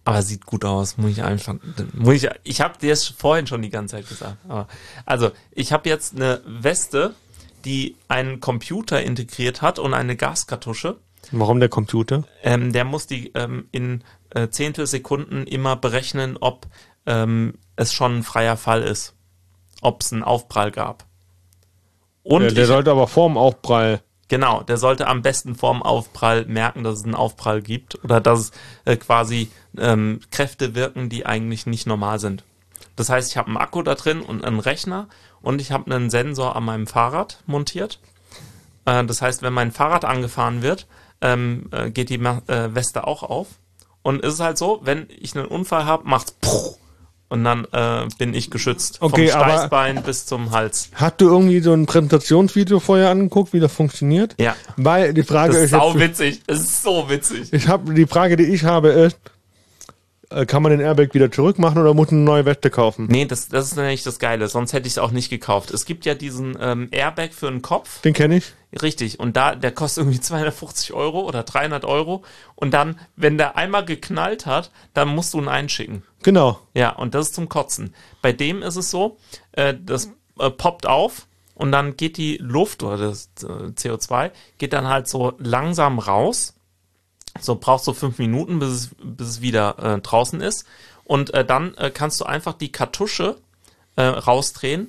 aber 0.05 0.23
sieht 0.23 0.45
gut 0.45 0.65
aus, 0.65 0.97
muss 0.99 1.13
ich 1.13 1.23
einfach. 1.23 1.55
Muss 1.93 2.15
ich 2.15 2.29
ich 2.43 2.61
habe 2.61 2.79
dir 2.79 2.93
es 2.93 3.07
vorhin 3.07 3.47
schon 3.47 3.63
die 3.63 3.71
ganze 3.71 3.97
Zeit 3.97 4.09
gesagt. 4.09 4.39
Aber, 4.49 4.67
also, 5.07 5.31
ich 5.53 5.73
habe 5.73 5.89
jetzt 5.89 6.17
eine 6.17 6.41
Weste, 6.45 7.15
die 7.65 7.95
einen 8.09 8.41
Computer 8.41 9.01
integriert 9.01 9.63
hat 9.63 9.79
und 9.79 9.95
eine 9.95 10.17
Gaskartusche. 10.17 10.97
Warum 11.31 11.61
der 11.61 11.69
Computer? 11.69 12.25
Ähm, 12.43 12.73
der 12.73 12.85
muss 12.85 13.07
die 13.07 13.31
ähm, 13.35 13.69
in 13.71 14.03
äh, 14.31 14.49
Zehntelsekunden 14.49 15.47
immer 15.47 15.77
berechnen, 15.77 16.39
ob 16.41 16.67
ähm, 17.07 17.55
es 17.77 17.93
schon 17.93 18.19
ein 18.19 18.23
freier 18.23 18.57
Fall 18.57 18.83
ist. 18.83 19.15
Ob 19.83 20.03
es 20.03 20.13
einen 20.13 20.23
Aufprall 20.23 20.71
gab. 20.71 21.07
Und 22.23 22.43
der 22.43 22.51
der 22.53 22.65
ich, 22.65 22.69
sollte 22.69 22.91
aber 22.91 23.09
vorm 23.09 23.39
Aufprall. 23.39 24.03
Genau, 24.29 24.63
der 24.63 24.77
sollte 24.77 25.09
am 25.09 25.23
besten 25.23 25.55
vorm 25.55 25.83
Aufprall 25.83 26.45
merken, 26.45 26.85
dass 26.85 26.99
es 26.99 27.05
einen 27.05 27.15
Aufprall 27.15 27.63
gibt 27.63 28.03
oder 28.05 28.21
dass 28.21 28.41
es 28.41 28.53
äh, 28.85 28.97
quasi 28.97 29.51
ähm, 29.77 30.21
Kräfte 30.31 30.75
wirken, 30.75 31.09
die 31.09 31.27
eigentlich 31.27 31.67
nicht 31.67 31.87
normal 31.87 32.21
sind. 32.21 32.45
Das 32.97 33.09
heißt, 33.09 33.31
ich 33.31 33.37
habe 33.37 33.49
einen 33.49 33.57
Akku 33.57 33.83
da 33.83 33.95
drin 33.95 34.21
und 34.21 34.45
einen 34.45 34.61
Rechner 34.61 35.09
und 35.41 35.61
ich 35.61 35.73
habe 35.73 35.91
einen 35.91 36.11
Sensor 36.11 36.55
an 36.55 36.65
meinem 36.65 36.87
Fahrrad 36.87 37.43
montiert. 37.47 37.99
Äh, 38.85 39.05
das 39.05 39.23
heißt, 39.23 39.43
wenn 39.43 39.53
mein 39.53 39.73
Fahrrad 39.73 40.05
angefahren 40.05 40.63
wird, 40.63 40.87
ähm, 41.21 41.69
äh, 41.73 41.91
geht 41.91 42.11
die 42.11 42.19
Ma 42.19 42.43
äh, 42.47 42.75
Weste 42.75 43.07
auch 43.07 43.23
auf. 43.23 43.49
Und 44.03 44.25
es 44.25 44.35
ist 44.35 44.41
halt 44.41 44.59
so, 44.59 44.81
wenn 44.83 45.09
ich 45.19 45.37
einen 45.37 45.47
Unfall 45.47 45.85
habe, 45.87 46.09
macht's 46.09 46.33
Puh, 46.41 46.77
und 47.31 47.45
dann 47.45 47.67
äh, 47.73 48.07
bin 48.19 48.35
ich 48.35 48.51
geschützt. 48.51 48.99
Okay, 49.01 49.29
Vom 49.29 49.41
Steißbein 49.41 50.03
bis 50.03 50.27
zum 50.27 50.51
Hals. 50.51 50.91
Hast 50.95 51.21
du 51.21 51.29
irgendwie 51.29 51.61
so 51.61 51.73
ein 51.73 51.87
Präsentationsvideo 51.87 52.81
vorher 52.81 53.11
angeguckt, 53.11 53.53
wie 53.53 53.61
das 53.61 53.73
funktioniert? 53.73 54.35
Ja. 54.39 54.57
Weil 54.77 55.15
die 55.15 55.23
Frage 55.23 55.55
Das 55.55 55.63
ist 55.63 55.71
sau 55.71 55.93
jetzt, 55.93 56.01
witzig. 56.01 56.43
Das 56.47 56.61
ist 56.61 56.83
so 56.83 57.09
witzig. 57.09 57.53
ich 57.53 57.69
habe 57.69 57.95
die 57.95 58.07
Frage, 58.07 58.37
die 58.37 58.45
ich 58.45 58.65
habe, 58.65 58.89
ist, 58.89 59.17
kann 60.47 60.63
man 60.63 60.71
den 60.71 60.81
Airbag 60.81 61.09
wieder 61.13 61.31
zurückmachen 61.31 61.79
oder 61.79 61.93
muss 61.93 62.11
man 62.11 62.21
eine 62.21 62.25
neue 62.25 62.45
Weste 62.45 62.71
kaufen? 62.71 63.07
Nee, 63.11 63.25
das, 63.25 63.49
das 63.49 63.67
ist 63.67 63.77
nämlich 63.77 64.03
das 64.05 64.19
Geile, 64.19 64.47
sonst 64.49 64.73
hätte 64.73 64.87
ich 64.87 64.95
es 64.95 64.99
auch 64.99 65.11
nicht 65.11 65.29
gekauft. 65.31 65.71
Es 65.73 65.85
gibt 65.85 66.07
ja 66.07 66.15
diesen 66.15 66.57
ähm, 66.61 66.89
Airbag 66.93 67.33
für 67.33 67.51
den 67.51 67.63
Kopf, 67.63 68.01
Den 68.03 68.15
kenne 68.15 68.37
ich. 68.37 68.53
richtig, 68.81 69.19
und 69.19 69.37
da, 69.37 69.55
der 69.57 69.73
kostet 69.73 70.03
irgendwie 70.03 70.21
250 70.21 70.93
Euro 70.93 71.21
oder 71.23 71.43
300 71.43 71.85
Euro. 71.85 72.23
Und 72.55 72.73
dann, 72.73 72.99
wenn 73.17 73.39
der 73.39 73.57
einmal 73.57 73.85
geknallt 73.85 74.47
hat, 74.47 74.71
dann 74.95 75.09
musst 75.09 75.35
du 75.35 75.39
ihn 75.41 75.49
einschicken. 75.49 76.05
Genau. 76.23 76.61
Ja, 76.75 76.91
und 76.91 77.15
das 77.15 77.29
ist 77.29 77.35
zum 77.35 77.49
Kotzen. 77.49 77.95
Bei 78.23 78.33
dem 78.33 78.63
ist 78.63 78.77
es 78.77 78.91
so, 78.91 79.17
äh, 79.53 79.75
das 79.85 80.13
äh, 80.39 80.51
poppt 80.51 80.87
auf 80.87 81.27
und 81.55 81.73
dann 81.73 81.97
geht 81.97 82.17
die 82.17 82.37
Luft 82.37 82.83
oder 82.83 82.97
das 82.99 83.31
äh, 83.43 83.47
CO2 83.47 84.31
geht 84.59 84.73
dann 84.73 84.87
halt 84.87 85.09
so 85.09 85.33
langsam 85.39 85.99
raus. 85.99 86.55
So 87.43 87.57
brauchst 87.57 87.87
du 87.87 87.93
fünf 87.93 88.19
Minuten, 88.19 88.59
bis 88.59 88.69
es, 88.69 88.91
bis 89.03 89.29
es 89.29 89.41
wieder 89.41 89.77
äh, 89.97 90.01
draußen 90.01 90.41
ist. 90.41 90.65
Und 91.05 91.35
äh, 91.35 91.45
dann 91.45 91.75
äh, 91.75 91.91
kannst 91.91 92.21
du 92.21 92.25
einfach 92.25 92.55
die 92.55 92.71
Kartusche 92.73 93.37
äh, 93.97 94.03
rausdrehen 94.03 94.89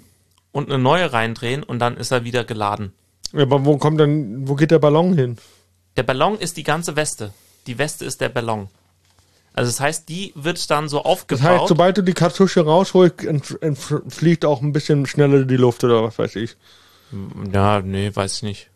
und 0.52 0.70
eine 0.70 0.78
neue 0.82 1.12
reindrehen 1.14 1.64
und 1.64 1.80
dann 1.80 1.98
ist 1.98 2.12
er 2.12 2.24
wieder 2.24 2.44
geladen. 2.44 2.94
Aber 3.34 3.66
wo 3.66 3.78
kommt 3.78 4.00
dann, 4.00 4.48
wo 4.48 4.56
geht 4.56 4.72
der 4.72 4.80
Ballon 4.80 5.16
hin? 5.16 5.38
Der 5.98 6.04
Ballon 6.04 6.38
ist 6.38 6.58
die 6.58 6.64
ganze 6.64 6.96
Weste. 6.96 7.34
Die 7.68 7.78
Weste 7.78 8.06
ist 8.06 8.22
der 8.22 8.30
Ballon. 8.30 8.68
Also 9.54 9.70
das 9.70 9.80
heißt, 9.80 10.10
die 10.10 10.32
wird 10.36 10.70
dann 10.70 10.88
so 10.90 10.98
Das 10.98 11.06
aufgebaut. 11.06 11.44
heißt, 11.44 11.68
sobald 11.68 11.98
du 11.98 12.02
die 12.04 12.14
Kartusche 12.14 12.62
rausholst, 12.64 13.24
entfliegt 13.26 14.46
auch 14.46 14.62
ein 14.62 14.72
bisschen 14.72 15.06
schneller 15.06 15.44
die 15.44 15.58
Luft 15.58 15.84
oder 15.84 16.04
was 16.04 16.18
weiß 16.18 16.36
ich. 16.38 16.56
Ja, 17.52 17.82
nee, 17.82 18.12
weiß 18.14 18.38
ich 18.38 18.44
nicht. 18.44 18.70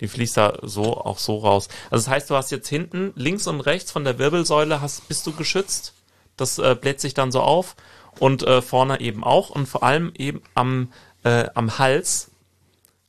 Die 0.00 0.08
fließt 0.08 0.36
da 0.36 0.58
so 0.62 0.96
auch 0.96 1.18
so 1.18 1.38
raus. 1.38 1.68
Also 1.90 2.04
das 2.04 2.08
heißt, 2.08 2.30
du 2.30 2.36
hast 2.36 2.50
jetzt 2.50 2.68
hinten 2.68 3.12
links 3.16 3.46
und 3.46 3.60
rechts 3.60 3.90
von 3.90 4.04
der 4.04 4.18
Wirbelsäule 4.18 4.80
hast, 4.80 5.08
bist 5.08 5.26
du 5.26 5.32
geschützt. 5.32 5.94
Das 6.36 6.58
äh, 6.58 6.76
bläht 6.80 7.00
sich 7.00 7.14
dann 7.14 7.32
so 7.32 7.40
auf 7.40 7.74
und 8.18 8.42
äh, 8.44 8.62
vorne 8.62 9.00
eben 9.00 9.24
auch 9.24 9.50
und 9.50 9.66
vor 9.66 9.82
allem 9.82 10.12
eben 10.16 10.42
am, 10.54 10.92
äh, 11.24 11.46
am 11.54 11.78
Hals 11.78 12.30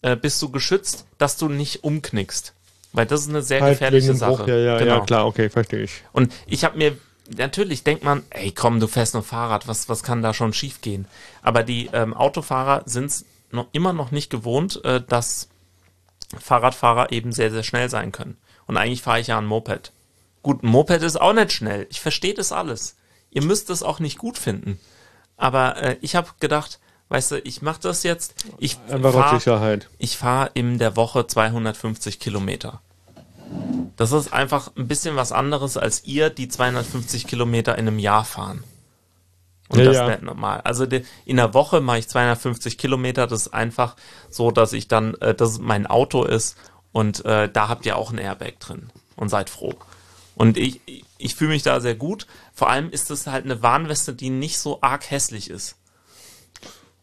äh, 0.01 0.15
bist 0.15 0.41
du 0.41 0.49
geschützt, 0.49 1.05
dass 1.17 1.37
du 1.37 1.47
nicht 1.47 1.83
umknickst. 1.83 2.53
Weil 2.91 3.05
das 3.05 3.21
ist 3.21 3.29
eine 3.29 3.43
sehr 3.43 3.61
Halt 3.61 3.73
gefährliche 3.73 4.15
Sache. 4.15 4.37
Bruch, 4.37 4.47
ja, 4.47 4.57
ja, 4.57 4.79
genau. 4.79 4.97
ja, 4.97 5.05
klar, 5.05 5.27
okay, 5.27 5.49
verstehe 5.49 5.83
ich. 5.83 6.03
Und 6.11 6.33
ich 6.47 6.63
habe 6.63 6.77
mir, 6.77 6.97
natürlich 7.37 7.83
denkt 7.83 8.03
man, 8.03 8.23
ey 8.31 8.51
komm, 8.51 8.79
du 8.79 8.87
fährst 8.87 9.13
nur 9.13 9.23
Fahrrad, 9.23 9.67
was, 9.67 9.89
was 9.89 10.01
kann 10.01 10.23
da 10.23 10.33
schon 10.33 10.53
schief 10.53 10.81
gehen? 10.81 11.05
Aber 11.43 11.61
die 11.61 11.89
ähm, 11.93 12.15
Autofahrer 12.15 12.83
sind 12.85 13.05
es 13.05 13.25
noch, 13.51 13.67
immer 13.73 13.93
noch 13.93 14.09
nicht 14.09 14.31
gewohnt, 14.31 14.83
äh, 14.85 15.01
dass 15.07 15.49
Fahrradfahrer 16.37 17.11
eben 17.11 17.31
sehr, 17.31 17.51
sehr 17.51 17.63
schnell 17.63 17.89
sein 17.89 18.11
können. 18.11 18.37
Und 18.67 18.77
eigentlich 18.77 19.01
fahre 19.01 19.19
ich 19.19 19.27
ja 19.27 19.37
ein 19.37 19.45
Moped. 19.45 19.91
Gut, 20.43 20.63
ein 20.63 20.67
Moped 20.67 21.01
ist 21.01 21.19
auch 21.19 21.33
nicht 21.33 21.51
schnell. 21.51 21.87
Ich 21.89 21.99
verstehe 22.01 22.33
das 22.33 22.51
alles. 22.51 22.95
Ihr 23.31 23.43
müsst 23.43 23.69
es 23.69 23.83
auch 23.83 23.99
nicht 23.99 24.17
gut 24.17 24.37
finden. 24.37 24.79
Aber 25.37 25.77
äh, 25.77 25.97
ich 26.01 26.15
habe 26.15 26.29
gedacht, 26.39 26.79
weißt 27.09 27.31
du, 27.31 27.39
ich 27.39 27.61
mache 27.61 27.81
das 27.81 28.03
jetzt. 28.03 28.35
Ich 28.57 28.77
Einfach 28.89 29.09
aus 29.13 29.21
fahr- 29.21 29.39
Sicherheit. 29.39 29.89
ich 29.97 30.17
fahre 30.17 30.51
in 30.53 30.77
der 30.77 30.95
Woche 30.95 31.25
250 31.27 32.19
Kilometer. 32.19 32.81
Das 33.95 34.11
ist 34.11 34.31
einfach 34.31 34.71
ein 34.77 34.87
bisschen 34.87 35.15
was 35.15 35.31
anderes, 35.31 35.75
als 35.75 36.03
ihr 36.05 36.29
die 36.29 36.47
250 36.47 37.25
Kilometer 37.27 37.73
in 37.77 37.87
einem 37.87 37.99
Jahr 37.99 38.23
fahren. 38.23 38.63
Und 39.69 39.79
Ja, 39.79 39.85
das 39.85 39.95
ja. 39.97 40.07
wäre 40.07 40.25
normal. 40.25 40.61
Also 40.63 40.85
de, 40.85 41.03
in 41.25 41.37
der 41.37 41.53
Woche 41.53 41.79
mache 41.79 41.99
ich 41.99 42.09
250 42.09 42.77
Kilometer. 42.77 43.27
Das 43.27 43.41
ist 43.43 43.53
einfach 43.53 43.95
so, 44.29 44.51
dass 44.51 44.73
ich 44.73 44.87
dann, 44.87 45.13
äh, 45.15 45.33
dass 45.35 45.59
mein 45.59 45.85
Auto 45.87 46.23
ist 46.23 46.57
und 46.91 47.23
äh, 47.25 47.47
da 47.51 47.69
habt 47.69 47.85
ihr 47.85 47.95
auch 47.97 48.11
ein 48.11 48.17
Airbag 48.17 48.59
drin 48.59 48.89
und 49.15 49.29
seid 49.29 49.49
froh. 49.49 49.75
Und 50.35 50.57
ich, 50.57 50.79
ich, 51.17 51.35
fühle 51.35 51.51
mich 51.51 51.63
da 51.63 51.79
sehr 51.81 51.95
gut. 51.95 52.25
Vor 52.53 52.69
allem 52.69 52.89
ist 52.89 53.11
es 53.11 53.27
halt 53.27 53.45
eine 53.45 53.61
Warnweste, 53.61 54.13
die 54.13 54.29
nicht 54.29 54.57
so 54.57 54.79
arg 54.81 55.11
hässlich 55.11 55.49
ist. 55.49 55.75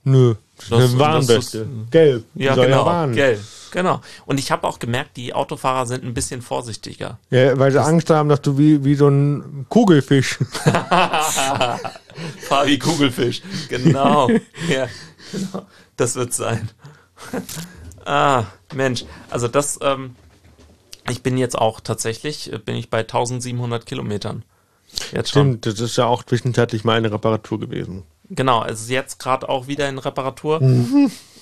Nö. 0.05 0.35
Das 0.59 0.69
Das- 0.71 0.91
eine 0.91 0.99
Warnweste. 0.99 1.59
das 1.61 1.91
Gelb. 1.91 2.25
Ja, 2.35 2.55
genau. 2.55 2.87
warnen. 2.87 3.15
Gell, 3.15 3.39
genau. 3.73 4.01
Und 4.25 4.39
ich 4.41 4.51
habe 4.51 4.67
auch 4.67 4.79
gemerkt, 4.79 5.17
die 5.17 5.35
Autofahrer 5.35 5.85
sind 5.87 6.03
ein 6.03 6.15
bisschen 6.15 6.41
vorsichtiger. 6.43 7.19
Ja, 7.31 7.59
weil 7.59 7.71
sie 7.73 7.83
Angst 7.83 8.09
haben, 8.11 8.29
dass 8.29 8.41
du 8.41 8.57
wie, 8.57 8.83
wie 8.85 8.95
so 8.95 9.09
ein 9.09 9.67
Kugelfisch. 9.69 10.39
Fahr 12.41 12.67
wie 12.67 12.79
Kugelfisch. 12.79 13.43
Genau. 13.69 14.29
ja, 14.69 14.89
genau. 15.33 15.67
Das 15.97 16.15
wird 16.15 16.33
sein. 16.33 16.71
ah, 18.05 18.45
Mensch. 18.75 19.05
Also 19.31 19.49
das, 19.49 19.79
ähm, 19.83 20.17
ich 21.09 21.23
bin 21.23 21.39
jetzt 21.39 21.57
auch 21.57 21.81
tatsächlich, 21.81 22.53
äh, 22.53 22.59
bin 22.59 22.77
ich 22.77 22.91
bei 22.91 23.01
1700 23.01 23.87
Kilometern. 23.87 24.45
Jetzt 25.13 25.31
schon. 25.31 25.43
Stimmt, 25.43 25.67
das 25.67 25.81
ist 25.81 25.97
ja 25.97 26.07
auch 26.07 26.23
zwischenzeitlich 26.23 26.85
mal 26.85 26.97
eine 26.97 27.13
Reparatur 27.13 27.61
gewesen. 27.61 28.05
Genau, 28.29 28.65
es 28.65 28.83
ist 28.83 28.91
jetzt 28.91 29.19
gerade 29.19 29.49
auch 29.49 29.67
wieder 29.67 29.89
in 29.89 29.99
Reparatur. 29.99 30.61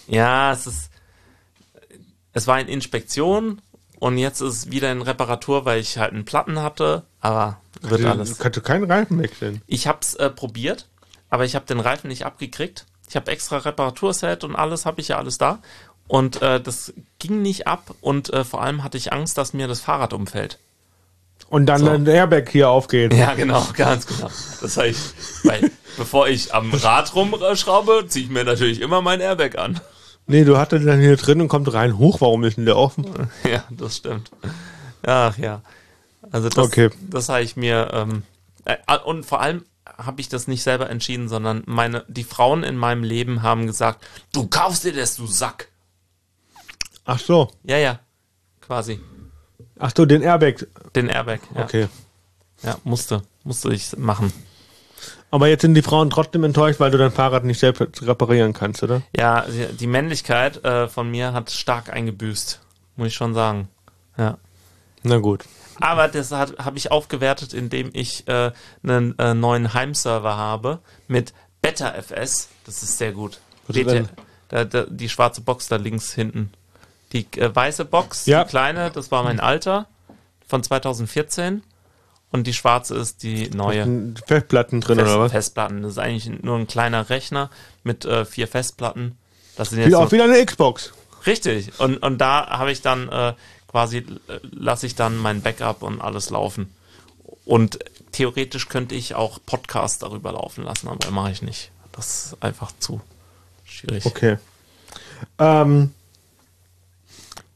Ja, 0.07 0.53
es 0.53 0.67
ist, 0.67 0.91
es 2.33 2.47
war 2.47 2.61
in 2.61 2.69
Inspektion 2.69 3.63
und 4.05 4.19
jetzt 4.19 4.43
ist 4.43 4.53
es 4.55 4.71
wieder 4.71 4.93
in 4.93 5.01
Reparatur, 5.01 5.65
weil 5.65 5.81
ich 5.81 5.97
halt 5.97 6.13
einen 6.13 6.27
Platten 6.27 6.61
hatte, 6.61 7.05
aber 7.21 7.59
wird 7.81 8.03
Du 8.03 8.11
alles. 8.11 8.39
kannst 8.39 8.57
du 8.59 8.61
keinen 8.61 8.91
Reifen 8.91 9.19
wechseln. 9.19 9.63
Ich 9.67 9.87
habe 9.87 10.01
es 10.03 10.15
äh, 10.17 10.29
probiert, 10.29 10.89
aber 11.31 11.47
ich 11.47 11.55
habe 11.55 11.65
den 11.65 11.81
Reifen 11.81 12.09
nicht 12.09 12.27
abgekriegt. 12.27 12.85
Ich 13.09 13.17
habe 13.17 13.31
extra 13.31 13.57
Reparaturset 13.59 14.45
und 14.45 14.57
alles, 14.57 14.85
habe 14.85 15.01
ich 15.01 15.09
ja 15.09 15.17
alles 15.17 15.39
da. 15.39 15.59
Und 16.07 16.43
äh, 16.43 16.61
das 16.61 16.93
ging 17.19 17.41
nicht 17.41 17.67
ab 17.67 17.95
und 18.03 18.31
äh, 18.33 18.45
vor 18.45 18.61
allem 18.63 18.85
hatte 18.85 18.99
ich 18.99 19.13
Angst, 19.15 19.39
dass 19.39 19.55
mir 19.55 19.69
das 19.69 19.81
Fahrrad 19.81 20.13
umfällt. 20.13 20.59
Und 21.49 21.65
dann 21.67 21.81
So. 21.81 21.89
ein 21.89 22.07
Airbag 22.07 22.51
hier 22.51 22.69
aufgeht. 22.69 23.15
Ja, 23.15 23.33
genau, 23.35 23.67
ganz 23.75 24.07
genau. 24.07 24.31
Das 24.61 24.77
heißt, 24.77 25.15
weil 25.45 25.71
bevor 25.97 26.29
ich 26.29 26.53
am 26.55 26.75
Rad 26.75 27.15
rumschraube, 27.15 28.05
ziehe 28.09 28.27
ich 28.27 28.31
mir 28.31 28.45
natürlich 28.45 28.83
immer 28.83 29.01
mein 29.01 29.21
Airbag 29.21 29.57
an. 29.57 29.81
Nee, 30.27 30.45
du 30.45 30.57
hattest 30.59 30.87
dann 30.87 31.01
hier 31.01 31.17
drin 31.17 31.41
und 31.41 31.49
kommt 31.49 31.73
rein. 31.73 31.99
Hoch, 31.99 32.21
warum 32.21 32.45
ist 32.45 32.57
denn 32.57 32.65
der 32.67 32.77
offen? 32.77 33.07
Ja, 33.45 33.65
das 33.71 33.97
stimmt. 33.99 34.31
Ach 35.03 35.37
ja. 35.39 35.61
Also 36.31 36.49
das, 36.49 36.65
Okay. 36.67 36.91
das 37.11 37.29
habe 37.29 37.43
ich 37.43 37.57
mir 37.57 37.91
ähm, 37.93 38.23
äh, 38.65 38.77
und 39.05 39.25
vor 39.27 39.41
allem 39.43 39.65
habe 39.99 40.21
ich 40.23 40.29
das 40.31 40.49
nicht 40.49 40.63
selber 40.63 40.89
entschieden, 40.91 41.29
sondern 41.29 41.63
meine 41.67 42.05
die 42.09 42.25
Frauen 42.25 42.63
in 42.65 42.77
meinem 42.77 43.05
Leben 43.05 43.43
haben 43.43 43.67
gesagt, 43.67 44.03
du 44.33 44.47
kaufst 44.49 44.85
dir 44.85 44.93
das, 44.95 45.17
du 45.17 45.27
Sack. 45.27 45.69
Ach 47.05 47.19
so. 47.19 47.51
Ja, 47.63 47.77
ja, 47.77 48.01
quasi 48.63 48.99
Ach 49.79 49.93
so, 49.95 50.07
den 50.07 50.23
Airbag. 50.23 50.67
den 50.97 51.09
Airbag. 51.09 51.41
Ja, 51.55 51.65
Okay. 51.65 51.89
ja 52.63 52.77
musste 52.85 53.23
musste 53.45 53.73
ich 53.75 53.95
machen. 53.99 54.33
Aber 55.35 55.49
jetzt 55.49 55.63
sind 55.63 55.75
die 55.75 55.83
Frauen 55.83 56.11
trotzdem 56.11 56.45
enttäuscht, 56.45 56.79
weil 56.79 56.93
du 56.93 56.97
dein 56.97 57.11
Fahrrad 57.11 57.43
nicht 57.43 57.59
selbst 57.59 58.07
reparieren 58.07 58.53
kannst, 58.53 58.85
oder? 58.85 59.03
Ja, 59.17 59.45
die, 59.81 59.89
Männlichkeit 59.89 60.65
äh, 60.65 60.87
von 60.87 61.11
mir 61.11 61.33
hat 61.33 61.51
stark 61.51 61.93
eingebüßt, 61.93 62.61
muss 62.95 63.09
ich 63.09 63.15
schon 63.15 63.35
sagen. 63.35 63.67
Ja. 64.17 64.39
Na 65.03 65.19
gut. 65.19 65.45
Aber 65.81 66.07
das 66.07 66.31
habe 66.31 66.77
ich 66.77 66.93
aufgewertet, 66.93 67.53
indem 67.53 67.91
ich 67.95 68.29
äh, 68.29 68.53
einen 68.85 69.19
äh, 69.19 69.35
neuen 69.35 69.75
Heimserver 69.75 70.37
habe 70.37 70.79
mit 71.09 71.35
BetaFS. 71.63 72.49
Das 72.65 72.85
ist 72.85 72.99
sehr 72.99 73.11
gut. 73.11 73.41
BT 73.67 74.05
da, 74.51 74.65
da, 74.65 74.87
die 74.89 75.09
schwarze 75.09 75.41
Box 75.41 75.67
da 75.67 75.75
links 75.75 76.13
hinten. 76.13 76.53
Die 77.13 77.27
äh, 77.41 77.53
weiße 77.53 77.87
Box, 77.87 78.27
Ja. 78.27 78.45
die 78.45 78.51
kleine, 78.51 78.93
das 78.93 79.11
war 79.11 79.25
mein 79.25 79.41
Alter 79.41 79.89
von 80.47 80.63
2014. 80.63 81.65
Und 82.35 82.49
die 82.49 82.53
schwarze 82.53 82.97
ist 82.97 83.23
die 83.23 83.49
neue. 83.51 84.13
Festplatten 84.27 84.81
drin 84.81 84.99
Fest, 84.99 85.09
oder 85.09 85.21
was? 85.21 85.31
Festplatten. 85.31 85.83
Das 85.83 85.93
ist 85.93 85.99
eigentlich 85.99 86.43
nur 86.43 86.59
ein 86.59 86.67
kleiner 86.67 87.09
Rechner 87.09 87.49
mit 87.85 88.05
äh, 88.07 88.25
vier 88.25 88.49
Festplatten. 88.49 89.17
Das 89.55 89.71
sind 89.71 89.79
jetzt 89.79 89.91
Wie 89.91 89.95
auch 89.95 90.11
wieder 90.11 90.25
eine 90.25 90.45
Xbox. 90.45 90.93
Richtig. 91.27 91.79
Und, 91.79 91.99
und 91.99 92.19
da 92.19 92.49
habe 92.49 92.73
ich 92.73 92.83
dann 92.83 93.09
äh, 93.09 93.35
quasi, 93.69 93.99
äh, 93.99 94.41
lasse 94.51 94.85
ich 94.85 94.97
dann 94.97 95.17
mein 95.17 95.43
Backup 95.43 95.85
und 95.85 96.01
alles 96.01 96.31
laufen. 96.31 96.75
Und 97.45 97.79
theoretisch 98.11 98.69
könnte 98.69 98.97
ich 98.97 99.15
auch 99.15 99.39
Podcasts 99.47 100.01
darüber 100.01 100.33
laufen 100.33 100.65
lassen, 100.65 100.89
aber 100.89 101.09
mache 101.13 101.31
ich 101.31 101.41
nicht. 101.41 101.71
Das 101.93 102.33
ist 102.33 102.43
einfach 102.43 102.73
zu 102.81 103.01
schwierig. 103.65 104.07
Okay. 104.07 104.39
Ähm, 105.39 105.95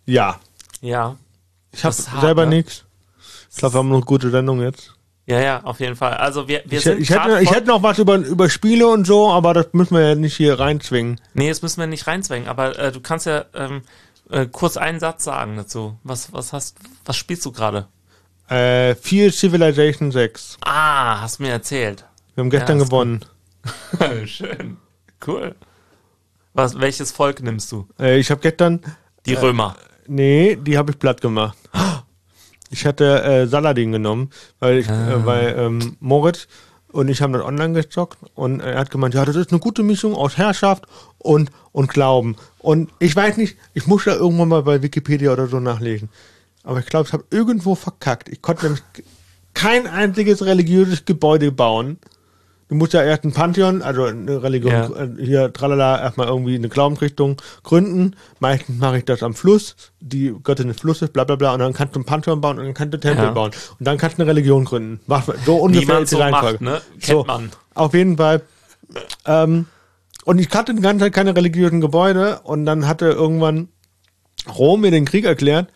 ja, 0.07 0.39
Ja. 0.83 1.16
ich 1.72 1.83
habe 1.85 1.97
selber 1.97 2.47
ne? 2.47 2.59
nichts. 2.59 2.85
Ich 3.51 3.57
glaube, 3.57 3.74
wir 3.74 3.78
haben 3.78 3.92
eine 3.92 4.03
gute 4.03 4.30
Sendung 4.30 4.61
jetzt. 4.62 4.94
Ja, 5.26 5.40
ja, 5.40 5.62
auf 5.62 5.80
jeden 5.80 5.94
Fall. 5.96 6.14
Also 6.14 6.49
wir, 6.49 6.62
wir 6.66 6.78
Ich, 6.78 6.84
sind 6.84 7.01
ich, 7.01 7.11
hätte, 7.11 7.40
ich 7.42 7.51
hätte 7.51 7.66
noch 7.66 7.82
was 7.82 7.99
über, 7.99 8.16
über 8.16 8.49
Spiele 8.49 8.88
und 8.88 9.07
so, 9.07 9.30
aber 9.30 9.53
das 9.53 9.68
müssen 9.72 9.94
wir 9.94 10.09
ja 10.09 10.14
nicht 10.14 10.36
hier 10.36 10.59
reinzwingen. 10.59 11.20
Nee, 11.34 11.49
das 11.51 11.61
müssen 11.61 11.80
wir 11.80 11.86
nicht 11.86 12.07
reinzwängen, 12.07 12.49
aber 12.49 12.78
äh, 12.78 12.92
du 12.92 13.01
kannst 13.01 13.26
ja 13.26 13.44
ähm, 13.55 13.82
äh, 14.30 14.46
kurz 14.46 14.78
einen 14.78 15.01
Satz 15.01 15.24
sagen 15.24 15.57
dazu. 15.57 15.99
Was, 16.03 16.32
was 16.32 16.55
hast, 16.55 16.78
was 17.05 17.16
spielst 17.16 17.44
du 17.44 17.53
gerade? 17.53 17.88
Äh, 18.49 18.94
viel 18.94 19.30
Civilization 19.30 20.11
6. 20.12 20.57
Ah, 20.64 21.20
hast 21.20 21.40
mir 21.40 21.51
erzählt. 21.51 22.07
Wir 22.34 22.42
haben 22.44 22.51
gestern 22.51 22.78
Ja, 22.78 22.84
gewonnen. 22.84 23.24
Schön. 24.24 24.78
Cool. 25.26 25.55
Was, 26.55 26.80
welches 26.80 27.12
Volk 27.12 27.42
nimmst 27.42 27.70
du? 27.70 27.86
Äh, 28.01 28.18
ich 28.18 28.30
habe 28.30 28.40
gestern, 28.40 28.80
Die 29.26 29.34
Römer. 29.34 29.76
nee, 30.07 30.57
die 30.57 30.78
habe 30.78 30.92
ich 30.92 30.99
platt 30.99 31.20
gemacht. 31.20 31.59
Ich 32.71 32.87
hatte 32.87 33.23
äh, 33.23 33.47
Saladin 33.47 33.93
genommen, 33.93 34.31
weil, 34.61 34.79
ich, 34.79 34.89
Ah. 34.91 35.12
äh, 35.12 35.27
weil 35.27 35.55
ähm, 35.59 35.97
Moritz 36.01 36.49
und 36.93 37.09
ich 37.09 37.21
haben 37.23 37.33
dann 37.33 37.43
online 37.43 37.75
gezockt 37.75 38.19
und 38.35 38.61
er 38.61 38.79
hat 38.79 38.91
gemeint, 38.91 39.14
ja, 39.14 39.25
das 39.25 39.37
ist 39.37 39.51
eine 39.51 39.61
gute 39.61 39.83
Mischung 39.83 40.14
aus 40.14 40.37
Herrschaft 40.39 40.87
und, 41.19 41.51
und 41.73 41.89
Glauben. 41.91 42.37
Und 42.59 42.91
ich 42.99 43.14
weiß 43.14 43.37
nicht, 43.37 43.57
ich 43.75 43.87
muss 43.87 44.05
da 44.05 44.14
irgendwann 44.14 44.49
mal 44.49 44.62
bei 44.62 44.83
Wikipedia 44.83 45.33
oder 45.33 45.47
so 45.47 45.61
nachlesen. 45.61 46.09
Aber 46.64 46.81
ich 46.81 46.87
glaube, 46.87 47.07
ich 47.07 47.12
habe 47.12 47.25
irgendwo 47.31 47.75
verkackt. 47.75 48.29
Ich 48.29 48.43
konnte 48.43 48.64
nämlich 48.64 48.83
kein 49.55 49.87
einziges 49.87 50.45
religiöses 50.45 51.05
Gebäude 51.05 51.53
bauen. 51.53 51.99
Du 52.69 52.75
musst 52.75 52.93
ja 52.93 53.03
erst 53.03 53.25
ein 53.25 53.33
Pantheon, 53.33 53.81
also 53.81 54.05
eine 54.05 54.43
Religion, 54.43 54.73
Ja. 54.73 54.91
äh, 54.91 55.09
hier 55.19 55.53
tralala, 55.53 56.01
erstmal 56.03 56.27
irgendwie 56.29 56.55
eine 56.55 56.69
Glaubensrichtung 56.69 57.41
gründen. 57.62 58.14
Meistens 58.41 58.79
mache 58.79 58.99
ich 58.99 59.05
das 59.07 59.23
am 59.23 59.33
Fluss, 59.35 59.75
die 60.01 60.35
Göttin 60.43 60.69
des 60.69 60.79
Flusses, 60.79 61.09
bla 61.09 61.25
bla 61.25 61.37
bla, 61.37 61.55
und 61.55 61.61
dann 61.61 61.73
kannst 61.73 61.97
du 61.97 62.01
ein 62.01 62.05
Pantheon 62.05 62.43
bauen 62.43 62.59
und 62.59 62.66
dann 62.66 62.75
kannst 62.75 62.93
du 62.93 62.99
Tempel 63.01 63.25
Ja. 63.25 63.31
bauen. 63.31 63.53
Und 63.79 63.87
dann 63.87 63.97
kannst 63.97 64.19
du 64.19 64.23
eine 64.23 64.31
Religion 64.31 64.66
gründen. 64.66 65.01
Mach, 65.07 65.27
so 65.47 65.57
ungefähr 65.57 66.01
ist 66.01 66.11
die 66.12 66.16
so 66.16 66.21
Reihenfolge. 66.21 66.62
ne? 66.62 66.83
So. 67.01 67.27
Auf 67.75 67.95
jeden 67.95 68.19
Fall. 68.19 68.43
Ähm, 69.25 69.64
und 70.25 70.39
ich 70.39 70.51
kannte 70.51 70.75
die 70.75 70.83
ganze 70.83 71.05
Zeit 71.07 71.14
keine 71.14 71.35
religiösen 71.35 71.81
Gebäude 71.81 72.41
und 72.43 72.66
dann 72.66 72.87
hatte 72.87 73.07
irgendwann 73.07 73.69
Rom 74.59 74.83
mir 74.83 74.91
den 74.91 75.07
Krieg 75.07 75.25
erklärt 75.25 75.69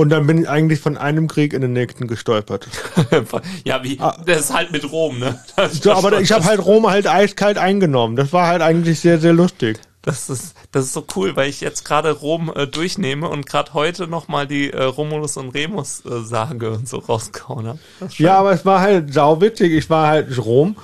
und 0.00 0.08
dann 0.10 0.26
bin 0.26 0.38
ich 0.42 0.48
eigentlich 0.48 0.80
von 0.80 0.96
einem 0.96 1.28
Krieg 1.28 1.52
in 1.52 1.60
den 1.60 1.72
nächsten 1.72 2.06
gestolpert. 2.08 2.66
ja, 3.64 3.82
wie, 3.84 3.98
Ah. 4.00 4.16
das 4.26 4.40
ist 4.40 4.54
halt 4.54 4.72
mit 4.72 4.90
Rom, 4.90 5.18
ne? 5.18 5.38
Das, 5.56 5.74
So, 5.80 5.92
aber 5.92 6.20
ich 6.20 6.32
habe 6.32 6.44
halt 6.44 6.64
Rom 6.64 6.88
halt 6.88 7.06
eiskalt 7.06 7.58
eingenommen. 7.58 8.16
Das 8.16 8.32
war 8.32 8.46
halt 8.46 8.62
eigentlich 8.62 9.00
sehr, 9.00 9.18
sehr 9.18 9.32
lustig. 9.32 9.78
das 10.02 10.30
ist, 10.30 10.54
das 10.72 10.86
ist 10.86 10.92
so 10.94 11.04
cool, 11.14 11.36
weil 11.36 11.48
ich 11.50 11.60
jetzt 11.60 11.84
gerade 11.84 12.10
Rom 12.12 12.50
äh, 12.54 12.66
durchnehme 12.66 13.28
und 13.28 13.46
gerade 13.46 13.74
heute 13.74 14.06
nochmal 14.06 14.46
die 14.46 14.70
äh, 14.72 14.82
Romulus 14.82 15.36
und 15.36 15.50
Remus 15.50 16.02
äh, 16.06 16.22
Sage 16.24 16.70
und 16.70 16.88
so 16.88 16.98
rausgehauen 16.98 17.66
habe. 17.66 17.78
Ja, 18.16 18.38
aber 18.38 18.52
es 18.52 18.64
war 18.64 18.80
halt 18.80 19.12
sauwitzig. 19.12 19.72
Ich 19.72 19.90
war 19.90 20.08
halt 20.08 20.38
Rom. 20.38 20.76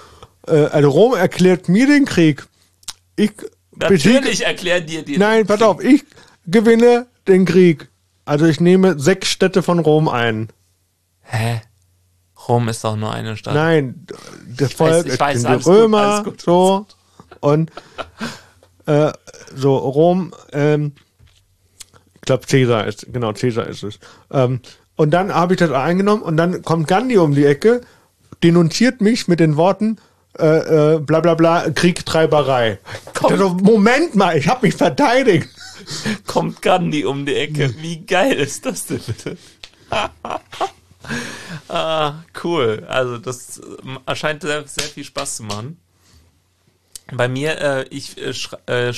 Äh, 0.47 0.67
also 0.67 0.91
Rom 0.91 1.15
erklärt 1.15 1.69
mir 1.69 1.87
den 1.87 2.05
Krieg. 2.05 2.47
Ich. 3.17 3.33
Natürlich 3.75 4.45
erklären 4.45 4.87
dir 4.87 5.03
die. 5.03 5.19
Nein, 5.19 5.47
pass 5.47 5.61
auf, 5.63 5.83
ich 5.83 6.05
gewinne 6.47 7.07
den 7.29 7.45
Krieg. 7.45 7.89
Also 8.27 8.45
ich 8.45 8.61
nehme 8.61 8.99
sechs 8.99 9.29
Städte 9.29 9.63
von 9.63 9.79
Rom 9.79 10.09
ein. 10.09 10.49
Hä? 11.23 11.63
Rom 12.49 12.69
ist 12.69 12.85
doch 12.85 12.97
nur 12.97 13.13
eine 13.13 13.37
Stadt. 13.37 13.55
Nein, 13.55 14.07
das 14.47 14.75
Volk 14.75 15.07
ich 15.07 15.15
es 15.15 15.21
weiß, 15.21 15.41
sind 15.41 15.47
alles 15.47 15.65
die 15.65 15.71
gut, 15.71 15.79
Römer, 15.79 15.99
alles 15.99 16.25
gut. 16.25 16.41
so 16.43 16.87
und 17.41 17.71
äh, 18.87 19.13
so 19.55 19.77
Rom. 19.77 20.35
Ähm, 20.53 20.93
ich 22.15 22.21
glaube 22.23 22.47
Caesar 22.47 22.87
ist 22.87 23.07
genau 23.13 23.33
Caesar 23.33 23.67
ist 23.69 23.85
es. 23.85 23.99
Ähm, 24.31 24.61
und 24.97 25.11
dann 25.13 25.33
habe 25.33 25.55
ich 25.55 25.59
das 25.61 25.71
eingenommen 25.71 26.23
und 26.23 26.37
dann 26.37 26.63
kommt 26.63 26.89
Gandhi 26.89 27.19
um 27.19 27.35
die 27.35 27.45
Ecke, 27.45 27.83
denunziert 28.43 29.01
mich 29.01 29.29
mit 29.29 29.41
den 29.41 29.57
Worten 29.57 29.99
äh, 30.39 30.95
äh, 30.95 30.99
bla 30.99 31.21
bla 31.21 31.35
bla 31.35 31.71
Kriegtreiberei. 31.71 32.79
Dachte, 33.15 33.37
Moment 33.37 34.15
mal, 34.15 34.37
ich 34.37 34.49
habe 34.49 34.67
mich 34.67 34.75
verteidigt. 34.75 35.49
Kommt 36.27 36.63
Gandhi 36.63 37.05
um 37.05 37.27
die 37.27 37.35
Ecke. 37.35 37.75
Wie 37.79 38.05
geil 38.05 38.35
ist 38.35 38.67
das 38.67 38.87
denn 38.87 39.01
bitte? 39.01 39.37
ah, 41.69 42.15
cool. 42.43 42.85
Also 42.89 43.19
das 43.19 43.61
äh, 44.07 44.17
scheint 44.17 44.43
sehr, 44.43 44.67
sehr 44.67 44.85
viel 44.85 45.05
Spaß 45.05 45.37
zu 45.37 45.43
machen. 45.45 45.79
Bei 47.13 47.29
mir, 47.29 47.61
äh, 47.61 47.89
ich, 47.91 48.17
äh, 48.19 48.89
äh, 48.89 48.93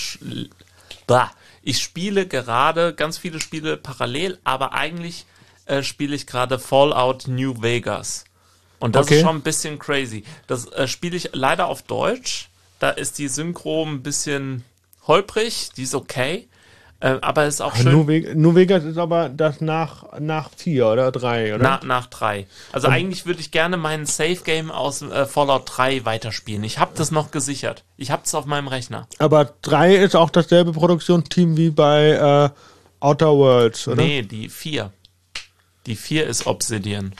bah, 1.07 1.31
ich 1.63 1.79
spiele 1.81 2.27
gerade 2.27 2.95
ganz 2.95 3.19
viele 3.19 3.41
Spiele 3.41 3.77
parallel, 3.77 4.39
aber 4.45 4.73
eigentlich 4.73 5.27
äh, 5.67 5.83
spiele 5.83 6.17
ich 6.17 6.27
gerade 6.27 6.59
Fallout 6.59 7.29
New 7.29 7.61
Vegas. 7.61 8.25
Und 8.81 8.95
das 8.95 9.07
Okay. 9.07 9.17
ist 9.17 9.23
schon 9.23 9.37
ein 9.37 9.43
bisschen 9.43 9.79
crazy. 9.79 10.25
Das 10.47 10.67
äh, 10.73 10.87
spiele 10.87 11.17
ich 11.17 11.31
leider 11.33 11.67
auf 11.67 11.83
Deutsch. 11.83 12.49
Da 12.79 12.91
ist 12.91 13.19
die 13.19 13.29
Synchro 13.29 13.85
ein 13.85 14.03
bisschen 14.03 14.65
holprig, 15.07 15.71
die 15.77 15.83
ist 15.83 15.95
okay. 15.95 16.49
Äh, 17.01 17.19
aber 17.21 17.47
ist 17.47 17.61
auch 17.61 17.77
schön. 17.77 17.93
New, 17.93 18.07
Ve 18.09 18.33
New 18.35 18.55
Vegas 18.57 18.83
ist 18.85 18.99
aber 18.99 19.29
das 19.29 19.61
nach, 19.61 20.19
nach 20.19 20.51
vier 20.57 20.89
oder 20.89 21.13
drei, 21.13 21.55
oder? 21.55 21.63
Na, 21.63 21.81
nach 21.85 22.07
drei. 22.07 22.47
Also 22.73 22.89
eigentlich 22.89 23.25
würde 23.25 23.41
ich 23.41 23.53
gerne 23.53 23.77
meinen 23.77 24.05
Safe 24.05 24.39
Game 24.45 24.73
aus 24.73 25.03
äh, 25.03 25.27
Fallout 25.27 25.63
3 25.77 26.05
weiterspielen. 26.05 26.65
Ich 26.65 26.79
habe 26.81 26.93
das 26.97 27.13
noch 27.13 27.31
gesichert. 27.31 27.85
Ich 27.97 28.11
habe 28.11 28.23
es 28.25 28.35
auf 28.35 28.47
meinem 28.47 28.67
Rechner. 28.67 29.07
Aber 29.19 29.55
drei 29.63 29.95
ist 29.95 30.17
auch 30.17 30.31
dasselbe 30.31 30.73
Produktionsteam 30.73 31.57
wie 31.57 31.71
bei 31.71 32.11
äh, 32.11 32.51
Outer 33.01 33.33
Worlds, 33.33 33.87
oder? 33.87 34.03
Nee, 34.03 34.23
die 34.23 34.49
4. 34.49 34.93
Die 35.87 35.95
4 35.97 36.27
ist 36.27 36.47
Obsidian. 36.49 37.13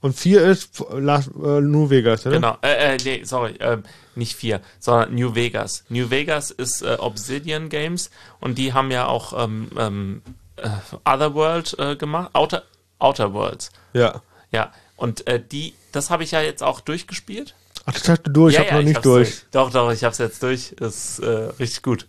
Und 0.00 0.16
vier 0.16 0.42
ist 0.44 0.84
Las, 0.92 1.26
äh, 1.26 1.60
New 1.60 1.90
Vegas, 1.90 2.24
oder? 2.24 2.36
Genau. 2.36 2.58
Äh, 2.62 2.94
äh, 2.94 2.98
nee, 3.04 3.24
sorry. 3.24 3.52
Äh, 3.58 3.78
nicht 4.14 4.36
4, 4.36 4.60
sondern 4.78 5.14
New 5.14 5.34
Vegas. 5.34 5.84
New 5.88 6.10
Vegas 6.10 6.50
ist 6.50 6.82
äh, 6.82 6.96
Obsidian 6.98 7.68
Games 7.68 8.10
und 8.40 8.58
die 8.58 8.72
haben 8.72 8.90
ja 8.90 9.06
auch 9.06 9.44
ähm, 9.44 9.70
ähm, 9.76 10.22
äh, 10.56 10.68
Otherworld 11.04 11.76
äh, 11.78 11.96
gemacht. 11.96 12.30
Outer, 12.34 12.64
Outer 12.98 13.32
Worlds. 13.32 13.70
Ja. 13.92 14.22
Ja. 14.52 14.72
Und 14.96 15.26
äh, 15.26 15.40
die, 15.40 15.74
das 15.92 16.10
habe 16.10 16.24
ich 16.24 16.32
ja 16.32 16.42
jetzt 16.42 16.62
auch 16.62 16.80
durchgespielt. 16.80 17.54
Ach, 17.86 17.94
das 17.94 18.08
hast 18.08 18.22
du 18.24 18.30
durch, 18.30 18.54
ich 18.54 18.60
hab 18.60 18.72
noch 18.72 18.82
nicht 18.82 18.96
hab's 18.96 19.04
durch. 19.04 19.42
Doch, 19.50 19.70
doch, 19.70 19.90
ich 19.92 20.04
hab's 20.04 20.18
jetzt 20.18 20.42
durch. 20.42 20.74
Das 20.76 20.94
ist 20.94 21.18
äh, 21.20 21.28
richtig 21.58 21.82
gut. 21.82 22.06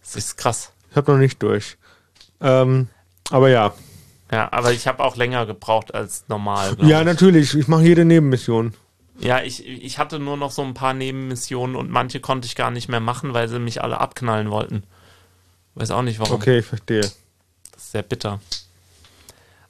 Das 0.00 0.16
ist 0.16 0.36
krass. 0.36 0.72
Ich 0.90 0.96
hab 0.96 1.08
noch 1.08 1.18
nicht 1.18 1.42
durch. 1.42 1.76
Ähm, 2.40 2.88
aber 3.30 3.50
ja. 3.50 3.74
Ja, 4.34 4.48
aber 4.50 4.72
ich 4.72 4.88
habe 4.88 5.04
auch 5.04 5.14
länger 5.14 5.46
gebraucht 5.46 5.94
als 5.94 6.24
normal. 6.26 6.76
Ja, 6.80 6.98
ich. 6.98 7.06
natürlich. 7.06 7.54
Ich 7.54 7.68
mache 7.68 7.84
jede 7.84 8.04
Nebenmission. 8.04 8.74
ja 9.20 9.40
ich, 9.42 9.64
ich 9.64 9.98
hatte 9.98 10.18
nur 10.18 10.36
noch 10.36 10.50
so 10.50 10.62
ein 10.62 10.74
paar 10.74 10.92
Nebenmissionen 10.92 11.76
und 11.76 11.88
manche 11.88 12.18
konnte 12.18 12.46
ich 12.46 12.56
gar 12.56 12.72
nicht 12.72 12.88
mehr 12.88 12.98
machen, 12.98 13.32
weil 13.32 13.48
sie 13.48 13.60
mich 13.60 13.80
alle 13.80 14.00
abknallen 14.00 14.50
wollten. 14.50 14.82
Weiß 15.76 15.92
auch 15.92 16.02
nicht 16.02 16.18
warum. 16.18 16.34
Okay, 16.34 16.58
ich 16.58 16.66
verstehe. 16.66 17.02
Das 17.02 17.84
ist 17.84 17.92
sehr 17.92 18.02
bitter. 18.02 18.40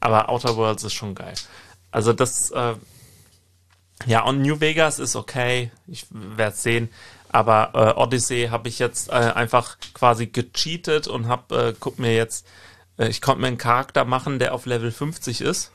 Aber 0.01 0.31
Outer 0.31 0.57
Worlds 0.57 0.85
ist 0.85 0.95
schon 0.95 1.15
geil. 1.15 1.35
Also 1.91 2.15
das, 2.15 2.51
äh, 2.51 2.75
ja, 4.07 4.23
und 4.25 4.41
New 4.41 4.61
Vegas 4.61 4.99
ist 4.99 5.15
okay. 5.15 5.73
Ich 5.87 6.07
werde 6.11 6.57
sehen. 6.57 6.89
Aber 7.29 7.71
äh, 7.75 8.01
Odyssey 8.01 8.49
habe 8.51 8.69
ich 8.71 8.79
jetzt 8.79 9.11
äh, 9.11 9.13
einfach 9.13 9.77
quasi 9.93 10.27
gecheatet 10.27 11.07
und 11.07 11.29
habe, 11.29 11.69
äh, 11.69 11.75
guck 11.79 11.99
mir 11.99 12.15
jetzt, 12.15 12.47
ich 12.99 13.21
konnte 13.21 13.41
mir 13.41 13.49
einen 13.49 13.59
Charakter 13.59 14.05
machen, 14.05 14.39
der 14.39 14.55
auf 14.55 14.67
Level 14.67 14.91
50 14.93 15.41
ist, 15.41 15.73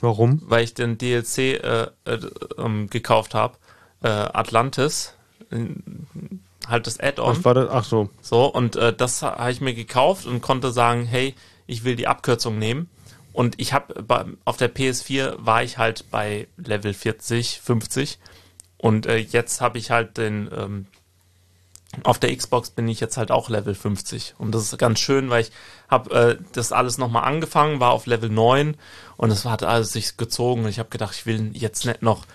Warum? 0.00 0.42
weil 0.44 0.64
ich 0.64 0.74
den 0.74 0.98
DLC 0.98 1.38
äh, 1.38 1.86
äh, 2.04 2.18
ähm, 2.58 2.88
gekauft 2.90 3.34
habe. 3.34 3.56
äh, 4.02 4.08
Atlantis. 4.08 5.14
äh, 5.50 5.66
Halt 6.66 6.86
das 6.86 6.98
Add-on. 6.98 7.36
Was 7.36 7.44
war 7.44 7.52
das? 7.54 7.68
Ach 7.70 7.84
so. 7.84 8.08
So, 8.22 8.46
und 8.46 8.76
äh, 8.76 8.92
das 8.94 9.20
ha- 9.22 9.38
habe 9.38 9.50
ich 9.52 9.60
mir 9.60 9.74
gekauft 9.74 10.24
und 10.26 10.40
konnte 10.40 10.72
sagen, 10.72 11.04
hey, 11.04 11.34
ich 11.66 11.84
will 11.84 11.94
die 11.94 12.06
Abkürzung 12.06 12.58
nehmen. 12.58 12.88
Und 13.34 13.60
ich 13.60 13.72
habe 13.74 14.02
auf 14.46 14.56
der 14.56 14.74
PS4 14.74 15.34
war 15.38 15.62
ich 15.62 15.76
halt 15.76 16.10
bei 16.10 16.46
Level 16.56 16.94
40, 16.94 17.60
50. 17.62 18.18
Und 18.78 19.04
äh, 19.06 19.16
jetzt 19.18 19.60
habe 19.60 19.76
ich 19.76 19.90
halt 19.90 20.16
den, 20.16 20.48
ähm, 20.56 20.86
auf 22.02 22.18
der 22.18 22.34
Xbox 22.36 22.70
bin 22.70 22.88
ich 22.88 23.00
jetzt 23.00 23.16
halt 23.16 23.30
auch 23.30 23.48
Level 23.48 23.74
50. 23.74 24.34
Und 24.38 24.52
das 24.54 24.64
ist 24.64 24.78
ganz 24.78 24.98
schön, 24.98 25.30
weil 25.30 25.42
ich 25.42 25.52
habe 25.88 26.10
äh, 26.14 26.36
das 26.52 26.72
alles 26.72 26.98
nochmal 26.98 27.24
angefangen, 27.24 27.80
war 27.80 27.92
auf 27.92 28.06
Level 28.06 28.28
9 28.30 28.76
und 29.16 29.30
es 29.30 29.44
hat 29.44 29.62
alles 29.62 29.92
sich 29.92 30.16
gezogen. 30.16 30.64
Und 30.64 30.70
ich 30.70 30.78
habe 30.78 30.88
gedacht, 30.90 31.14
ich 31.14 31.26
will 31.26 31.50
jetzt 31.54 31.86
nicht 31.86 32.02
noch 32.02 32.26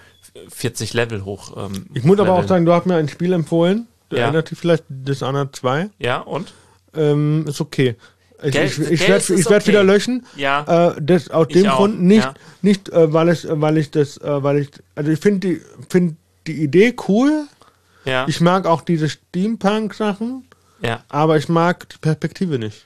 40 0.50 0.94
Level 0.94 1.26
hoch. 1.26 1.58
Ähm, 1.58 1.88
Ich 1.94 2.04
muss 2.04 2.20
aber 2.20 2.32
auch 2.32 2.36
leveln. 2.38 2.48
sagen, 2.48 2.66
du 2.66 2.74
hast 2.74 2.86
mir 2.86 2.96
ein 2.96 3.10
Spiel 3.10 3.34
empfohlen. 3.34 3.88
Du 4.10 4.16
Ja. 4.18 4.24
erinnert 4.24 4.50
dich 4.52 4.58
vielleicht 4.58 4.84
Dishonored 4.90 5.56
2. 5.56 5.90
Ja, 6.00 6.20
und? 6.20 6.54
Ähm, 6.96 7.46
ist 7.48 7.62
okay. 7.62 7.96
Ich, 8.42 8.56
ich, 8.56 8.80
ich 8.80 9.08
werde 9.08 9.28
werd 9.28 9.48
okay. 9.48 9.68
wieder 9.68 9.84
löschen. 9.84 10.26
Ja. 10.38 10.92
Äh, 10.92 11.02
das 11.02 11.30
aus 11.30 11.50
dem 11.50 11.66
Grund 11.68 12.02
nicht, 12.02 12.24
ja. 12.24 12.34
nicht 12.62 12.88
äh, 12.90 13.12
weil 13.12 13.30
ich, 13.30 13.46
weil 13.50 13.78
ich 13.78 13.92
das, 13.92 14.18
äh, 14.18 14.42
weil 14.44 14.60
ich, 14.60 14.70
also 14.96 15.12
ich 15.12 15.20
finde 15.20 15.48
die, 15.48 15.62
finde 15.90 16.16
die 16.48 16.64
Idee 16.64 16.96
cool. 17.10 17.48
Ja. 18.10 18.26
Ich 18.28 18.42
mag 18.42 18.66
auch 18.66 18.82
diese 18.82 19.08
Steampunk-Sachen, 19.10 20.48
ja. 20.82 21.04
aber 21.10 21.38
ich 21.38 21.50
mag 21.50 21.88
die 21.90 21.98
Perspektive 21.98 22.60
nicht. 22.60 22.86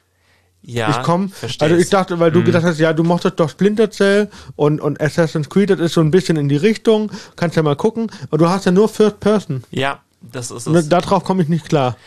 Ja, 0.66 0.92
ich 0.92 1.02
komme, 1.04 1.30
also 1.60 1.76
ich 1.76 1.90
dachte, 1.90 2.20
weil 2.20 2.32
du 2.32 2.40
Mhm. 2.40 2.46
gedacht 2.46 2.64
hast, 2.64 2.80
ja, 2.80 2.94
du 2.94 3.04
mochtest 3.04 3.38
doch 3.40 3.50
Splinter 3.50 3.92
Cell 3.92 4.30
und, 4.56 4.80
und 4.80 5.02
Assassin's 5.02 5.50
Creed, 5.50 5.70
das 5.72 5.80
ist 5.82 5.94
so 5.94 6.00
ein 6.00 6.10
bisschen 6.10 6.38
in 6.38 6.48
die 6.48 6.56
Richtung, 6.56 7.12
kannst 7.36 7.58
ja 7.58 7.64
mal 7.64 7.76
gucken, 7.76 8.10
aber 8.28 8.38
du 8.38 8.48
hast 8.48 8.66
ja 8.66 8.72
nur 8.72 8.88
First 8.88 9.20
Person. 9.20 9.66
Ja, 9.72 10.02
das 10.22 10.52
ist 10.52 10.68
Ne, 10.68 10.80
es. 10.80 10.88
Darauf 10.88 11.26
komme 11.26 11.44
ich 11.44 11.50
nicht 11.50 11.68
klar. 11.68 11.98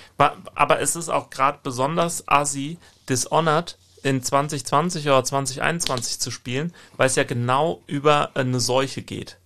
Aber 0.54 0.80
es 0.80 0.96
ist 0.96 1.10
auch 1.10 1.28
gerade 1.28 1.58
besonders 1.62 2.26
assi, 2.28 2.78
Dishonored 3.10 3.76
in 4.02 4.22
2020 4.22 5.06
oder 5.06 5.22
2021 5.22 6.18
zu 6.18 6.30
spielen, 6.30 6.72
weil 6.96 7.08
es 7.08 7.16
ja 7.16 7.24
genau 7.24 7.82
über 7.86 8.30
eine 8.34 8.58
Seuche 8.60 9.02
geht. 9.02 9.36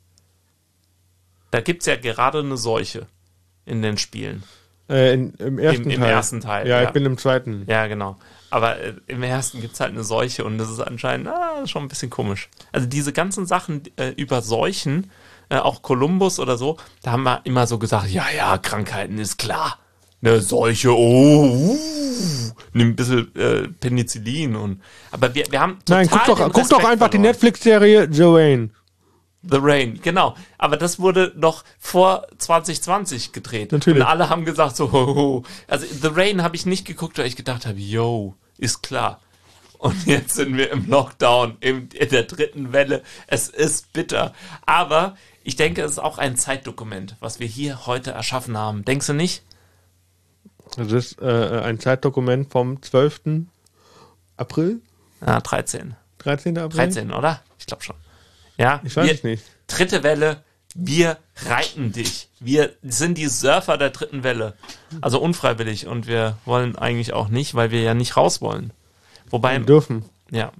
Da 1.51 1.61
gibt's 1.61 1.87
ja 1.87 1.97
gerade 1.97 2.39
eine 2.39 2.57
Seuche 2.57 3.09
in 3.67 3.83
den 3.83 3.99
Spielen. 3.99 4.43
Äh, 4.89 5.15
in, 5.15 5.35
Im 5.35 5.59
ersten 5.59 5.91
im 5.91 6.01
Teil. 6.01 6.11
ersten 6.11 6.41
Teil, 6.41 6.69
Ja, 6.69 6.81
ja. 6.81 6.89
ich 6.89 6.91
bin 6.91 7.07
im 7.07 7.17
zweiten. 7.17 7.65
Ja, 7.69 7.87
genau. 7.87 8.17
Aber 8.51 8.81
äh, 8.81 8.95
im 9.07 9.23
ersten 9.23 9.61
gibt's 9.61 9.79
halt 9.79 9.93
eine 9.93 10.03
Seuche 10.03 10.45
und 10.45 10.59
das 10.59 10.69
ist 10.69 10.81
anscheinend 10.81 11.29
ah, 11.29 11.67
schon 11.67 11.85
ein 11.85 11.89
bisschen 11.89 12.11
komisch. 12.11 12.49
Also 12.73 12.87
diese 12.87 13.13
ganzen 13.13 13.47
Sachen 13.47 13.83
äh, 13.97 14.09
über 14.17 14.43
Seuchen, 14.43 15.11
äh, 15.49 15.59
auch 15.59 15.83
Kolumbus 15.83 16.41
oder 16.41 16.57
so, 16.57 16.77
da 17.03 17.13
haben 17.13 17.23
wir 17.23 17.41
immer 17.45 17.69
so 17.69 17.79
gesagt, 17.79 18.11
ja, 18.11 18.27
ja, 18.37 18.59
Krankheiten 18.59 19.19
ist 19.19 19.39
klar. 19.39 19.79
Eine 20.23 20.41
Seuche, 20.41 20.95
oh, 20.95 21.47
uh, 21.47 21.79
nimm 22.75 22.89
ein 22.89 22.97
bisschen 22.97 23.35
äh, 23.37 23.69
Penicillin 23.69 24.55
und 24.55 24.83
aber 25.13 25.35
wir, 25.35 25.47
wir 25.51 25.61
haben 25.61 25.79
Nein, 25.89 26.09
guck 26.11 26.25
doch, 26.27 26.53
guck 26.53 26.69
doch 26.69 26.85
einfach 26.85 27.09
die. 27.09 27.19
Netflix-Serie 27.19 28.09
Rain. 28.19 28.73
The 29.43 29.59
Rain, 29.61 30.01
genau. 30.03 30.37
Aber 30.59 30.77
das 30.77 30.99
wurde 30.99 31.33
noch 31.37 31.65
vor 31.79 32.27
2020 32.39 33.33
gedreht. 33.33 33.73
Natürlich. 33.73 34.01
Und 34.03 34.07
alle 34.07 34.29
haben 34.29 34.45
gesagt 34.45 34.77
so, 34.77 34.93
ho, 34.93 35.15
ho. 35.15 35.43
also 35.67 35.87
The 35.87 36.09
Rain 36.13 36.43
habe 36.43 36.57
ich 36.57 36.67
nicht 36.67 36.85
geguckt, 36.87 37.17
weil 37.19 37.27
ich 37.27 37.37
gedacht 37.37 37.65
habe, 37.67 37.79
yo, 37.79 38.35
ist 38.59 38.83
klar. 38.83 39.21
Und 39.79 40.07
jetzt 40.07 40.35
sind 40.35 40.55
wir 40.59 40.71
im 40.71 40.89
Lockdown, 40.91 41.57
im, 41.61 41.89
in 41.95 42.09
der 42.11 42.25
dritten 42.25 42.75
Welle. 42.75 43.03
Es 43.29 43.49
ist 43.49 43.95
bitter. 43.95 44.35
Aber 44.67 45.17
ich 45.43 45.57
denke, 45.57 45.83
es 45.83 45.93
ist 45.93 45.99
auch 45.99 46.19
ein 46.19 46.37
Zeitdokument, 46.37 47.17
was 47.21 47.41
wir 47.41 47.47
hier 47.47 47.87
heute 47.87 48.11
erschaffen 48.11 48.59
haben. 48.59 48.85
Denkst 48.85 49.07
du 49.07 49.15
nicht? 49.15 49.43
Das 50.77 50.93
ist 50.93 51.21
äh, 51.23 51.63
ein 51.65 51.81
Zeitdokument 51.81 52.53
vom 52.53 52.83
12. 52.83 53.23
April, 54.37 54.81
Ah, 55.23 55.41
13. 55.41 55.97
13. 56.19 56.59
April. 56.59 56.77
13, 56.77 57.11
oder? 57.13 57.43
Ich 57.59 57.67
glaube 57.67 57.83
schon. 57.83 57.97
Ja, 58.61 58.81
Ich 58.85 58.95
weiß 58.97 59.07
wir, 59.07 59.15
es 59.15 59.25
nicht. 59.25 59.43
Dritte 59.69 60.03
Welle, 60.03 60.45
wir 60.75 61.17
reiten 61.47 61.93
dich. 61.93 62.29
Wir 62.41 62.73
sind 62.83 63.17
die 63.19 63.27
Surfer 63.29 63.79
der 63.79 63.91
dritten 63.91 64.23
Welle. 64.23 64.55
Also 65.01 65.19
unfreiwillig 65.21 65.87
und 65.87 66.07
wir 66.07 66.37
wollen 66.45 66.77
eigentlich 66.77 67.13
auch 67.13 67.29
nicht, 67.29 67.55
weil 67.55 67.71
wir 67.71 67.81
ja 67.83 67.95
nicht 67.95 68.17
raus 68.17 68.41
wollen. 68.43 68.73
Wobei, 69.31 69.59
Wir 69.59 69.65
dürfen. 69.67 70.05
ja, 70.31 70.53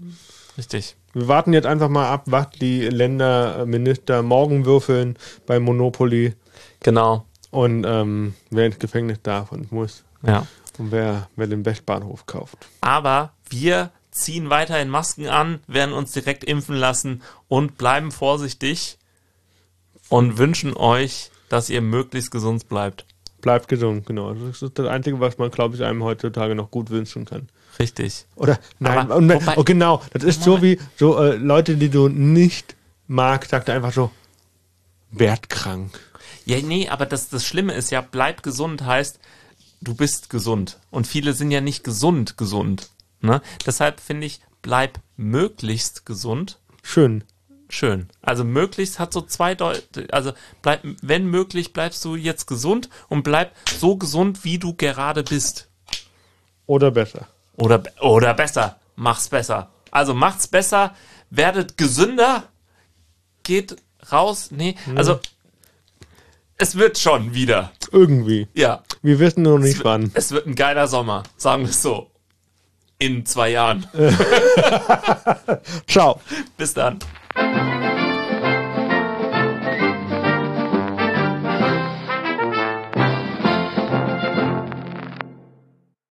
richtig. 0.57 0.97
Wir 1.13 1.27
warten 1.29 1.53
jetzt 1.53 1.67
einfach 1.67 1.89
mal 1.89 2.09
ab, 2.09 2.23
was 2.27 2.51
die 2.61 2.83
Länderminister 2.89 4.23
morgen 4.23 4.65
würfeln 4.65 5.17
bei 5.47 5.59
Monopoly 5.61 6.35
Genau. 6.81 7.27
und 7.51 7.85
ähm, 7.87 8.35
wer 8.51 8.67
ins 8.67 8.79
Gefängnis 8.79 9.19
darf 9.23 9.53
und 9.53 9.73
muss 9.73 10.05
Ja. 10.27 10.47
und 10.79 10.93
wer, 10.93 11.29
wer 11.37 11.47
den 11.49 11.65
Westbahnhof 11.67 12.27
kauft. 12.27 12.59
Aber 12.81 13.33
wir 13.49 13.91
ziehen 14.11 14.51
weiterhin 14.51 14.89
Masken 14.89 15.29
an, 15.29 15.61
werden 15.67 15.93
uns 15.95 16.13
direkt 16.13 16.45
impfen 16.45 16.75
lassen 16.77 17.23
und 17.49 17.79
bleiben 17.79 18.11
vorsichtig 18.11 18.99
und 20.09 20.39
wünschen 20.39 20.77
euch, 20.77 21.31
dass 21.49 21.71
ihr 21.71 21.81
möglichst 21.81 22.31
gesund 22.31 22.69
bleibt. 22.69 23.05
Bleibt 23.41 23.69
gesund, 23.69 24.05
genau. 24.07 24.35
Das 24.35 24.63
ist 24.63 24.79
das 24.79 24.87
Einzige, 24.87 25.19
was 25.21 25.39
man, 25.39 25.51
glaube 25.51 25.75
ich, 25.75 25.83
einem 25.83 26.03
heutzutage 26.05 26.55
noch 26.55 26.71
gut 26.71 26.91
wünschen 26.91 27.25
kann. 27.25 27.49
Richtig. 27.79 28.27
Oder 28.37 28.59
nein, 28.79 28.99
Aber 28.99 29.17
wobei- 29.21 29.57
oh, 29.57 29.65
genau, 29.65 30.03
das 30.13 30.25
ist 30.25 30.43
so 30.43 30.61
wie 30.61 30.79
so 30.97 31.19
äh, 31.19 31.37
Leute, 31.37 31.77
die 31.77 31.89
du 31.89 32.09
nicht 32.09 32.77
magst, 33.07 33.51
sagt 33.51 33.69
er 33.69 33.77
einfach 33.77 33.93
so, 33.93 34.11
werd 35.11 35.49
krank. 35.49 35.99
Ja, 36.45 36.59
nee, 36.61 36.89
aber 36.89 37.07
das, 37.07 37.29
das 37.29 37.47
Schlimme 37.47 37.73
ist 37.75 37.91
ja, 37.91 38.01
bleib 38.01 38.43
gesund 38.43 38.85
heißt, 38.85 39.19
du 39.81 39.95
bist 39.95 40.29
gesund. 40.31 40.79
Und 40.91 41.07
viele 41.07 41.33
sind 41.33 41.51
ja 41.51 41.61
nicht 41.61 41.85
gesund, 41.85 42.37
gesund. 42.37 42.91
Ne? 43.21 43.43
Deshalb 43.67 44.01
finde 44.01 44.27
ich, 44.27 44.41
bleib 44.63 44.99
möglichst 45.17 46.07
gesund. 46.07 46.59
Schön. 46.83 47.25
Schön. 47.69 48.09
Also 48.21 48.43
möglichst 48.45 48.99
hat 48.99 49.13
so 49.13 49.21
zwei 49.21 49.55
Deute, 49.55 50.09
also 50.13 50.33
bleib, 50.63 50.83
wenn 51.03 51.27
möglich, 51.27 51.73
bleibst 51.73 52.05
du 52.05 52.17
jetzt 52.17 52.47
gesund 52.47 52.89
und 53.09 53.23
bleib 53.23 53.55
so 53.79 53.97
gesund, 53.97 54.43
wie 54.45 54.59
du 54.59 54.75
gerade 54.75 55.23
bist. 55.23 55.69
Oder 56.67 56.91
besser. 56.91 57.29
Oder, 57.57 57.83
oder 58.01 58.35
besser. 58.35 58.81
Mach's 58.97 59.29
besser. 59.29 59.71
Also 59.93 60.15
macht's 60.15 60.49
besser, 60.49 60.95
werdet 61.31 61.77
gesünder, 61.77 62.45
geht 63.45 63.77
raus. 64.11 64.51
Nee, 64.51 64.77
also 64.97 65.21
es 66.57 66.77
wird 66.77 66.99
schon 66.99 67.35
wieder. 67.35 67.73
Irgendwie. 67.93 68.49
Ja. 68.55 68.83
Wir 69.03 69.19
wissen 69.19 69.43
nur 69.43 69.59
Es 69.59 69.65
nicht 69.65 69.77
wird- 69.79 69.85
wann. 69.85 70.11
Es 70.15 70.31
wird 70.33 70.47
ein 70.47 70.55
geiler 70.55 70.89
Sommer, 70.89 71.23
sagen 71.37 71.63
wir 71.63 71.71
es 71.71 71.83
so. 71.83 72.10
In 73.01 73.27
zwei 73.27 73.51
Jahren. 73.51 73.87
Ciao. 75.89 76.21
Bis 76.57 76.75
dann. 76.75 76.99